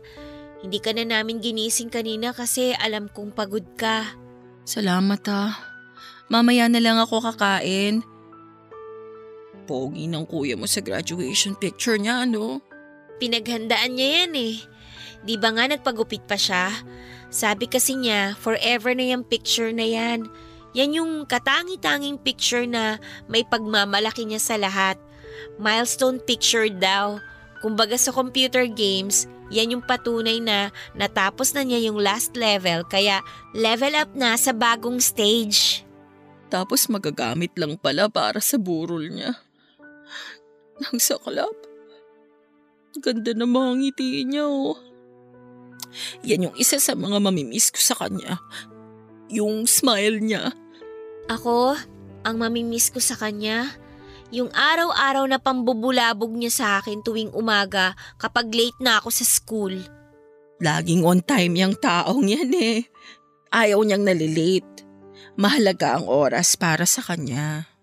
Hindi 0.59 0.79
ka 0.83 0.91
na 0.95 1.07
namin 1.07 1.39
ginising 1.39 1.91
kanina 1.91 2.35
kasi 2.35 2.75
alam 2.75 3.07
kong 3.11 3.35
pagod 3.35 3.65
ka. 3.79 4.19
Salamat 4.67 5.23
ha. 5.31 5.55
Mamaya 6.29 6.69
na 6.69 6.83
lang 6.83 6.99
ako 7.01 7.25
kakain. 7.25 8.05
Pogi 9.69 10.09
ng 10.09 10.25
kuya 10.25 10.57
mo 10.57 10.65
sa 10.65 10.81
graduation 10.81 11.53
picture 11.53 12.01
niya, 12.01 12.25
ano? 12.25 12.65
Pinaghandaan 13.21 13.93
niya 13.93 14.09
yan 14.25 14.33
eh. 14.33 14.57
Di 15.21 15.37
ba 15.37 15.53
nga 15.53 15.69
nagpagupit 15.69 16.25
pa 16.25 16.41
siya? 16.41 16.73
Sabi 17.29 17.69
kasi 17.69 18.01
niya, 18.01 18.33
forever 18.41 18.97
na 18.97 19.13
yung 19.13 19.29
picture 19.29 19.69
na 19.69 19.85
yan. 19.85 20.25
Yan 20.73 20.97
yung 20.97 21.13
katangi-tanging 21.29 22.17
picture 22.25 22.65
na 22.65 22.97
may 23.29 23.45
pagmamalaki 23.45 24.25
niya 24.25 24.41
sa 24.41 24.57
lahat. 24.57 24.97
Milestone 25.61 26.23
picture 26.25 26.73
daw. 26.73 27.21
Kumbaga 27.61 27.99
sa 27.99 28.15
computer 28.15 28.65
games, 28.65 29.29
yan 29.51 29.77
yung 29.77 29.85
patunay 29.85 30.39
na 30.39 30.71
natapos 30.95 31.53
na 31.57 31.65
niya 31.65 31.91
yung 31.91 31.99
last 31.99 32.37
level 32.37 32.85
kaya 32.87 33.25
level 33.57 33.93
up 33.97 34.11
na 34.15 34.37
sa 34.39 34.55
bagong 34.55 35.01
stage. 35.03 35.83
Tapos 36.49 36.89
magagamit 36.89 37.53
lang 37.57 37.77
pala 37.77 38.09
para 38.09 38.41
sa 38.41 38.57
burol 38.57 39.09
niya. 39.09 39.37
Nang 40.83 40.99
saklap. 41.03 41.55
Ganda 42.99 43.35
na 43.35 43.47
mga 43.47 43.71
ngiti 43.79 44.27
niya, 44.27 44.47
oh. 44.47 44.79
Yan 46.27 46.51
yung 46.51 46.57
isa 46.59 46.79
sa 46.79 46.95
mga 46.95 47.19
mamimiss 47.23 47.71
ko 47.71 47.81
sa 47.81 47.95
kanya. 47.99 48.39
Yung 49.31 49.69
smile 49.69 50.23
niya. 50.23 50.55
Ako, 51.29 51.77
ang 52.25 52.37
mamimiss 52.41 52.89
ko 52.89 52.99
sa 52.99 53.15
kanya, 53.15 53.69
yung 54.29 54.53
araw-araw 54.53 55.25
na 55.25 55.41
pambubulabog 55.41 56.33
niya 56.33 56.53
sa 56.53 56.67
akin 56.81 57.01
tuwing 57.01 57.33
umaga 57.33 57.97
kapag 58.21 58.53
late 58.53 58.77
na 58.81 59.01
ako 59.01 59.09
sa 59.09 59.25
school. 59.25 59.75
Laging 60.59 61.07
on 61.07 61.23
time 61.23 61.55
yung 61.57 61.77
taong 61.79 62.27
yan 62.29 62.53
eh. 62.53 62.79
Ayaw 63.49 63.81
niyang 63.81 64.05
nalilate. 64.05 64.85
Mahalaga 65.39 65.97
ang 65.97 66.11
oras 66.11 66.59
para 66.59 66.85
sa 66.85 67.01
kanya. 67.01 67.78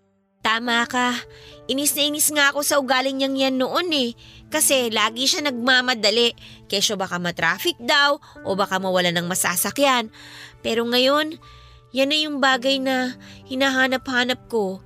Tama 0.46 0.86
ka. 0.86 1.18
Inis 1.66 1.98
na 1.98 2.06
inis 2.06 2.30
nga 2.30 2.54
ako 2.54 2.62
sa 2.62 2.78
ugaling 2.78 3.18
niyang 3.18 3.34
yan 3.34 3.58
noon 3.58 3.90
eh. 3.90 4.14
Kasi 4.54 4.94
lagi 4.94 5.26
siya 5.26 5.42
nagmamadali. 5.42 6.38
Kesyo 6.70 7.02
baka 7.02 7.18
matraffic 7.18 7.74
daw 7.82 8.22
o 8.46 8.54
baka 8.54 8.78
mawala 8.78 9.10
ng 9.10 9.26
masasakyan. 9.26 10.14
Pero 10.62 10.86
ngayon, 10.86 11.42
yan 11.98 12.14
na 12.14 12.18
yung 12.22 12.38
bagay 12.38 12.78
na 12.78 13.18
hinahanap-hanap 13.50 14.46
ko. 14.46 14.86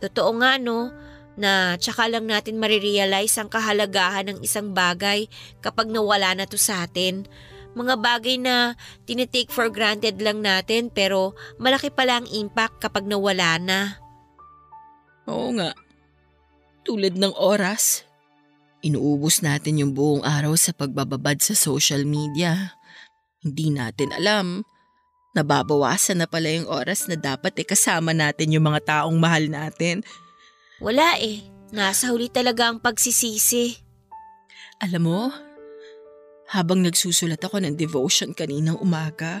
Totoo 0.00 0.40
nga 0.40 0.56
no, 0.56 0.88
na 1.36 1.76
tsaka 1.76 2.08
lang 2.08 2.24
natin 2.24 2.56
marirealize 2.56 3.36
ang 3.36 3.52
kahalagahan 3.52 4.32
ng 4.32 4.38
isang 4.40 4.72
bagay 4.72 5.28
kapag 5.60 5.92
nawala 5.92 6.32
na 6.32 6.48
to 6.48 6.56
sa 6.56 6.88
atin. 6.88 7.28
Mga 7.76 8.00
bagay 8.00 8.40
na 8.40 8.80
tinitake 9.04 9.52
for 9.52 9.68
granted 9.68 10.16
lang 10.24 10.40
natin 10.40 10.88
pero 10.88 11.36
malaki 11.60 11.92
pala 11.92 12.24
ang 12.24 12.28
impact 12.32 12.80
kapag 12.80 13.04
nawala 13.04 13.60
na. 13.60 14.00
Oo 15.26 15.54
nga. 15.54 15.70
Tulad 16.82 17.14
ng 17.14 17.34
oras. 17.38 18.02
Inuubos 18.82 19.46
natin 19.46 19.78
yung 19.78 19.92
buong 19.94 20.26
araw 20.26 20.58
sa 20.58 20.74
pagbababad 20.74 21.38
sa 21.38 21.54
social 21.54 22.02
media. 22.02 22.74
Hindi 23.42 23.70
natin 23.70 24.10
alam. 24.10 24.66
Nababawasan 25.32 26.20
na 26.20 26.26
pala 26.26 26.50
yung 26.50 26.68
oras 26.68 27.06
na 27.06 27.14
dapat 27.14 27.54
eh 27.62 27.66
kasama 27.66 28.10
natin 28.12 28.52
yung 28.52 28.66
mga 28.66 28.82
taong 28.84 29.16
mahal 29.16 29.46
natin. 29.48 30.02
Wala 30.82 31.16
eh. 31.22 31.46
Nasa 31.72 32.12
huli 32.12 32.28
talaga 32.28 32.68
ang 32.68 32.82
pagsisisi. 32.82 33.80
Alam 34.82 35.02
mo, 35.08 35.20
habang 36.52 36.84
nagsusulat 36.84 37.40
ako 37.40 37.64
ng 37.64 37.78
devotion 37.80 38.36
kaninang 38.36 38.76
umaga, 38.76 39.40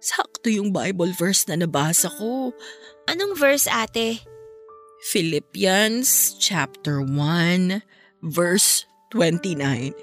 sakto 0.00 0.48
yung 0.48 0.72
Bible 0.72 1.12
verse 1.12 1.44
na 1.50 1.60
nabasa 1.60 2.08
ko. 2.08 2.54
Anong 3.10 3.36
verse 3.36 3.68
ate? 3.68 4.24
Philippians 4.98 6.34
chapter 6.42 6.98
1 6.98 7.14
verse 8.26 8.82
29. 9.14 9.94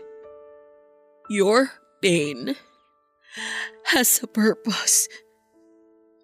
Your 1.28 1.76
pain 2.00 2.56
has 3.92 4.24
a 4.24 4.28
purpose. 4.32 5.12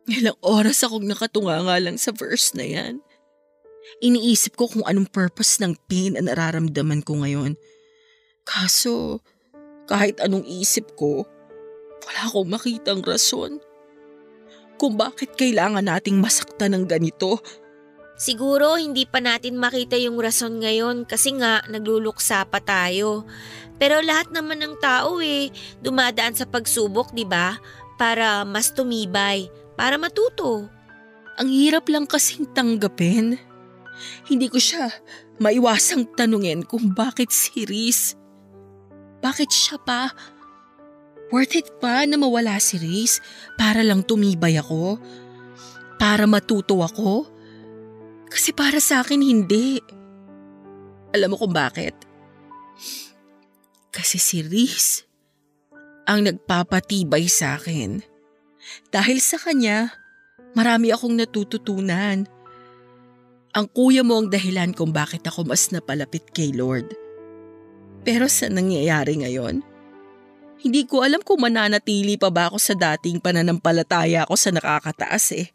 Ilang 0.08 0.40
oras 0.40 0.88
akong 0.88 1.04
nakatunga 1.04 1.68
nga 1.68 1.78
lang 1.84 2.00
sa 2.00 2.16
verse 2.16 2.56
na 2.56 2.64
yan. 2.64 3.04
Iniisip 4.00 4.56
ko 4.56 4.72
kung 4.72 4.88
anong 4.88 5.12
purpose 5.12 5.60
ng 5.60 5.76
pain 5.92 6.16
na 6.16 6.24
nararamdaman 6.24 7.04
ko 7.04 7.20
ngayon. 7.20 7.60
Kaso, 8.48 9.20
kahit 9.92 10.24
anong 10.24 10.48
isip 10.48 10.96
ko, 10.96 11.28
wala 12.08 12.22
akong 12.24 12.48
makitang 12.48 13.04
rason. 13.04 13.60
Kung 14.80 14.96
bakit 14.96 15.36
kailangan 15.36 15.84
nating 15.84 16.24
masaktan 16.24 16.72
ng 16.72 16.88
ganito. 16.88 17.44
Siguro 18.22 18.78
hindi 18.78 19.10
pa 19.10 19.18
natin 19.18 19.58
makita 19.58 19.98
yung 19.98 20.22
rason 20.22 20.62
ngayon 20.62 21.10
kasi 21.10 21.34
nga 21.42 21.66
nagluluksa 21.66 22.46
pa 22.46 22.62
tayo. 22.62 23.26
Pero 23.82 23.98
lahat 23.98 24.30
naman 24.30 24.62
ng 24.62 24.78
tao 24.78 25.18
eh, 25.26 25.50
dumadaan 25.82 26.38
sa 26.38 26.46
pagsubok, 26.46 27.18
di 27.18 27.26
ba? 27.26 27.58
Para 27.98 28.46
mas 28.46 28.78
tumibay, 28.78 29.50
para 29.74 29.98
matuto. 29.98 30.70
Ang 31.42 31.50
hirap 31.50 31.90
lang 31.90 32.06
kasing 32.06 32.46
tanggapin. 32.54 33.42
Hindi 34.30 34.54
ko 34.54 34.62
siya 34.62 34.94
maiwasang 35.42 36.14
tanungin 36.14 36.62
kung 36.62 36.94
bakit 36.94 37.34
si 37.34 37.66
Riz. 37.66 38.14
Bakit 39.26 39.50
siya 39.50 39.82
pa? 39.82 40.14
Worth 41.34 41.58
it 41.58 41.74
pa 41.82 42.06
na 42.06 42.22
mawala 42.22 42.62
si 42.62 42.78
Riz 42.78 43.18
para 43.58 43.82
lang 43.82 44.06
tumibay 44.06 44.62
ako? 44.62 45.02
Para 45.98 46.30
matuto 46.30 46.86
ako? 46.86 47.41
Kasi 48.32 48.56
para 48.56 48.80
sa 48.80 49.04
akin 49.04 49.20
hindi. 49.20 49.84
Alam 51.12 51.36
mo 51.36 51.38
kung 51.38 51.52
bakit? 51.52 51.92
Kasi 53.92 54.16
si 54.16 54.40
Riz 54.40 55.04
ang 56.08 56.24
nagpapatibay 56.24 57.28
sa 57.28 57.60
akin. 57.60 58.00
Dahil 58.88 59.20
sa 59.20 59.36
kanya, 59.36 59.92
marami 60.56 60.96
akong 60.96 61.20
natututunan. 61.20 62.24
Ang 63.52 63.66
kuya 63.76 64.00
mo 64.08 64.24
ang 64.24 64.32
dahilan 64.32 64.72
kung 64.72 64.96
bakit 64.96 65.28
ako 65.28 65.44
mas 65.44 65.68
napalapit 65.76 66.24
kay 66.32 66.56
Lord. 66.56 66.88
Pero 68.08 68.32
sa 68.32 68.48
nangyayari 68.48 69.28
ngayon, 69.28 69.60
hindi 70.62 70.88
ko 70.88 71.04
alam 71.04 71.20
kung 71.20 71.44
mananatili 71.44 72.16
pa 72.16 72.32
ba 72.32 72.48
ako 72.48 72.58
sa 72.62 72.74
dating 72.78 73.20
pananampalataya 73.20 74.24
ko 74.24 74.40
sa 74.40 74.56
nakakataas 74.56 75.26
eh. 75.36 75.52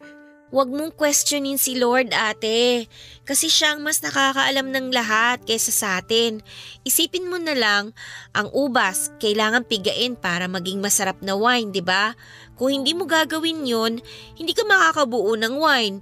Huwag 0.47 0.71
mong 0.71 0.95
questionin 0.95 1.59
si 1.59 1.75
Lord 1.75 2.15
ate. 2.15 2.87
Kasi 3.27 3.51
siya 3.51 3.75
ang 3.75 3.83
mas 3.83 3.99
nakakaalam 3.99 4.71
ng 4.71 4.95
lahat 4.95 5.43
kaysa 5.43 5.75
sa 5.75 5.87
atin. 5.99 6.39
Isipin 6.87 7.27
mo 7.27 7.35
na 7.35 7.51
lang, 7.51 7.91
ang 8.31 8.47
ubas 8.55 9.11
kailangan 9.19 9.67
pigain 9.67 10.15
para 10.15 10.47
maging 10.47 10.79
masarap 10.79 11.19
na 11.19 11.35
wine, 11.35 11.75
di 11.75 11.83
ba? 11.83 12.15
Kung 12.55 12.71
hindi 12.71 12.95
mo 12.95 13.03
gagawin 13.03 13.67
yun, 13.67 13.99
hindi 14.39 14.55
ka 14.55 14.63
makakabuo 14.63 15.35
ng 15.35 15.53
wine. 15.59 15.97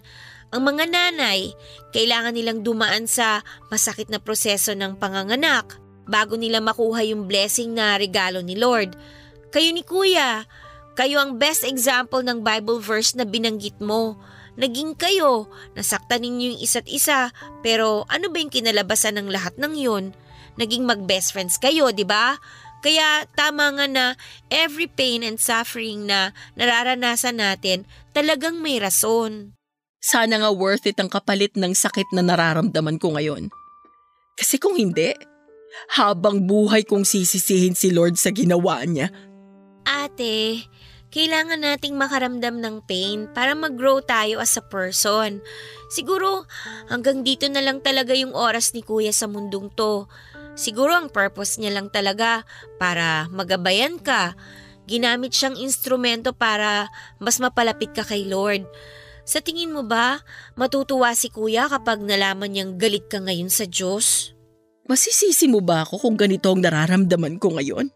Ang 0.53 0.61
mga 0.61 0.93
nanay, 0.93 1.49
kailangan 1.89 2.37
nilang 2.37 2.61
dumaan 2.61 3.09
sa 3.09 3.41
masakit 3.73 4.13
na 4.13 4.21
proseso 4.21 4.77
ng 4.77 5.01
panganganak 5.01 5.81
bago 6.05 6.37
nila 6.37 6.61
makuha 6.61 7.01
yung 7.01 7.25
blessing 7.25 7.73
na 7.73 7.97
regalo 7.97 8.45
ni 8.45 8.53
Lord. 8.53 8.93
Kayo 9.49 9.73
ni 9.73 9.81
Kuya, 9.81 10.45
kayo 10.93 11.17
ang 11.19 11.41
best 11.41 11.65
example 11.65 12.21
ng 12.21 12.45
Bible 12.45 12.77
verse 12.77 13.17
na 13.17 13.25
binanggit 13.25 13.81
mo. 13.81 14.15
Naging 14.55 14.95
kayo, 14.95 15.51
nasaktan 15.75 16.23
ninyo 16.23 16.55
yung 16.55 16.61
isa't 16.63 16.87
isa, 16.87 17.35
pero 17.59 18.07
ano 18.07 18.31
ba 18.31 18.39
yung 18.39 18.53
kinalabasan 18.53 19.19
ng 19.19 19.27
lahat 19.27 19.59
ng 19.59 19.75
yun? 19.75 20.15
Naging 20.55 20.87
mag-best 20.87 21.35
friends 21.35 21.59
kayo, 21.59 21.91
di 21.91 22.07
ba? 22.07 22.39
Kaya 22.79 23.27
tama 23.35 23.75
nga 23.75 23.87
na 23.89 24.05
every 24.47 24.87
pain 24.87 25.25
and 25.25 25.41
suffering 25.41 26.07
na 26.07 26.31
nararanasan 26.55 27.41
natin 27.41 27.83
talagang 28.15 28.63
may 28.63 28.79
rason. 28.79 29.57
Sana 29.99 30.37
nga 30.39 30.53
worth 30.53 30.85
it 30.85 31.01
ang 31.01 31.09
kapalit 31.09 31.57
ng 31.57 31.73
sakit 31.73 32.13
na 32.13 32.21
nararamdaman 32.21 33.01
ko 33.01 33.17
ngayon. 33.17 33.49
Kasi 34.37 34.61
kung 34.61 34.77
hindi, 34.77 35.11
habang 35.97 36.45
buhay 36.45 36.85
kong 36.85 37.03
sisisihin 37.03 37.73
si 37.73 37.89
Lord 37.89 38.15
sa 38.15 38.31
ginawa 38.31 38.85
niya. 38.85 39.09
Ate, 39.85 40.65
kailangan 41.15 41.63
nating 41.63 41.95
makaramdam 41.95 42.59
ng 42.59 42.83
pain 42.83 43.31
para 43.31 43.55
mag-grow 43.55 44.03
tayo 44.03 44.43
as 44.43 44.59
a 44.59 44.63
person. 44.67 45.39
Siguro 45.87 46.43
hanggang 46.91 47.23
dito 47.23 47.47
na 47.47 47.63
lang 47.63 47.79
talaga 47.79 48.11
yung 48.11 48.35
oras 48.35 48.75
ni 48.75 48.83
kuya 48.83 49.15
sa 49.15 49.31
mundong 49.31 49.71
to. 49.79 50.11
Siguro 50.59 50.91
ang 50.91 51.07
purpose 51.07 51.55
niya 51.55 51.71
lang 51.71 51.87
talaga 51.87 52.43
para 52.75 53.31
magabayan 53.31 53.95
ka. 53.95 54.35
Ginamit 54.91 55.31
siyang 55.31 55.55
instrumento 55.55 56.35
para 56.35 56.91
mas 57.23 57.39
mapalapit 57.39 57.95
ka 57.95 58.03
kay 58.03 58.27
Lord. 58.27 58.67
Sa 59.23 59.39
tingin 59.39 59.71
mo 59.71 59.87
ba, 59.87 60.19
matutuwa 60.59 61.15
si 61.15 61.31
kuya 61.31 61.71
kapag 61.71 62.03
nalaman 62.03 62.51
niyang 62.51 62.75
galit 62.75 63.07
ka 63.07 63.23
ngayon 63.23 63.47
sa 63.47 63.63
Diyos? 63.63 64.35
Masisisi 64.85 65.47
mo 65.47 65.63
ba 65.63 65.87
ako 65.87 65.97
kung 65.97 66.19
ganito 66.19 66.51
ang 66.51 66.59
nararamdaman 66.59 67.39
ko 67.39 67.55
ngayon? 67.55 67.87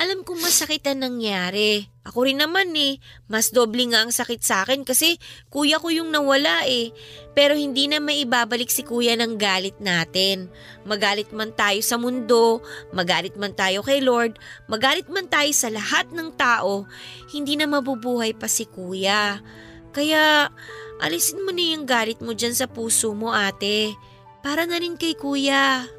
Alam 0.00 0.24
kong 0.24 0.40
masakit 0.40 0.82
ang 0.88 1.04
nangyari. 1.04 1.95
Ako 2.06 2.22
rin 2.22 2.38
naman 2.38 2.70
eh, 2.78 3.02
mas 3.26 3.50
doble 3.50 3.82
nga 3.90 4.06
ang 4.06 4.14
sakit 4.14 4.38
sa 4.38 4.62
akin 4.62 4.86
kasi 4.86 5.18
kuya 5.50 5.82
ko 5.82 5.90
yung 5.90 6.14
nawala 6.14 6.62
eh. 6.62 6.94
Pero 7.34 7.58
hindi 7.58 7.90
na 7.90 7.98
maibabalik 7.98 8.70
si 8.70 8.86
kuya 8.86 9.18
ng 9.18 9.34
galit 9.34 9.74
natin. 9.82 10.46
Magalit 10.86 11.34
man 11.34 11.50
tayo 11.58 11.82
sa 11.82 11.98
mundo, 11.98 12.62
magalit 12.94 13.34
man 13.34 13.58
tayo 13.58 13.82
kay 13.82 13.98
Lord, 13.98 14.38
magalit 14.70 15.10
man 15.10 15.26
tayo 15.26 15.50
sa 15.50 15.66
lahat 15.66 16.06
ng 16.14 16.38
tao, 16.38 16.86
hindi 17.34 17.58
na 17.58 17.66
mabubuhay 17.66 18.38
pa 18.38 18.46
si 18.46 18.70
kuya. 18.70 19.42
Kaya 19.90 20.54
alisin 21.02 21.42
mo 21.42 21.50
na 21.50 21.74
yung 21.74 21.90
galit 21.90 22.22
mo 22.22 22.38
dyan 22.38 22.54
sa 22.54 22.70
puso 22.70 23.18
mo 23.18 23.34
ate. 23.34 23.98
Para 24.46 24.62
na 24.62 24.78
rin 24.78 24.94
kay 24.94 25.18
kuya. 25.18 25.90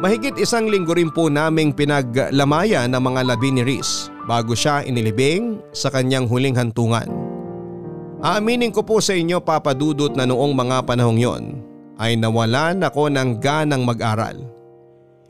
Mahigit 0.00 0.40
isang 0.40 0.64
linggo 0.64 0.96
rin 0.96 1.12
po 1.12 1.28
naming 1.28 1.76
pinaglamayan 1.76 2.88
ng 2.88 3.02
mga 3.04 3.20
labi 3.20 3.52
ni 3.52 3.60
Riz 3.60 4.08
bago 4.24 4.56
siya 4.56 4.80
inilibing 4.80 5.60
sa 5.76 5.92
kanyang 5.92 6.24
huling 6.24 6.56
hantungan. 6.56 7.04
Aaminin 8.24 8.72
ko 8.72 8.80
po 8.80 9.04
sa 9.04 9.12
inyo 9.12 9.44
papadudot 9.44 10.16
na 10.16 10.24
noong 10.24 10.56
mga 10.56 10.88
panahong 10.88 11.20
yon 11.20 11.44
ay 12.00 12.16
nawalan 12.16 12.80
ako 12.80 13.12
ng 13.12 13.44
ganang 13.44 13.84
mag-aral. 13.84 14.40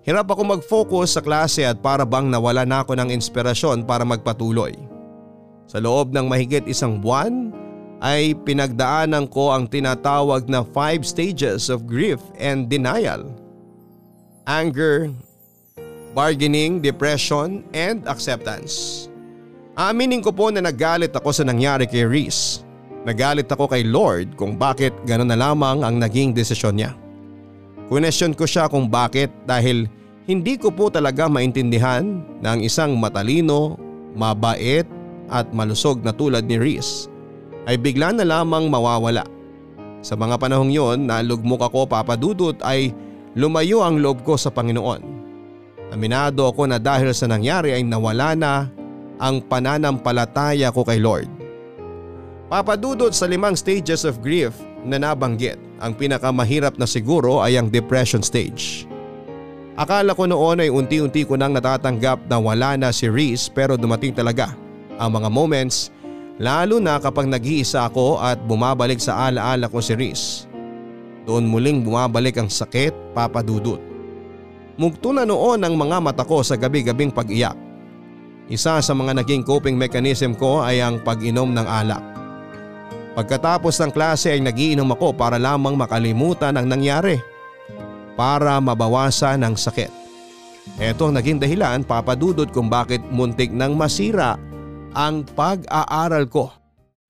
Hirap 0.07 0.31
ako 0.31 0.43
mag-focus 0.55 1.19
sa 1.19 1.23
klase 1.23 1.67
at 1.67 1.83
para 1.83 2.07
bang 2.07 2.31
nawala 2.31 2.63
na 2.63 2.87
ako 2.87 2.95
ng 2.95 3.11
inspirasyon 3.11 3.83
para 3.83 4.07
magpatuloy. 4.07 4.71
Sa 5.67 5.83
loob 5.83 6.15
ng 6.15 6.31
mahigit 6.31 6.63
isang 6.71 7.03
buwan 7.03 7.51
ay 7.99 8.39
pinagdaanan 8.47 9.27
ko 9.35 9.51
ang 9.51 9.67
tinatawag 9.67 10.47
na 10.47 10.63
five 10.63 11.03
stages 11.03 11.67
of 11.67 11.91
grief 11.91 12.23
and 12.39 12.71
denial– 12.71 13.27
anger, 14.51 15.15
bargaining, 16.11 16.83
depression, 16.83 17.63
and 17.71 18.03
acceptance. 18.11 19.07
Aminin 19.79 20.27
ko 20.27 20.35
po 20.35 20.51
na 20.51 20.59
nagalit 20.59 21.15
ako 21.15 21.31
sa 21.31 21.47
nangyari 21.47 21.87
kay 21.87 22.03
Reese. 22.03 22.67
Nagalit 23.07 23.47
ako 23.47 23.71
kay 23.71 23.87
Lord 23.87 24.35
kung 24.35 24.59
bakit 24.59 24.91
gano'n 25.07 25.31
na 25.31 25.39
lamang 25.39 25.87
ang 25.87 26.03
naging 26.03 26.35
desisyon 26.35 26.83
niya. 26.83 26.93
Kunesyon 27.87 28.35
ko 28.35 28.45
siya 28.45 28.67
kung 28.67 28.91
bakit 28.91 29.31
dahil 29.47 29.87
hindi 30.27 30.59
ko 30.59 30.75
po 30.75 30.91
talaga 30.91 31.31
maintindihan 31.31 32.23
na 32.43 32.59
ang 32.59 32.61
isang 32.61 32.99
matalino, 32.99 33.79
mabait 34.19 34.85
at 35.31 35.47
malusog 35.55 36.03
na 36.03 36.11
tulad 36.11 36.45
ni 36.45 36.59
Reese 36.59 37.07
ay 37.71 37.79
bigla 37.79 38.11
na 38.11 38.27
lamang 38.27 38.67
mawawala. 38.67 39.23
Sa 40.03 40.19
mga 40.19 40.43
panahong 40.43 40.75
yon 40.75 41.07
na 41.07 41.23
lugmok 41.23 41.71
ako 41.71 41.87
papadudot 41.87 42.59
ay 42.67 42.91
lumayo 43.35 43.85
ang 43.87 44.03
loob 44.03 44.27
ko 44.27 44.35
sa 44.35 44.51
Panginoon. 44.51 45.03
Aminado 45.91 46.47
ako 46.47 46.71
na 46.71 46.79
dahil 46.79 47.11
sa 47.11 47.27
nangyari 47.27 47.75
ay 47.75 47.83
nawala 47.83 48.39
na 48.39 48.71
ang 49.19 49.43
pananampalataya 49.43 50.71
ko 50.71 50.87
kay 50.87 51.03
Lord. 51.03 51.29
Papadudot 52.51 53.15
sa 53.15 53.31
limang 53.31 53.55
stages 53.55 54.03
of 54.03 54.19
grief 54.23 54.55
na 54.83 54.99
nabanggit, 54.99 55.59
ang 55.79 55.95
pinakamahirap 55.95 56.75
na 56.79 56.87
siguro 56.87 57.39
ay 57.39 57.55
ang 57.55 57.71
depression 57.71 58.25
stage. 58.25 58.91
Akala 59.79 60.13
ko 60.19 60.27
noon 60.27 60.67
ay 60.67 60.69
unti-unti 60.69 61.23
ko 61.23 61.39
nang 61.39 61.55
natatanggap 61.55 62.27
na 62.27 62.37
wala 62.43 62.75
na 62.75 62.91
si 62.91 63.07
Reese 63.07 63.47
pero 63.49 63.79
dumating 63.79 64.13
talaga 64.13 64.53
ang 64.99 65.15
mga 65.15 65.31
moments 65.31 65.95
lalo 66.43 66.83
na 66.83 66.99
kapag 66.99 67.31
nag-iisa 67.31 67.87
ako 67.87 68.19
at 68.19 68.37
bumabalik 68.45 68.99
sa 68.99 69.31
alaala 69.31 69.71
ko 69.71 69.79
si 69.79 69.95
Reese. 69.95 70.50
Doon 71.31 71.47
muling 71.47 71.87
bumabalik 71.87 72.43
ang 72.43 72.51
sakit, 72.51 73.15
papadudot. 73.15 73.79
Mugto 74.75 75.15
na 75.15 75.23
noon 75.23 75.63
ang 75.63 75.79
mga 75.79 76.03
mata 76.03 76.27
ko 76.27 76.43
sa 76.43 76.59
gabi-gabing 76.59 77.15
pag-iyak. 77.15 77.55
Isa 78.51 78.83
sa 78.83 78.93
mga 78.99 79.23
naging 79.23 79.47
coping 79.47 79.79
mechanism 79.79 80.35
ko 80.35 80.59
ay 80.59 80.83
ang 80.83 80.99
pag-inom 80.99 81.55
ng 81.55 81.63
alak. 81.63 82.03
Pagkatapos 83.15 83.79
ng 83.79 83.95
klase 83.95 84.35
ay 84.35 84.43
nagiinom 84.43 84.91
ako 84.91 85.15
para 85.15 85.39
lamang 85.39 85.79
makalimutan 85.79 86.59
ang 86.59 86.67
nangyari. 86.67 87.23
Para 88.19 88.59
mabawasan 88.59 89.47
ang 89.47 89.55
sakit. 89.55 89.95
Ito 90.83 91.15
ang 91.15 91.15
naging 91.15 91.39
dahilan 91.39 91.87
papadudot 91.87 92.51
kung 92.51 92.67
bakit 92.67 93.07
muntik 93.07 93.55
nang 93.55 93.79
masira 93.79 94.35
ang 94.99 95.23
pag-aaral 95.39 96.27
ko 96.27 96.51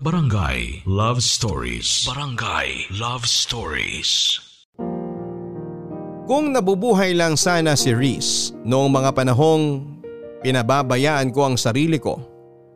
Barangay 0.01 0.89
Love 0.89 1.21
Stories. 1.21 2.09
Barangay 2.09 2.89
Love 2.97 3.29
Stories. 3.29 4.41
Kung 6.25 6.57
nabubuhay 6.57 7.13
lang 7.13 7.37
sana 7.37 7.77
si 7.77 7.93
Reese 7.93 8.57
noong 8.65 8.89
mga 8.89 9.13
panahong 9.13 9.85
pinababayaan 10.41 11.29
ko 11.37 11.53
ang 11.53 11.61
sarili 11.61 12.01
ko, 12.01 12.17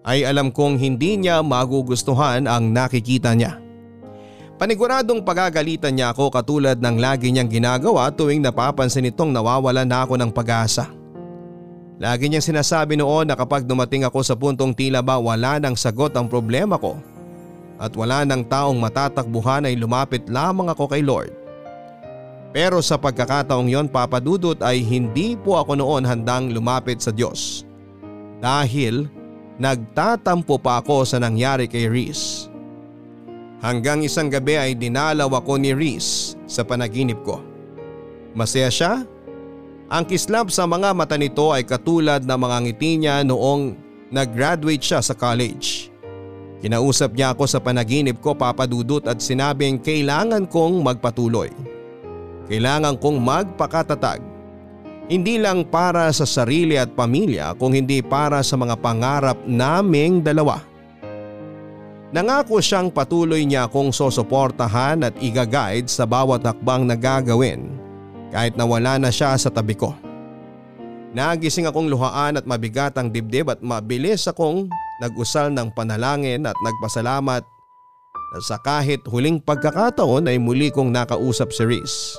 ay 0.04 0.28
alam 0.28 0.52
kong 0.52 0.76
hindi 0.76 1.16
niya 1.16 1.40
magugustuhan 1.40 2.44
ang 2.44 2.68
nakikita 2.76 3.32
niya. 3.32 3.56
Paniguradong 4.60 5.24
pagagalitan 5.24 5.96
niya 5.96 6.12
ako 6.12 6.28
katulad 6.28 6.76
ng 6.76 7.00
lagi 7.00 7.32
niyang 7.32 7.48
ginagawa 7.48 8.12
tuwing 8.12 8.44
napapansin 8.44 9.08
itong 9.08 9.32
nawawala 9.32 9.88
na 9.88 10.04
ako 10.04 10.20
ng 10.20 10.28
pag-asa. 10.28 10.92
Lagi 11.96 12.28
niyang 12.28 12.44
sinasabi 12.44 13.00
noon 13.00 13.32
na 13.32 13.32
kapag 13.32 13.64
dumating 13.64 14.04
ako 14.04 14.20
sa 14.20 14.36
puntong 14.36 14.76
tila 14.76 15.00
ba 15.00 15.16
wala 15.16 15.56
nang 15.56 15.72
sagot 15.72 16.12
ang 16.20 16.28
problema 16.28 16.76
ko 16.76 17.13
at 17.78 17.92
wala 17.98 18.22
nang 18.22 18.46
taong 18.46 18.78
matatakbuhan 18.78 19.66
ay 19.66 19.74
lumapit 19.74 20.26
lamang 20.30 20.70
ako 20.70 20.86
kay 20.90 21.02
Lord. 21.02 21.34
Pero 22.54 22.78
sa 22.78 22.94
pagkakataong 22.94 23.66
yon 23.66 23.90
papadudot 23.90 24.54
ay 24.62 24.78
hindi 24.78 25.34
po 25.34 25.58
ako 25.58 25.74
noon 25.74 26.06
handang 26.06 26.54
lumapit 26.54 27.02
sa 27.02 27.10
Diyos. 27.10 27.66
Dahil 28.38 29.10
nagtatampo 29.58 30.62
pa 30.62 30.78
ako 30.78 31.02
sa 31.02 31.18
nangyari 31.18 31.66
kay 31.66 31.90
Reese. 31.90 32.46
Hanggang 33.58 34.06
isang 34.06 34.30
gabi 34.30 34.54
ay 34.54 34.78
dinalaw 34.78 35.26
ako 35.40 35.58
ni 35.58 35.74
Reese 35.74 36.38
sa 36.46 36.62
panaginip 36.62 37.18
ko. 37.26 37.42
Masaya 38.38 38.70
siya? 38.70 39.02
Ang 39.90 40.04
kislap 40.06 40.50
sa 40.50 40.66
mga 40.66 40.94
mata 40.94 41.14
nito 41.14 41.50
ay 41.50 41.66
katulad 41.66 42.22
ng 42.22 42.38
mga 42.38 42.56
ngiti 42.66 42.90
niya 42.98 43.16
noong 43.26 43.74
nag-graduate 44.14 44.82
siya 44.82 45.00
sa 45.02 45.14
college. 45.14 45.93
Kinausap 46.64 47.12
niya 47.12 47.36
ako 47.36 47.44
sa 47.44 47.60
panaginip 47.60 48.24
ko 48.24 48.32
papadudot 48.32 49.04
at 49.04 49.20
sinabing 49.20 49.76
kailangan 49.76 50.48
kong 50.48 50.80
magpatuloy. 50.80 51.52
Kailangan 52.48 52.96
kong 52.96 53.20
magpakatatag. 53.20 54.24
Hindi 55.04 55.36
lang 55.36 55.68
para 55.68 56.08
sa 56.08 56.24
sarili 56.24 56.80
at 56.80 56.88
pamilya 56.96 57.52
kung 57.60 57.76
hindi 57.76 58.00
para 58.00 58.40
sa 58.40 58.56
mga 58.56 58.80
pangarap 58.80 59.36
naming 59.44 60.24
dalawa. 60.24 60.64
Nangako 62.16 62.64
siyang 62.64 62.88
patuloy 62.88 63.44
niya 63.44 63.68
akong 63.68 63.92
sosuportahan 63.92 65.04
at 65.04 65.12
igaguide 65.20 65.92
sa 65.92 66.08
bawat 66.08 66.48
hakbang 66.48 66.88
na 66.88 66.96
gagawin 66.96 67.76
kahit 68.32 68.56
na 68.56 68.64
wala 68.64 68.96
na 68.96 69.12
siya 69.12 69.36
sa 69.36 69.52
tabi 69.52 69.76
ko. 69.76 69.92
Nagising 71.12 71.68
akong 71.68 71.92
luhaan 71.92 72.40
at 72.40 72.48
mabigat 72.48 72.96
ang 72.96 73.12
dibdib 73.12 73.52
at 73.52 73.60
mabilis 73.60 74.24
akong 74.24 74.72
nag-usal 75.02 75.50
ng 75.50 75.74
panalangin 75.74 76.46
at 76.46 76.54
nagpasalamat 76.62 77.42
na 78.34 78.38
sa 78.42 78.58
kahit 78.58 79.02
huling 79.06 79.38
pagkakataon 79.42 80.26
ay 80.26 80.38
muli 80.38 80.70
kong 80.70 80.90
nakausap 80.90 81.50
si 81.54 81.62
Reese. 81.66 82.18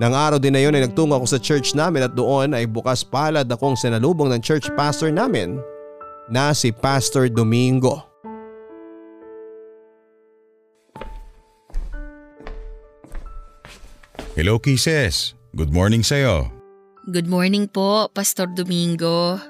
Nang 0.00 0.16
araw 0.16 0.40
din 0.40 0.56
na 0.56 0.62
yun 0.64 0.72
ay 0.72 0.88
nagtungo 0.88 1.12
ako 1.12 1.26
sa 1.28 1.36
church 1.36 1.76
namin 1.76 2.08
at 2.08 2.16
doon 2.16 2.56
ay 2.56 2.64
bukas 2.64 3.04
palad 3.04 3.44
akong 3.44 3.76
sinalubong 3.76 4.32
ng 4.32 4.40
church 4.40 4.72
pastor 4.72 5.12
namin 5.12 5.60
na 6.30 6.56
si 6.56 6.72
Pastor 6.72 7.28
Domingo. 7.28 8.06
Hello 14.38 14.56
Kisses, 14.62 15.36
good 15.52 15.74
morning 15.74 16.00
sa'yo. 16.00 16.48
Good 17.10 17.26
morning 17.26 17.66
po, 17.66 18.08
Pastor 18.14 18.46
Domingo. 18.46 19.49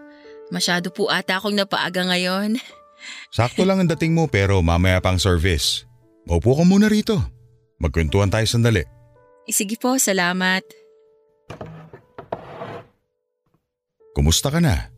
Masyado 0.51 0.91
po 0.91 1.07
ata 1.09 1.39
akong 1.39 1.55
napaaga 1.55 2.03
ngayon. 2.07 2.59
Sakto 3.31 3.63
lang 3.65 3.81
ang 3.81 3.89
dating 3.89 4.13
mo 4.13 4.27
pero 4.27 4.61
mamaya 4.61 5.01
pang 5.01 5.17
service. 5.17 5.87
Maupo 6.27 6.59
ka 6.59 6.67
muna 6.67 6.91
rito. 6.91 7.17
Magkwentuhan 7.81 8.29
tayo 8.29 8.45
sandali. 8.45 8.85
Eh, 9.49 9.55
sige 9.55 9.81
po, 9.81 9.97
salamat. 9.97 10.61
Kumusta 14.13 14.53
ka 14.53 14.61
na? 14.61 14.93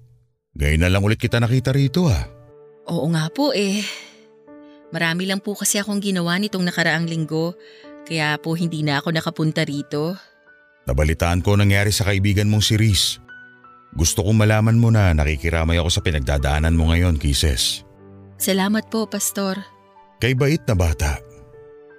Ngayon 0.59 0.82
na 0.82 0.90
lang 0.90 1.05
ulit 1.05 1.20
kita 1.20 1.38
nakita 1.38 1.70
rito 1.70 2.11
ah. 2.11 2.26
Oo 2.90 3.07
nga 3.14 3.30
po 3.30 3.55
eh. 3.55 3.86
Marami 4.92 5.24
lang 5.24 5.40
po 5.40 5.57
kasi 5.57 5.80
akong 5.80 6.03
ginawa 6.03 6.36
nitong 6.36 6.68
nakaraang 6.68 7.09
linggo, 7.09 7.57
kaya 8.05 8.36
po 8.36 8.53
hindi 8.53 8.84
na 8.84 9.00
ako 9.00 9.14
nakapunta 9.14 9.64
rito. 9.64 10.12
Nabalitaan 10.84 11.40
ko 11.40 11.57
nangyari 11.57 11.94
sa 11.94 12.05
kaibigan 12.05 12.50
mong 12.50 12.66
si 12.66 12.74
Reese. 12.76 13.22
Gusto 13.93 14.24
kong 14.24 14.40
malaman 14.40 14.80
mo 14.80 14.88
na 14.88 15.12
nakikiramay 15.12 15.76
ako 15.76 15.90
sa 15.93 16.01
pinagdadaanan 16.01 16.72
mo 16.72 16.88
ngayon, 16.88 17.20
Kisses. 17.20 17.84
Salamat 18.40 18.88
po, 18.88 19.05
Pastor. 19.05 19.61
Kay 20.16 20.32
bait 20.32 20.64
na 20.64 20.72
bata. 20.72 21.20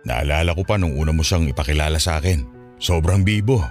Naalala 0.03 0.57
ko 0.57 0.65
pa 0.65 0.75
nung 0.75 0.97
una 0.97 1.13
mo 1.13 1.21
siyang 1.21 1.47
ipakilala 1.47 2.01
sa 2.01 2.17
akin. 2.17 2.43
Sobrang 2.81 3.21
bibo. 3.21 3.61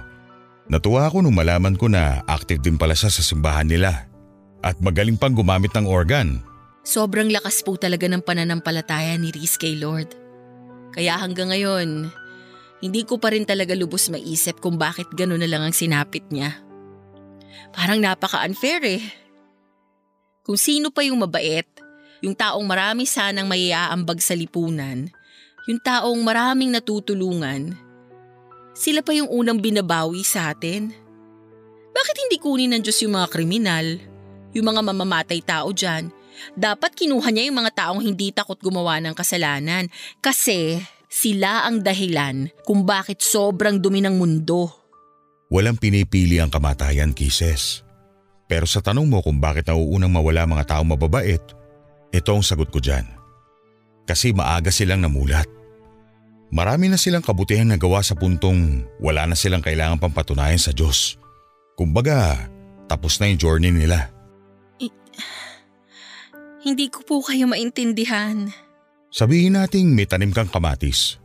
Natuwa 0.71 1.05
ako 1.11 1.19
nung 1.19 1.35
malaman 1.35 1.75
ko 1.75 1.91
na 1.91 2.23
active 2.25 2.63
din 2.63 2.79
pala 2.79 2.95
siya 2.95 3.11
sa 3.11 3.19
simbahan 3.19 3.67
nila 3.67 4.07
at 4.63 4.79
magaling 4.79 5.19
pang 5.19 5.35
gumamit 5.35 5.75
ng 5.75 5.83
organ. 5.83 6.39
Sobrang 6.87 7.27
lakas 7.27 7.61
po 7.61 7.75
talaga 7.75 8.07
ng 8.07 8.23
pananampalataya 8.23 9.19
ni 9.19 9.35
Reese 9.35 9.59
kay 9.59 9.75
Lord. 9.75 10.15
Kaya 10.95 11.19
hanggang 11.19 11.51
ngayon, 11.51 12.07
hindi 12.79 13.01
ko 13.03 13.19
pa 13.19 13.35
rin 13.35 13.43
talaga 13.43 13.75
lubos 13.75 14.07
maisip 14.07 14.63
kung 14.63 14.79
bakit 14.79 15.11
gano'n 15.11 15.43
na 15.43 15.49
lang 15.51 15.63
ang 15.67 15.75
sinapit 15.75 16.23
niya. 16.31 16.62
Parang 17.73 17.99
napaka-unfair 17.99 18.81
eh. 18.85 19.03
Kung 20.43 20.59
sino 20.59 20.91
pa 20.91 21.01
yung 21.07 21.23
mabait, 21.23 21.67
yung 22.23 22.35
taong 22.35 22.63
marami 22.63 23.07
sanang 23.07 23.47
maiaambag 23.47 24.19
sa 24.19 24.35
lipunan, 24.35 25.07
yung 25.67 25.79
taong 25.79 26.19
maraming 26.19 26.71
natutulungan, 26.71 27.75
sila 28.75 28.99
pa 28.99 29.15
yung 29.15 29.31
unang 29.31 29.61
binabawi 29.61 30.25
sa 30.25 30.51
atin. 30.51 30.91
Bakit 31.93 32.15
hindi 32.27 32.37
kunin 32.41 32.73
ng 32.75 32.81
Diyos 32.83 32.99
yung 33.05 33.15
mga 33.15 33.31
kriminal, 33.31 33.87
yung 34.51 34.65
mga 34.65 34.81
mamamatay 34.81 35.39
tao 35.45 35.69
dyan? 35.71 36.09
Dapat 36.57 36.97
kinuha 36.97 37.29
niya 37.29 37.47
yung 37.47 37.63
mga 37.63 37.71
taong 37.77 38.01
hindi 38.01 38.33
takot 38.33 38.57
gumawa 38.57 38.97
ng 38.99 39.13
kasalanan 39.13 39.87
kasi 40.17 40.81
sila 41.05 41.69
ang 41.69 41.85
dahilan 41.85 42.49
kung 42.65 42.83
bakit 42.83 43.21
sobrang 43.21 43.77
dumi 43.77 44.01
ng 44.01 44.17
mundo. 44.17 44.82
Walang 45.53 45.77
pinipili 45.77 46.41
ang 46.41 46.49
kamatayan, 46.49 47.13
Kisses. 47.13 47.85
Pero 48.49 48.65
sa 48.65 48.81
tanong 48.81 49.05
mo 49.05 49.21
kung 49.21 49.37
bakit 49.37 49.69
nauunang 49.69 50.09
mawala 50.09 50.49
mga 50.49 50.65
taong 50.65 50.89
mababait, 50.97 51.41
ito 52.09 52.29
ang 52.33 52.41
sagot 52.41 52.73
ko 52.73 52.81
dyan. 52.81 53.05
Kasi 54.09 54.33
maaga 54.33 54.73
silang 54.73 55.05
namulat. 55.05 55.45
Marami 56.49 56.89
na 56.89 56.97
silang 56.97 57.21
kabutihan 57.21 57.69
na 57.69 57.77
gawa 57.77 58.01
sa 58.01 58.17
puntong 58.17 58.81
wala 58.97 59.29
na 59.29 59.37
silang 59.37 59.61
kailangan 59.61 60.01
pang 60.01 60.13
patunayan 60.13 60.57
sa 60.57 60.73
Diyos. 60.73 61.21
Kumbaga, 61.77 62.49
tapos 62.89 63.21
na 63.21 63.29
yung 63.29 63.37
journey 63.37 63.69
nila. 63.69 64.09
I- 64.81 64.93
hindi 66.65 66.89
ko 66.89 67.05
po 67.05 67.21
kayo 67.21 67.45
maintindihan. 67.45 68.49
Sabihin 69.13 69.53
nating 69.53 69.93
may 69.93 70.09
tanim 70.09 70.33
kang 70.33 70.49
kamatis. 70.49 71.21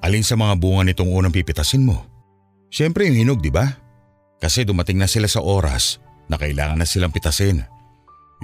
Alin 0.00 0.24
sa 0.24 0.40
mga 0.40 0.56
bunga 0.56 0.88
nitong 0.88 1.12
unang 1.12 1.36
pipitasin 1.36 1.84
mo? 1.84 2.17
Siyempre 2.68 3.08
yung 3.08 3.16
hinog, 3.16 3.40
di 3.40 3.52
ba? 3.52 3.80
Kasi 4.38 4.62
dumating 4.62 5.00
na 5.00 5.08
sila 5.10 5.26
sa 5.26 5.42
oras 5.42 5.98
na 6.28 6.36
kailangan 6.36 6.78
na 6.78 6.86
silang 6.86 7.12
pitasin. 7.12 7.64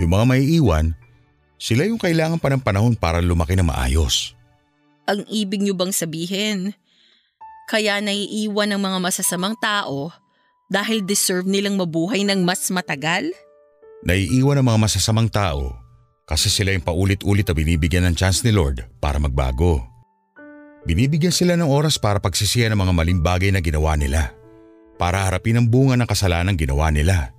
Yung 0.01 0.11
mga 0.11 0.25
may 0.27 0.43
iwan, 0.59 0.97
sila 1.61 1.87
yung 1.87 2.01
kailangan 2.01 2.43
pa 2.43 2.51
ng 2.51 2.63
panahon 2.65 2.95
para 2.99 3.23
lumaki 3.23 3.55
na 3.55 3.63
maayos. 3.63 4.35
Ang 5.07 5.23
ibig 5.29 5.63
niyo 5.63 5.77
bang 5.77 5.93
sabihin? 5.93 6.73
Kaya 7.69 8.01
naiiwan 8.01 8.75
ng 8.75 8.81
mga 8.81 8.99
masasamang 9.01 9.57
tao 9.57 10.13
dahil 10.69 11.05
deserve 11.05 11.47
nilang 11.47 11.77
mabuhay 11.77 12.25
ng 12.25 12.43
mas 12.43 12.69
matagal? 12.73 13.31
Naiiwan 14.05 14.61
ang 14.61 14.67
mga 14.69 14.81
masasamang 14.85 15.31
tao 15.33 15.73
kasi 16.25 16.49
sila 16.49 16.73
yung 16.73 16.85
paulit-ulit 16.85 17.45
na 17.45 17.55
binibigyan 17.57 18.05
ng 18.09 18.17
chance 18.17 18.45
ni 18.45 18.53
Lord 18.53 18.85
para 19.01 19.21
magbago. 19.21 19.94
Binibigyan 20.85 21.33
sila 21.33 21.57
ng 21.57 21.65
oras 21.65 21.97
para 21.97 22.21
pagsisiyan 22.21 22.77
ng 22.77 22.81
mga 22.85 22.93
maling 22.93 23.21
bagay 23.25 23.49
na 23.49 23.65
ginawa 23.65 23.97
nila. 23.97 24.37
Para 25.01 25.25
harapin 25.25 25.57
ang 25.57 25.67
bunga 25.67 25.97
ng 25.97 26.05
kasalanan 26.05 26.61
ginawa 26.61 26.93
nila. 26.93 27.33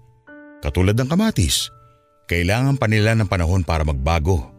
Katulad 0.66 0.98
ng 0.98 1.06
kamatis, 1.06 1.70
kailangan 2.26 2.82
pa 2.82 2.89
nila 2.89 3.14
ng 3.14 3.30
panahon 3.30 3.62
para 3.62 3.86
magbago. 3.86 4.50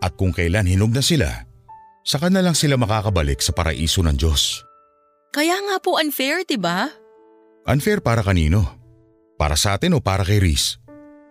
At 0.00 0.16
kung 0.16 0.32
kailan 0.32 0.64
hinog 0.64 0.96
na 0.96 1.04
sila, 1.04 1.44
saka 2.00 2.32
na 2.32 2.40
lang 2.40 2.56
sila 2.56 2.80
makakabalik 2.80 3.44
sa 3.44 3.52
paraiso 3.52 4.00
ng 4.00 4.16
Diyos. 4.16 4.64
Kaya 5.36 5.60
nga 5.60 5.76
po 5.76 6.00
unfair, 6.00 6.40
di 6.48 6.56
ba? 6.56 6.88
Unfair 7.68 8.00
para 8.00 8.24
kanino? 8.24 8.64
Para 9.36 9.60
sa 9.60 9.76
atin 9.76 9.92
o 9.92 10.00
para 10.00 10.24
kay 10.24 10.40
Reese? 10.40 10.80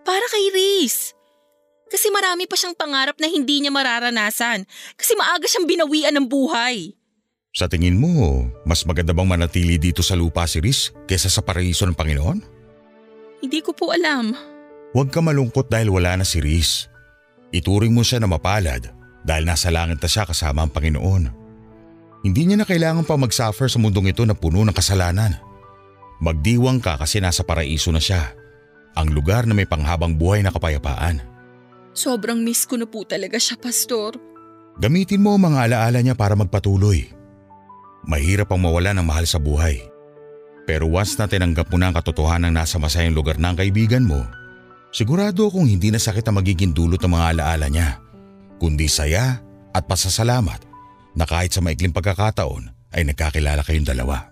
Para 0.06 0.22
kay 0.30 0.46
Reese. 0.54 1.18
Kasi 1.90 2.06
marami 2.14 2.46
pa 2.46 2.54
siyang 2.54 2.78
pangarap 2.78 3.18
na 3.18 3.26
hindi 3.26 3.58
niya 3.58 3.74
mararanasan 3.74 4.62
kasi 4.94 5.18
maaga 5.18 5.50
siyang 5.50 5.66
binawian 5.66 6.14
ng 6.14 6.26
buhay. 6.30 6.94
Sa 7.50 7.66
tingin 7.66 7.98
mo, 7.98 8.46
mas 8.62 8.86
maganda 8.86 9.10
bang 9.10 9.26
manatili 9.26 9.74
dito 9.74 10.06
sa 10.06 10.14
lupa 10.14 10.46
si 10.46 10.62
Reese 10.62 10.94
kesa 11.10 11.26
sa 11.26 11.42
paraiso 11.42 11.82
ng 11.82 11.98
Panginoon? 11.98 12.38
Hindi 13.42 13.58
ko 13.58 13.74
po 13.74 13.90
alam. 13.90 14.30
Huwag 14.94 15.10
ka 15.10 15.18
malungkot 15.18 15.66
dahil 15.66 15.90
wala 15.90 16.14
na 16.14 16.26
si 16.26 16.38
Reese. 16.38 16.86
Ituring 17.50 17.90
mo 17.90 18.06
siya 18.06 18.22
na 18.22 18.30
mapalad 18.30 18.94
dahil 19.26 19.42
nasa 19.42 19.74
langit 19.74 19.98
na 19.98 20.06
siya 20.06 20.30
kasama 20.30 20.62
ang 20.62 20.70
Panginoon. 20.70 21.24
Hindi 22.22 22.42
niya 22.46 22.62
na 22.62 22.66
kailangan 22.68 23.02
pa 23.02 23.18
mag-suffer 23.18 23.66
sa 23.66 23.82
mundong 23.82 24.14
ito 24.14 24.22
na 24.22 24.38
puno 24.38 24.62
ng 24.62 24.76
kasalanan. 24.76 25.34
Magdiwang 26.22 26.78
ka 26.78 27.02
kasi 27.02 27.18
nasa 27.18 27.42
paraiso 27.42 27.90
na 27.90 27.98
siya, 27.98 28.30
ang 28.94 29.10
lugar 29.10 29.48
na 29.48 29.58
may 29.58 29.66
panghabang 29.66 30.14
buhay 30.14 30.44
na 30.44 30.54
kapayapaan. 30.54 31.18
Sobrang 31.96 32.38
miss 32.38 32.68
ko 32.68 32.78
na 32.78 32.86
po 32.86 33.02
talaga 33.02 33.40
siya, 33.40 33.58
Pastor. 33.58 34.14
Gamitin 34.78 35.24
mo 35.24 35.34
ang 35.34 35.50
mga 35.50 35.58
alaala 35.66 35.98
niya 35.98 36.14
para 36.14 36.38
magpatuloy. 36.38 37.19
Mahirap 38.06 38.48
ang 38.52 38.60
mawala 38.64 38.96
ng 38.96 39.04
mahal 39.04 39.28
sa 39.28 39.36
buhay. 39.36 39.84
Pero 40.64 40.88
once 40.88 41.18
na 41.18 41.26
tinanggap 41.26 41.68
mo 41.68 41.76
na 41.76 41.90
ang 41.90 41.96
katotohanan 41.96 42.54
nasa 42.54 42.78
masayang 42.78 43.16
lugar 43.16 43.36
ng 43.36 43.58
kaibigan 43.58 44.06
mo, 44.06 44.22
sigurado 44.94 45.50
akong 45.50 45.66
hindi 45.66 45.90
na 45.90 45.98
sakit 45.98 46.24
ang 46.30 46.40
magiging 46.40 46.72
dulot 46.72 47.00
ng 47.02 47.12
mga 47.12 47.26
alaala 47.36 47.66
niya, 47.66 47.98
kundi 48.62 48.86
saya 48.86 49.42
at 49.74 49.84
pasasalamat 49.90 50.62
na 51.18 51.24
kahit 51.26 51.50
sa 51.50 51.60
maikling 51.60 51.94
pagkakataon 51.94 52.70
ay 52.94 53.02
nagkakilala 53.06 53.66
kayong 53.66 53.86
dalawa. 53.86 54.30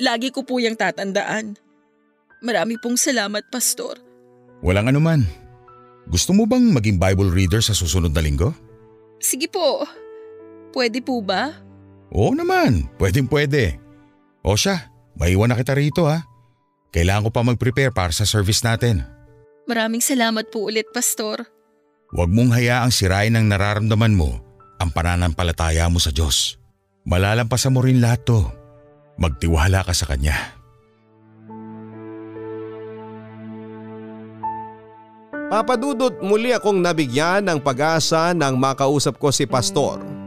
Lagi 0.00 0.32
ko 0.32 0.42
po 0.42 0.58
yung 0.58 0.74
tatandaan. 0.80 1.60
Marami 2.40 2.80
pong 2.80 2.96
salamat, 2.96 3.44
Pastor. 3.52 4.00
Walang 4.64 4.88
anuman. 4.88 5.22
Gusto 6.08 6.32
mo 6.32 6.48
bang 6.48 6.72
maging 6.72 6.96
Bible 6.96 7.30
reader 7.30 7.60
sa 7.60 7.76
susunod 7.76 8.10
na 8.10 8.24
linggo? 8.24 8.56
Sige 9.20 9.46
po. 9.46 9.84
Pwede 10.72 11.04
po 11.04 11.20
ba? 11.20 11.52
Oo 12.10 12.34
naman, 12.34 12.90
pwedeng 12.98 13.30
pwede. 13.30 13.78
O 14.42 14.58
siya, 14.58 14.90
maiwan 15.14 15.54
na 15.54 15.58
kita 15.58 15.78
rito 15.78 16.10
ha. 16.10 16.26
Kailangan 16.90 17.26
ko 17.26 17.30
pa 17.30 17.46
mag-prepare 17.46 17.94
para 17.94 18.10
sa 18.10 18.26
service 18.26 18.66
natin. 18.66 19.06
Maraming 19.70 20.02
salamat 20.02 20.50
po 20.50 20.66
ulit, 20.66 20.90
Pastor. 20.90 21.46
Huwag 22.10 22.30
mong 22.34 22.50
hayaang 22.58 22.90
sirain 22.90 23.38
ang 23.38 23.46
nararamdaman 23.46 24.18
mo 24.18 24.42
ang 24.82 24.90
pananampalataya 24.90 25.86
mo 25.86 26.02
sa 26.02 26.10
Diyos. 26.10 26.58
Malalampasan 27.06 27.70
mo 27.70 27.86
rin 27.86 28.02
lahat 28.02 28.26
to. 28.26 28.40
Magtiwala 29.14 29.86
ka 29.86 29.94
sa 29.94 30.10
Kanya. 30.10 30.58
Papadudot 35.50 36.18
muli 36.22 36.54
akong 36.54 36.78
nabigyan 36.78 37.46
ng 37.46 37.58
pag-asa 37.62 38.30
nang 38.34 38.58
makausap 38.58 39.18
ko 39.18 39.34
si 39.34 39.46
Pastor. 39.46 40.19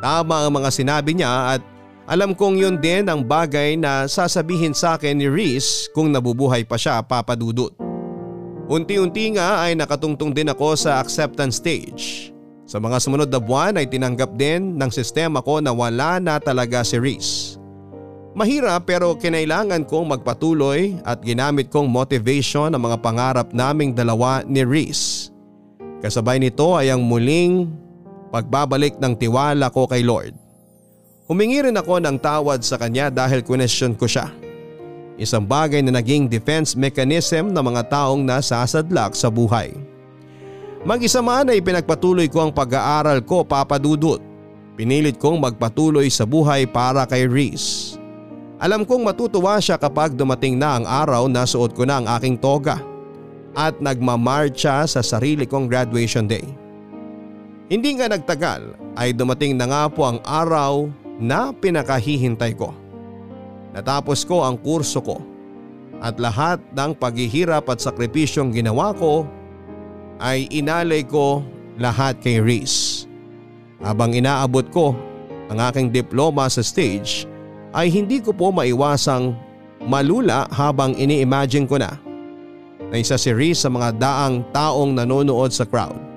Tama 0.00 0.48
ang 0.48 0.52
mga 0.56 0.72
sinabi 0.72 1.12
niya 1.12 1.56
at 1.56 1.62
alam 2.08 2.32
kong 2.32 2.56
yun 2.56 2.76
din 2.80 3.06
ang 3.06 3.20
bagay 3.20 3.76
na 3.76 4.08
sasabihin 4.08 4.72
sa 4.72 4.96
akin 4.96 5.20
ni 5.20 5.28
Reese 5.28 5.92
kung 5.92 6.08
nabubuhay 6.08 6.64
pa 6.64 6.80
siya 6.80 7.04
papadudot. 7.04 7.70
Unti-unti 8.66 9.36
nga 9.36 9.62
ay 9.62 9.76
nakatungtong 9.76 10.32
din 10.32 10.48
ako 10.48 10.74
sa 10.74 10.98
acceptance 11.04 11.60
stage. 11.60 12.32
Sa 12.64 12.80
mga 12.80 13.02
sumunod 13.02 13.28
na 13.28 13.42
buwan 13.42 13.76
ay 13.76 13.86
tinanggap 13.90 14.34
din 14.40 14.78
ng 14.78 14.90
sistema 14.94 15.44
ko 15.44 15.60
na 15.60 15.74
wala 15.74 16.16
na 16.16 16.40
talaga 16.40 16.80
si 16.80 16.96
Reese. 16.96 17.60
Mahirap 18.30 18.86
pero 18.86 19.18
kinailangan 19.18 19.84
kong 19.90 20.16
magpatuloy 20.16 20.96
at 21.02 21.18
ginamit 21.20 21.66
kong 21.66 21.90
motivation 21.90 22.70
ang 22.70 22.82
mga 22.86 23.02
pangarap 23.02 23.50
naming 23.50 23.90
dalawa 23.90 24.46
ni 24.46 24.62
Reese. 24.62 25.34
Kasabay 25.98 26.38
nito 26.38 26.78
ay 26.78 26.94
ang 26.94 27.02
muling 27.02 27.68
pagbabalik 28.30 28.96
ng 28.96 29.12
tiwala 29.18 29.68
ko 29.68 29.90
kay 29.90 30.06
Lord. 30.06 30.32
Humingi 31.30 31.62
rin 31.62 31.78
ako 31.78 32.02
ng 32.02 32.18
tawad 32.18 32.62
sa 32.66 32.74
kanya 32.74 33.06
dahil 33.06 33.46
question 33.46 33.94
ko 33.94 34.06
siya. 34.10 34.30
Isang 35.20 35.46
bagay 35.46 35.78
na 35.84 35.94
naging 35.94 36.26
defense 36.26 36.74
mechanism 36.74 37.54
ng 37.54 37.60
mga 37.60 37.86
taong 37.86 38.24
nasasadlak 38.24 39.14
sa 39.14 39.30
buhay. 39.30 39.70
Mag-isa 40.80 41.20
man 41.20 41.52
ay 41.52 41.60
pinagpatuloy 41.60 42.26
ko 42.26 42.48
ang 42.48 42.52
pag-aaral 42.56 43.20
ko 43.20 43.44
papadudot. 43.44 44.18
Pinilit 44.80 45.20
kong 45.20 45.36
magpatuloy 45.36 46.08
sa 46.08 46.24
buhay 46.24 46.64
para 46.64 47.04
kay 47.04 47.28
Reese. 47.28 48.00
Alam 48.56 48.88
kong 48.88 49.04
matutuwa 49.04 49.60
siya 49.60 49.76
kapag 49.76 50.16
dumating 50.16 50.56
na 50.56 50.80
ang 50.80 50.84
araw 50.88 51.28
na 51.28 51.44
suot 51.44 51.76
ko 51.76 51.84
na 51.84 52.00
ang 52.00 52.06
aking 52.16 52.40
toga 52.40 52.80
at 53.52 53.76
nagmamarcha 53.78 54.88
sa 54.88 55.04
sarili 55.04 55.44
kong 55.44 55.68
graduation 55.68 56.24
day. 56.24 56.59
Hindi 57.70 57.94
nga 57.94 58.10
nagtagal 58.10 58.74
ay 58.98 59.14
dumating 59.14 59.54
na 59.54 59.70
nga 59.70 59.86
po 59.86 60.02
ang 60.02 60.18
araw 60.26 60.90
na 61.22 61.54
pinakahihintay 61.54 62.58
ko. 62.58 62.74
Natapos 63.70 64.26
ko 64.26 64.42
ang 64.42 64.58
kurso 64.58 64.98
ko 64.98 65.22
at 66.02 66.18
lahat 66.18 66.58
ng 66.74 66.98
paghihirap 66.98 67.70
at 67.70 67.78
sakripisyong 67.78 68.50
ginawa 68.50 68.90
ko 68.98 69.22
ay 70.18 70.50
inalay 70.50 71.06
ko 71.06 71.46
lahat 71.78 72.18
kay 72.18 72.42
Reese. 72.42 73.06
Habang 73.78 74.18
inaabot 74.18 74.66
ko 74.74 74.98
ang 75.46 75.62
aking 75.70 75.94
diploma 75.94 76.50
sa 76.50 76.66
stage 76.66 77.22
ay 77.70 77.86
hindi 77.86 78.18
ko 78.18 78.34
po 78.34 78.50
maiwasang 78.50 79.30
malula 79.86 80.50
habang 80.50 80.98
ini-imagine 80.98 81.70
ko 81.70 81.78
na 81.78 81.94
na 82.90 82.98
isa 82.98 83.14
si 83.14 83.30
Reese 83.30 83.62
sa 83.62 83.70
mga 83.70 83.94
daang 83.94 84.42
taong 84.50 84.98
nanonood 84.98 85.54
sa 85.54 85.62
crowd. 85.62 86.09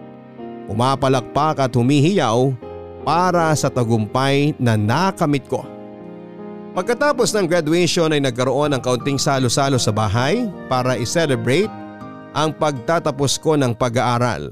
Pumapalakpak 0.67 1.59
at 1.59 1.71
humihiyaw 1.75 2.55
para 3.03 3.51
sa 3.53 3.67
tagumpay 3.67 4.55
na 4.55 4.79
nakamit 4.79 5.43
ko. 5.51 5.63
Pagkatapos 6.73 7.29
ng 7.37 7.45
graduation 7.45 8.09
ay 8.09 8.23
nagkaroon 8.23 8.73
ng 8.73 8.81
kaunting 8.81 9.21
salo-salo 9.21 9.77
sa 9.77 9.93
bahay 9.93 10.49
para 10.65 10.97
i-celebrate 10.97 11.69
ang 12.33 12.49
pagtatapos 12.49 13.37
ko 13.37 13.53
ng 13.53 13.77
pag-aaral. 13.77 14.49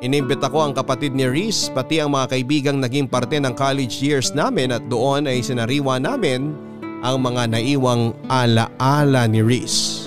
Inimbita 0.00 0.48
ko 0.48 0.64
ang 0.64 0.72
kapatid 0.72 1.12
ni 1.12 1.28
Reese 1.28 1.68
pati 1.72 2.00
ang 2.00 2.16
mga 2.16 2.32
kaibigang 2.32 2.80
naging 2.80 3.08
parte 3.08 3.36
ng 3.36 3.52
college 3.52 4.00
years 4.00 4.32
namin 4.32 4.72
at 4.72 4.84
doon 4.88 5.28
ay 5.28 5.44
sinariwa 5.44 6.00
namin 6.00 6.56
ang 7.04 7.20
mga 7.20 7.52
naiwang 7.52 8.16
ala-ala 8.32 9.28
ni 9.28 9.44
Reese. 9.44 10.03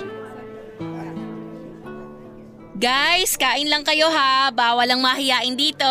Guys, 2.78 3.34
kain 3.34 3.66
lang 3.66 3.82
kayo 3.82 4.06
ha. 4.06 4.54
Bawal 4.54 4.86
ang 4.86 5.02
mahiyain 5.02 5.58
dito. 5.58 5.90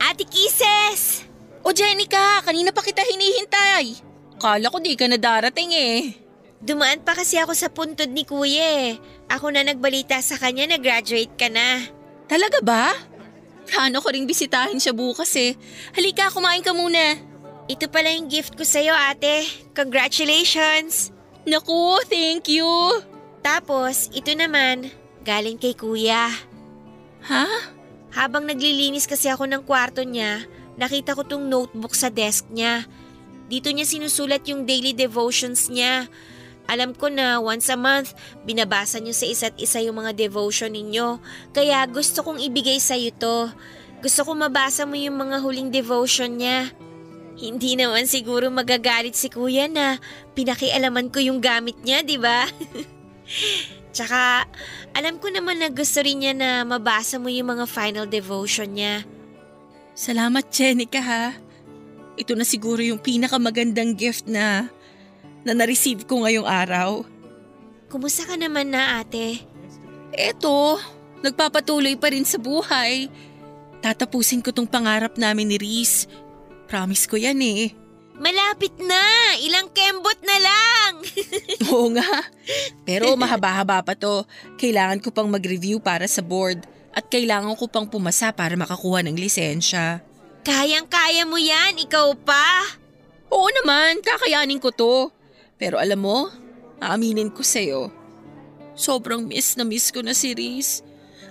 Ate 0.00 0.24
Kisses! 0.24 1.28
O 1.60 1.76
Jenica, 1.76 2.40
kanina 2.40 2.72
pa 2.72 2.80
kita 2.80 3.04
hinihintay. 3.04 4.00
Kala 4.40 4.72
ko 4.72 4.80
di 4.80 4.96
ka 4.96 5.04
na 5.04 5.20
darating 5.20 5.68
eh. 5.76 6.16
Dumaan 6.64 7.04
pa 7.04 7.12
kasi 7.12 7.36
ako 7.36 7.52
sa 7.52 7.68
puntod 7.68 8.08
ni 8.08 8.24
Kuya 8.24 8.64
eh. 8.88 8.90
Ako 9.28 9.52
na 9.52 9.60
nagbalita 9.60 10.16
sa 10.24 10.40
kanya 10.40 10.72
na 10.72 10.80
graduate 10.80 11.36
ka 11.36 11.52
na. 11.52 11.84
Talaga 12.32 12.64
ba? 12.64 12.96
Plano 13.68 14.00
ko 14.00 14.08
ring 14.08 14.24
bisitahin 14.24 14.80
siya 14.80 14.96
bukas 14.96 15.36
eh. 15.36 15.52
Halika, 15.92 16.32
kumain 16.32 16.64
ka 16.64 16.72
muna. 16.72 17.12
Ito 17.68 17.92
pala 17.92 18.08
yung 18.16 18.32
gift 18.32 18.56
ko 18.56 18.64
sa'yo 18.64 18.96
ate. 18.96 19.44
Congratulations! 19.76 21.12
Naku, 21.44 22.00
thank 22.08 22.48
you. 22.48 22.64
Tapos, 23.44 24.08
ito 24.16 24.32
naman, 24.32 24.88
galing 25.28 25.60
kay 25.60 25.76
kuya. 25.76 26.32
Ha? 27.28 27.44
Habang 28.16 28.48
naglilinis 28.48 29.04
kasi 29.04 29.28
ako 29.28 29.44
ng 29.44 29.60
kwarto 29.68 30.00
niya, 30.00 30.48
nakita 30.80 31.12
ko 31.12 31.28
tong 31.28 31.44
notebook 31.44 31.92
sa 31.92 32.08
desk 32.08 32.48
niya. 32.48 32.88
Dito 33.52 33.68
niya 33.68 33.84
sinusulat 33.84 34.48
yung 34.48 34.64
daily 34.64 34.96
devotions 34.96 35.68
niya. 35.68 36.08
Alam 36.68 36.96
ko 36.96 37.12
na 37.12 37.40
once 37.40 37.68
a 37.68 37.76
month, 37.76 38.16
binabasa 38.48 39.00
niyo 39.00 39.12
sa 39.12 39.28
isa't 39.28 39.56
isa 39.60 39.80
yung 39.84 40.00
mga 40.00 40.16
devotion 40.16 40.72
ninyo. 40.72 41.20
Kaya 41.52 41.84
gusto 41.88 42.24
kong 42.24 42.40
ibigay 42.40 42.80
sa 42.80 42.96
iyo 42.96 43.12
to. 43.12 43.52
Gusto 44.00 44.24
kong 44.24 44.48
mabasa 44.48 44.88
mo 44.88 44.96
yung 44.96 45.16
mga 45.16 45.44
huling 45.44 45.68
devotion 45.68 46.40
niya. 46.40 46.72
Hindi 47.40 47.76
naman 47.76 48.04
siguro 48.04 48.48
magagalit 48.52 49.16
si 49.16 49.32
kuya 49.32 49.68
na 49.68 49.96
pinakialaman 50.36 51.08
ko 51.08 51.20
yung 51.24 51.40
gamit 51.40 51.80
niya, 51.84 52.04
di 52.04 52.16
ba? 52.20 52.44
Tsaka, 53.92 54.44
alam 54.92 55.16
ko 55.16 55.32
naman 55.32 55.58
na 55.58 55.72
gusto 55.72 56.04
rin 56.04 56.20
niya 56.20 56.34
na 56.36 56.50
mabasa 56.62 57.16
mo 57.16 57.32
yung 57.32 57.56
mga 57.56 57.64
final 57.64 58.06
devotion 58.06 58.76
niya. 58.76 59.04
Salamat, 59.98 60.46
Jenica 60.52 61.00
ha. 61.02 61.34
Ito 62.18 62.34
na 62.34 62.46
siguro 62.46 62.82
yung 62.82 62.98
pinakamagandang 62.98 63.94
gift 63.94 64.26
na 64.26 64.68
na 65.46 65.52
na-receive 65.54 66.04
ko 66.04 66.26
ngayong 66.26 66.46
araw. 66.46 67.06
Kumusta 67.88 68.26
ka 68.26 68.34
naman 68.36 68.74
na 68.74 69.00
ate? 69.00 69.46
Eto, 70.12 70.76
nagpapatuloy 71.24 71.96
pa 71.96 72.12
rin 72.12 72.26
sa 72.26 72.36
buhay. 72.36 73.08
Tatapusin 73.78 74.42
ko 74.42 74.50
tong 74.50 74.66
pangarap 74.66 75.14
namin 75.16 75.48
ni 75.48 75.56
Reese. 75.56 76.10
Promise 76.66 77.06
ko 77.06 77.16
yan 77.16 77.38
eh. 77.40 77.77
Malapit 78.18 78.74
na! 78.82 79.38
Ilang 79.38 79.70
kembot 79.70 80.18
na 80.26 80.36
lang! 80.42 80.92
Oo 81.70 81.94
nga. 81.94 82.26
Pero 82.82 83.14
mahaba-haba 83.14 83.78
pa 83.86 83.94
to. 83.94 84.26
Kailangan 84.58 84.98
ko 84.98 85.14
pang 85.14 85.30
mag-review 85.30 85.78
para 85.78 86.10
sa 86.10 86.18
board 86.18 86.66
at 86.90 87.06
kailangan 87.06 87.54
ko 87.54 87.70
pang 87.70 87.86
pumasa 87.86 88.34
para 88.34 88.58
makakuha 88.58 89.06
ng 89.06 89.14
lisensya. 89.14 90.02
Kayang-kaya 90.42 91.22
mo 91.30 91.38
yan, 91.38 91.78
ikaw 91.78 92.10
pa! 92.18 92.74
Oo 93.30 93.46
naman, 93.62 94.02
kakayanin 94.02 94.58
ko 94.58 94.74
to. 94.74 95.14
Pero 95.54 95.78
alam 95.78 96.02
mo, 96.02 96.26
aaminin 96.82 97.30
ko 97.30 97.46
sa'yo. 97.46 97.94
Sobrang 98.74 99.26
miss 99.30 99.54
na 99.54 99.62
miss 99.62 99.94
ko 99.94 100.02
na 100.02 100.14
si 100.14 100.34
Reese. 100.34 100.82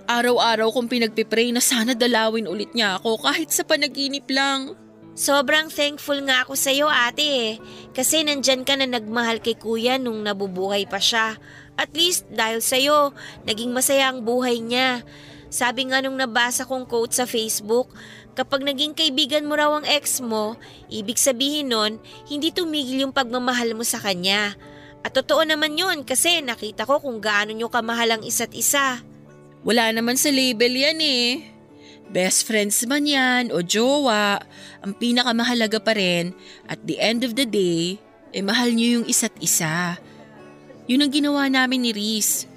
Araw-araw 0.08 0.72
kong 0.72 0.88
pinagpipray 0.88 1.52
na 1.52 1.60
sana 1.60 1.92
dalawin 1.92 2.48
ulit 2.48 2.72
niya 2.72 2.96
ako 2.96 3.20
kahit 3.20 3.52
sa 3.52 3.60
panaginip 3.64 4.24
lang. 4.32 4.72
Sobrang 5.18 5.66
thankful 5.66 6.22
nga 6.30 6.46
ako 6.46 6.54
sa'yo 6.54 6.86
ate 6.86 7.26
eh. 7.26 7.52
Kasi 7.90 8.22
nandyan 8.22 8.62
ka 8.62 8.78
na 8.78 8.86
nagmahal 8.86 9.42
kay 9.42 9.58
kuya 9.58 9.98
nung 9.98 10.22
nabubuhay 10.22 10.86
pa 10.86 11.02
siya. 11.02 11.34
At 11.74 11.90
least 11.90 12.30
dahil 12.30 12.62
sa'yo, 12.62 13.10
naging 13.42 13.74
masaya 13.74 14.14
ang 14.14 14.22
buhay 14.22 14.62
niya. 14.62 15.02
Sabi 15.50 15.90
nga 15.90 15.98
nung 15.98 16.14
nabasa 16.14 16.62
kong 16.70 16.86
quote 16.86 17.18
sa 17.18 17.26
Facebook, 17.26 17.90
kapag 18.38 18.62
naging 18.62 18.94
kaibigan 18.94 19.42
mo 19.50 19.58
raw 19.58 19.74
ang 19.74 19.90
ex 19.90 20.22
mo, 20.22 20.54
ibig 20.86 21.18
sabihin 21.18 21.74
nun, 21.74 21.98
hindi 22.30 22.54
tumigil 22.54 23.02
yung 23.02 23.10
pagmamahal 23.10 23.74
mo 23.74 23.82
sa 23.82 23.98
kanya. 23.98 24.54
At 25.02 25.18
totoo 25.18 25.42
naman 25.42 25.74
yun 25.74 26.06
kasi 26.06 26.46
nakita 26.46 26.86
ko 26.86 27.02
kung 27.02 27.18
gaano 27.18 27.50
nyo 27.50 27.66
kamahal 27.66 28.14
ang 28.14 28.22
isa't 28.22 28.54
isa. 28.54 29.02
Wala 29.66 29.90
naman 29.90 30.14
sa 30.14 30.30
label 30.30 30.78
yan 30.78 31.02
eh. 31.02 31.57
Best 32.08 32.48
friends 32.48 32.80
man 32.88 33.04
yan 33.04 33.52
o 33.52 33.60
jowa, 33.60 34.40
ang 34.80 34.96
pinakamahalaga 34.96 35.76
pa 35.76 35.92
rin 35.92 36.32
at 36.64 36.80
the 36.88 36.96
end 36.96 37.20
of 37.20 37.36
the 37.36 37.44
day, 37.44 38.00
eh 38.32 38.40
mahal 38.40 38.72
niyo 38.72 39.00
yung 39.00 39.06
isa't 39.08 39.36
isa. 39.44 40.00
Yun 40.88 41.04
ang 41.04 41.12
ginawa 41.12 41.52
namin 41.52 41.84
ni 41.84 41.92
Reese. 41.92 42.48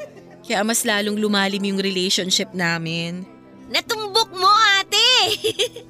Kaya 0.47 0.63
mas 0.63 0.87
lalong 0.87 1.19
lumalim 1.19 1.59
yung 1.67 1.83
relationship 1.83 2.55
namin. 2.55 3.27
Natumbok 3.67 4.31
mo 4.31 4.51
ate! 4.79 5.11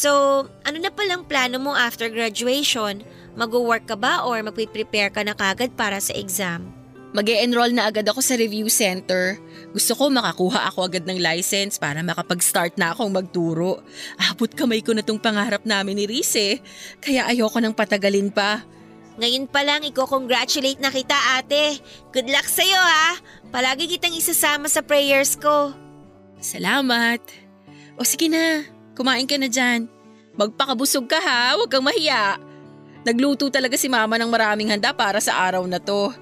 so, 0.00 0.44
ano 0.64 0.76
na 0.80 0.88
palang 0.88 1.28
plano 1.28 1.60
mo 1.60 1.76
after 1.76 2.08
graduation? 2.08 3.04
Mag-work 3.36 3.84
ka 3.84 3.96
ba 3.96 4.24
or 4.24 4.40
magpe-prepare 4.40 5.12
ka 5.12 5.20
na 5.20 5.36
kagad 5.36 5.76
para 5.76 6.00
sa 6.00 6.16
exam? 6.16 6.78
mag 7.12 7.28
enroll 7.28 7.72
na 7.72 7.88
agad 7.88 8.04
ako 8.04 8.20
sa 8.20 8.36
review 8.36 8.68
center. 8.68 9.40
Gusto 9.68 9.92
ko 9.92 10.08
makakuha 10.08 10.72
ako 10.72 10.88
agad 10.88 11.04
ng 11.04 11.20
license 11.20 11.76
para 11.76 12.00
makapag-start 12.00 12.80
na 12.80 12.96
akong 12.96 13.12
magturo. 13.12 13.84
Abot 14.16 14.48
kamay 14.48 14.80
ko 14.80 14.96
na 14.96 15.04
tong 15.04 15.20
pangarap 15.20 15.60
namin 15.68 16.00
ni 16.00 16.04
Riz 16.08 16.32
eh. 16.40 16.64
Kaya 17.04 17.28
ayoko 17.28 17.60
nang 17.60 17.76
patagalin 17.76 18.32
pa. 18.32 18.64
Ngayon 19.18 19.50
pa 19.50 19.66
lang, 19.66 19.82
i-congratulate 19.82 20.78
na 20.78 20.94
kita 20.94 21.18
ate. 21.36 21.82
Good 22.14 22.30
luck 22.30 22.46
sa'yo 22.46 22.78
ha. 22.78 23.18
Palagi 23.50 23.90
kitang 23.90 24.14
isasama 24.14 24.70
sa 24.70 24.80
prayers 24.80 25.34
ko. 25.34 25.74
Salamat. 26.38 27.18
O 27.98 28.06
sige 28.06 28.30
na, 28.30 28.62
kumain 28.94 29.26
ka 29.26 29.34
na 29.36 29.50
dyan. 29.50 29.90
Magpakabusog 30.38 31.10
ka 31.10 31.18
ha, 31.18 31.58
huwag 31.58 31.66
kang 31.66 31.82
mahiya. 31.82 32.38
Nagluto 33.02 33.50
talaga 33.50 33.74
si 33.74 33.90
mama 33.90 34.14
ng 34.16 34.30
maraming 34.30 34.70
handa 34.70 34.94
para 34.94 35.18
sa 35.18 35.34
araw 35.50 35.66
na 35.66 35.82
to. 35.82 36.14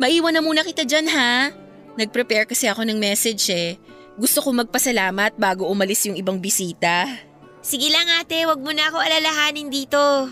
Maiwan 0.00 0.32
na 0.32 0.40
muna 0.40 0.64
kita 0.64 0.88
dyan 0.88 1.04
ha. 1.12 1.52
Nag-prepare 1.98 2.46
kasi 2.46 2.70
ako 2.70 2.86
ng 2.86 2.94
message 3.02 3.50
eh. 3.50 3.74
Gusto 4.14 4.38
ko 4.38 4.54
magpasalamat 4.54 5.34
bago 5.34 5.66
umalis 5.66 6.06
yung 6.06 6.14
ibang 6.14 6.38
bisita. 6.38 7.10
Sige 7.58 7.90
lang 7.90 8.06
ate, 8.22 8.46
wag 8.46 8.62
mo 8.62 8.70
na 8.70 8.86
ako 8.86 9.02
alalahanin 9.02 9.66
dito. 9.66 10.30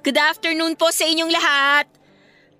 Good 0.00 0.16
afternoon 0.16 0.72
po 0.72 0.88
sa 0.88 1.04
inyong 1.04 1.28
lahat. 1.28 1.84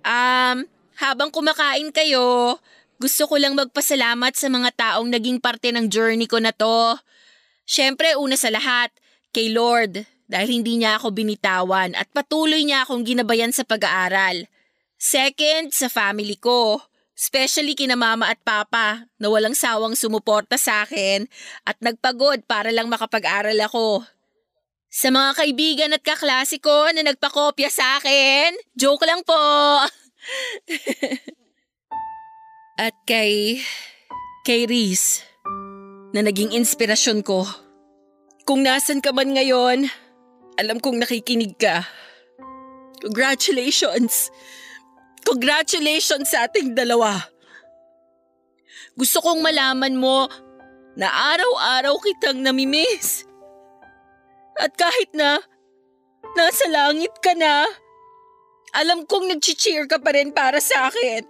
Um, 0.05 0.69
habang 1.01 1.33
kumakain 1.33 1.89
kayo, 1.89 2.61
gusto 3.01 3.25
ko 3.25 3.41
lang 3.41 3.57
magpasalamat 3.57 4.37
sa 4.37 4.45
mga 4.53 4.69
taong 4.77 5.09
naging 5.09 5.41
parte 5.41 5.73
ng 5.73 5.89
journey 5.89 6.29
ko 6.29 6.37
na 6.37 6.53
to. 6.53 6.93
Siyempre, 7.65 8.13
una 8.21 8.37
sa 8.37 8.53
lahat, 8.53 8.93
kay 9.33 9.49
Lord 9.49 10.05
dahil 10.29 10.61
hindi 10.61 10.77
niya 10.77 11.01
ako 11.01 11.09
binitawan 11.09 11.97
at 11.97 12.05
patuloy 12.13 12.61
niya 12.61 12.85
akong 12.85 13.01
ginabayan 13.01 13.49
sa 13.49 13.65
pag-aaral. 13.65 14.45
Second, 15.01 15.73
sa 15.73 15.89
family 15.89 16.37
ko. 16.37 16.85
Especially 17.19 17.75
kina 17.75 17.99
mama 17.99 18.31
at 18.31 18.39
papa 18.47 19.03
na 19.19 19.27
walang 19.27 19.51
sawang 19.51 19.91
sumuporta 19.91 20.55
sa 20.55 20.87
akin 20.87 21.27
at 21.67 21.75
nagpagod 21.83 22.47
para 22.47 22.71
lang 22.71 22.87
makapag-aral 22.87 23.59
ako. 23.59 24.07
Sa 24.87 25.11
mga 25.11 25.35
kaibigan 25.35 25.91
at 25.91 25.99
kaklase 25.99 26.63
ko 26.63 26.87
na 26.95 27.03
nagpakopya 27.03 27.67
sa 27.67 27.99
akin, 27.99 28.55
joke 28.71 29.03
lang 29.03 29.19
po. 29.27 29.35
at 32.87 32.95
kay, 33.03 33.59
kay 34.47 34.63
Reese, 34.63 35.19
na 36.15 36.23
naging 36.23 36.55
inspirasyon 36.55 37.19
ko. 37.27 37.43
Kung 38.47 38.63
nasan 38.63 39.03
ka 39.03 39.11
man 39.11 39.35
ngayon, 39.35 39.91
alam 40.55 40.79
kong 40.79 41.03
nakikinig 41.03 41.59
ka. 41.59 41.83
Congratulations! 43.03 44.31
Congratulations 44.31 44.39
sa 46.27 46.45
ating 46.45 46.77
dalawa. 46.77 47.19
Gusto 48.99 49.23
kong 49.23 49.39
malaman 49.39 49.95
mo 49.95 50.27
na 50.99 51.07
araw-araw 51.07 51.95
kitang 52.03 52.43
namimiss. 52.43 53.23
At 54.59 54.75
kahit 54.75 55.15
na 55.15 55.39
nasa 56.35 56.65
langit 56.67 57.15
ka 57.23 57.31
na. 57.35 57.63
Alam 58.75 59.07
kong 59.07 59.31
nag-cheer 59.31 59.89
ka 59.89 59.97
pa 59.97 60.13
rin 60.13 60.29
para 60.35 60.61
sa 60.61 60.91
akin. 60.91 61.25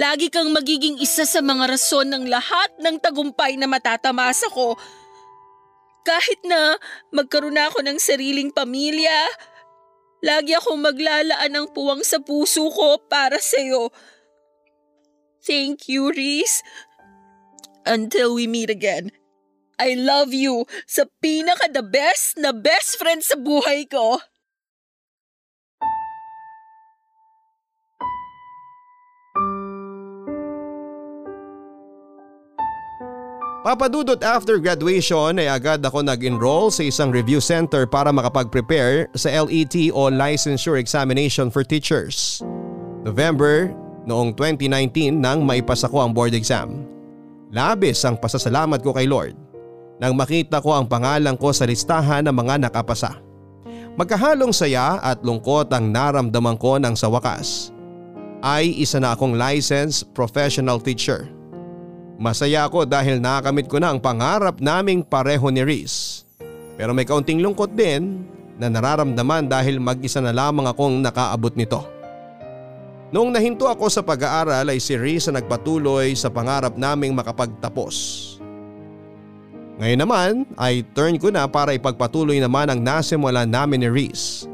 Lagi 0.00 0.32
kang 0.32 0.50
magiging 0.50 0.96
isa 0.98 1.28
sa 1.28 1.44
mga 1.44 1.76
rason 1.76 2.08
ng 2.08 2.24
lahat 2.26 2.70
ng 2.80 2.96
tagumpay 2.98 3.54
na 3.60 3.68
matatamasa 3.68 4.48
ko. 4.50 4.74
Kahit 6.02 6.40
na 6.48 6.80
magkaroon 7.12 7.60
ako 7.60 7.84
ng 7.84 7.98
sariling 8.00 8.48
pamilya, 8.48 9.28
lagi 10.20 10.56
akong 10.56 10.80
maglalaan 10.80 11.52
ng 11.52 11.66
puwang 11.72 12.04
sa 12.04 12.20
puso 12.20 12.68
ko 12.72 13.00
para 13.08 13.40
sa'yo. 13.40 13.92
Thank 15.40 15.88
you, 15.88 16.12
Reese. 16.12 16.60
Until 17.88 18.36
we 18.36 18.44
meet 18.44 18.68
again. 18.68 19.10
I 19.80 19.96
love 19.96 20.36
you 20.36 20.68
sa 20.84 21.08
pinaka 21.24 21.72
the 21.72 21.80
best 21.80 22.36
na 22.36 22.52
best 22.52 23.00
friend 23.00 23.24
sa 23.24 23.40
buhay 23.40 23.88
ko. 23.88 24.20
Papadudot 33.60 34.16
after 34.24 34.56
graduation 34.56 35.36
ay 35.36 35.44
agad 35.44 35.84
ako 35.84 36.00
nag-enroll 36.00 36.72
sa 36.72 36.80
isang 36.80 37.12
review 37.12 37.44
center 37.44 37.84
para 37.84 38.08
makapag-prepare 38.08 39.12
sa 39.12 39.28
LET 39.28 39.92
o 39.92 40.08
Licensure 40.08 40.80
Examination 40.80 41.52
for 41.52 41.60
Teachers. 41.60 42.40
November 43.04 43.68
noong 44.08 44.32
2019 44.32 45.12
nang 45.12 45.44
maipasa 45.44 45.92
ko 45.92 46.00
ang 46.00 46.16
board 46.16 46.32
exam. 46.32 46.88
Labis 47.52 48.00
ang 48.08 48.16
pasasalamat 48.16 48.80
ko 48.80 48.96
kay 48.96 49.04
Lord 49.04 49.36
nang 50.00 50.16
makita 50.16 50.64
ko 50.64 50.72
ang 50.72 50.88
pangalan 50.88 51.36
ko 51.36 51.52
sa 51.52 51.68
listahan 51.68 52.24
ng 52.24 52.32
mga 52.32 52.64
nakapasa. 52.64 53.20
Magkahalong 53.92 54.56
saya 54.56 54.96
at 55.04 55.20
lungkot 55.20 55.68
ang 55.68 55.92
naramdaman 55.92 56.56
ko 56.56 56.80
nang 56.80 56.96
sa 56.96 57.12
wakas 57.12 57.76
ay 58.40 58.72
isa 58.80 58.96
na 59.04 59.12
akong 59.12 59.36
licensed 59.36 60.08
professional 60.16 60.80
teacher. 60.80 61.28
Masaya 62.20 62.68
ako 62.68 62.84
dahil 62.84 63.16
nakamit 63.16 63.64
ko 63.64 63.80
na 63.80 63.88
ang 63.88 63.96
pangarap 63.96 64.60
naming 64.60 65.00
pareho 65.00 65.48
ni 65.48 65.64
Reese. 65.64 66.28
Pero 66.76 66.92
may 66.92 67.08
kaunting 67.08 67.40
lungkot 67.40 67.72
din 67.72 68.28
na 68.60 68.68
nararamdaman 68.68 69.48
dahil 69.48 69.80
mag-isa 69.80 70.20
na 70.20 70.28
lamang 70.28 70.68
akong 70.68 71.00
nakaabot 71.00 71.56
nito. 71.56 71.80
Noong 73.08 73.32
nahinto 73.32 73.64
ako 73.72 73.88
sa 73.88 74.04
pag-aaral 74.04 74.68
ay 74.68 74.76
si 74.76 75.00
Reese 75.00 75.32
ang 75.32 75.40
nagpatuloy 75.40 76.12
sa 76.12 76.28
pangarap 76.28 76.76
naming 76.76 77.16
makapagtapos. 77.16 77.96
Ngayon 79.80 80.00
naman 80.04 80.32
ay 80.60 80.84
turn 80.92 81.16
ko 81.16 81.32
na 81.32 81.48
para 81.48 81.72
ipagpatuloy 81.72 82.36
naman 82.36 82.68
ang 82.68 82.84
nasimula 82.84 83.48
namin 83.48 83.80
ni 83.80 83.88
Reese. 83.88 84.44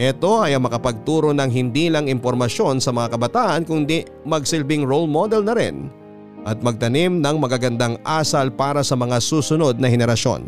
Ito 0.00 0.40
ay 0.40 0.56
ang 0.56 0.64
makapagturo 0.64 1.36
ng 1.36 1.52
hindi 1.52 1.92
lang 1.92 2.08
impormasyon 2.08 2.80
sa 2.80 2.96
mga 2.96 3.12
kabataan 3.12 3.68
kundi 3.68 4.08
magsilbing 4.24 4.88
role 4.88 5.04
model 5.04 5.44
na 5.44 5.52
rin 5.52 5.92
at 6.44 6.60
magtanim 6.60 7.24
ng 7.24 7.36
magagandang 7.40 7.96
asal 8.04 8.52
para 8.52 8.84
sa 8.84 8.94
mga 8.94 9.16
susunod 9.18 9.80
na 9.80 9.88
henerasyon. 9.88 10.44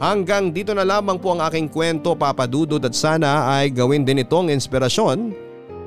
Hanggang 0.00 0.54
dito 0.54 0.72
na 0.72 0.86
lamang 0.86 1.20
po 1.20 1.36
ang 1.36 1.44
aking 1.44 1.68
kwento 1.68 2.16
papadudod 2.16 2.80
at 2.80 2.94
sana 2.94 3.60
ay 3.60 3.68
gawin 3.68 4.06
din 4.06 4.24
itong 4.24 4.48
inspirasyon 4.48 5.34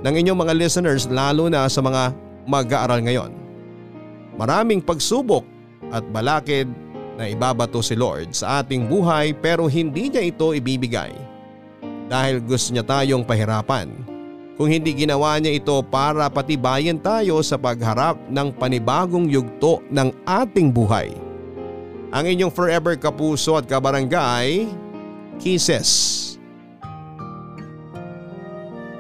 ng 0.06 0.14
inyong 0.14 0.40
mga 0.46 0.54
listeners 0.54 1.10
lalo 1.10 1.48
na 1.50 1.66
sa 1.66 1.80
mga 1.82 2.14
mag-aaral 2.46 3.02
ngayon. 3.02 3.32
Maraming 4.36 4.84
pagsubok 4.84 5.48
at 5.90 6.04
balakid 6.12 6.68
na 7.16 7.32
ibabato 7.32 7.80
si 7.80 7.96
Lord 7.96 8.36
sa 8.36 8.62
ating 8.62 8.88
buhay 8.88 9.34
pero 9.34 9.66
hindi 9.72 10.12
niya 10.12 10.24
ito 10.24 10.52
ibibigay 10.52 11.12
dahil 12.12 12.44
gusto 12.44 12.76
niya 12.76 12.84
tayong 12.84 13.24
pahirapan 13.24 14.11
kung 14.62 14.70
hindi 14.70 14.94
ginawa 14.94 15.42
niya 15.42 15.58
ito 15.58 15.74
para 15.82 16.30
patibayan 16.30 17.02
tayo 17.02 17.42
sa 17.42 17.58
pagharap 17.58 18.14
ng 18.30 18.54
panibagong 18.62 19.26
yugto 19.26 19.82
ng 19.90 20.14
ating 20.22 20.70
buhay. 20.70 21.18
Ang 22.14 22.30
inyong 22.30 22.54
forever 22.54 22.94
kapuso 22.94 23.58
at 23.58 23.66
kabarangay, 23.66 24.70
Kisses. 25.42 25.90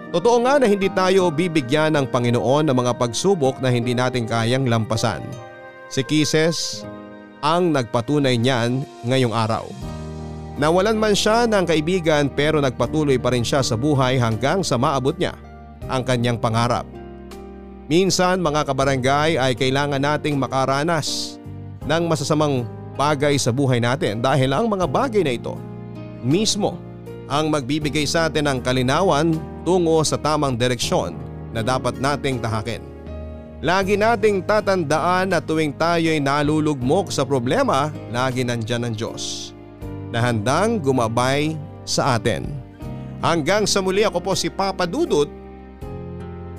Totoo 0.09 0.41
nga 0.41 0.57
na 0.57 0.65
hindi 0.65 0.89
tayo 0.89 1.29
bibigyan 1.29 1.93
ng 1.93 2.09
Panginoon 2.09 2.65
ng 2.65 2.77
mga 2.81 2.97
pagsubok 2.97 3.61
na 3.61 3.69
hindi 3.69 3.93
natin 3.93 4.25
kayang 4.25 4.65
lampasan. 4.65 5.21
Si 5.93 6.01
Kisses 6.01 6.81
ang 7.45 7.69
nagpatunay 7.69 8.33
niyan 8.33 8.81
ngayong 9.05 9.37
araw. 9.37 9.69
Nawalan 10.57 10.97
man 10.97 11.13
siya 11.13 11.45
ng 11.45 11.69
kaibigan 11.69 12.33
pero 12.33 12.57
nagpatuloy 12.57 13.21
pa 13.21 13.29
rin 13.29 13.45
siya 13.45 13.61
sa 13.61 13.77
buhay 13.77 14.17
hanggang 14.17 14.65
sa 14.65 14.81
maabot 14.81 15.13
niya 15.21 15.50
ang 15.87 16.01
kanyang 16.05 16.37
pangarap. 16.37 16.85
Minsan 17.91 18.39
mga 18.39 18.67
kabarangay 18.67 19.35
ay 19.35 19.53
kailangan 19.57 19.99
nating 19.99 20.39
makaranas 20.39 21.37
ng 21.83 22.03
masasamang 22.07 22.63
bagay 22.95 23.35
sa 23.35 23.49
buhay 23.49 23.81
natin 23.81 24.21
dahil 24.21 24.53
ang 24.53 24.69
mga 24.69 24.85
bagay 24.87 25.23
na 25.25 25.33
ito 25.35 25.57
mismo 26.21 26.77
ang 27.31 27.49
magbibigay 27.49 28.03
sa 28.03 28.27
atin 28.27 28.47
ng 28.47 28.59
kalinawan 28.59 29.35
tungo 29.63 30.03
sa 30.03 30.19
tamang 30.19 30.55
direksyon 30.55 31.15
na 31.51 31.63
dapat 31.63 31.97
nating 31.99 32.39
tahakin. 32.39 32.83
Lagi 33.61 33.93
nating 33.93 34.41
tatandaan 34.43 35.31
na 35.31 35.39
tuwing 35.39 35.75
tayo 35.77 36.09
ay 36.09 36.17
nalulugmok 36.17 37.13
sa 37.13 37.21
problema, 37.21 37.93
lagi 38.09 38.41
nandyan 38.41 38.89
ang 38.89 38.95
Diyos 38.97 39.53
na 40.11 40.19
handang 40.19 40.81
gumabay 40.81 41.55
sa 41.85 42.17
atin. 42.17 42.49
Hanggang 43.21 43.69
sa 43.69 43.79
muli 43.79 44.01
ako 44.01 44.17
po 44.19 44.33
si 44.33 44.49
Papa 44.49 44.89
Dudut 44.89 45.29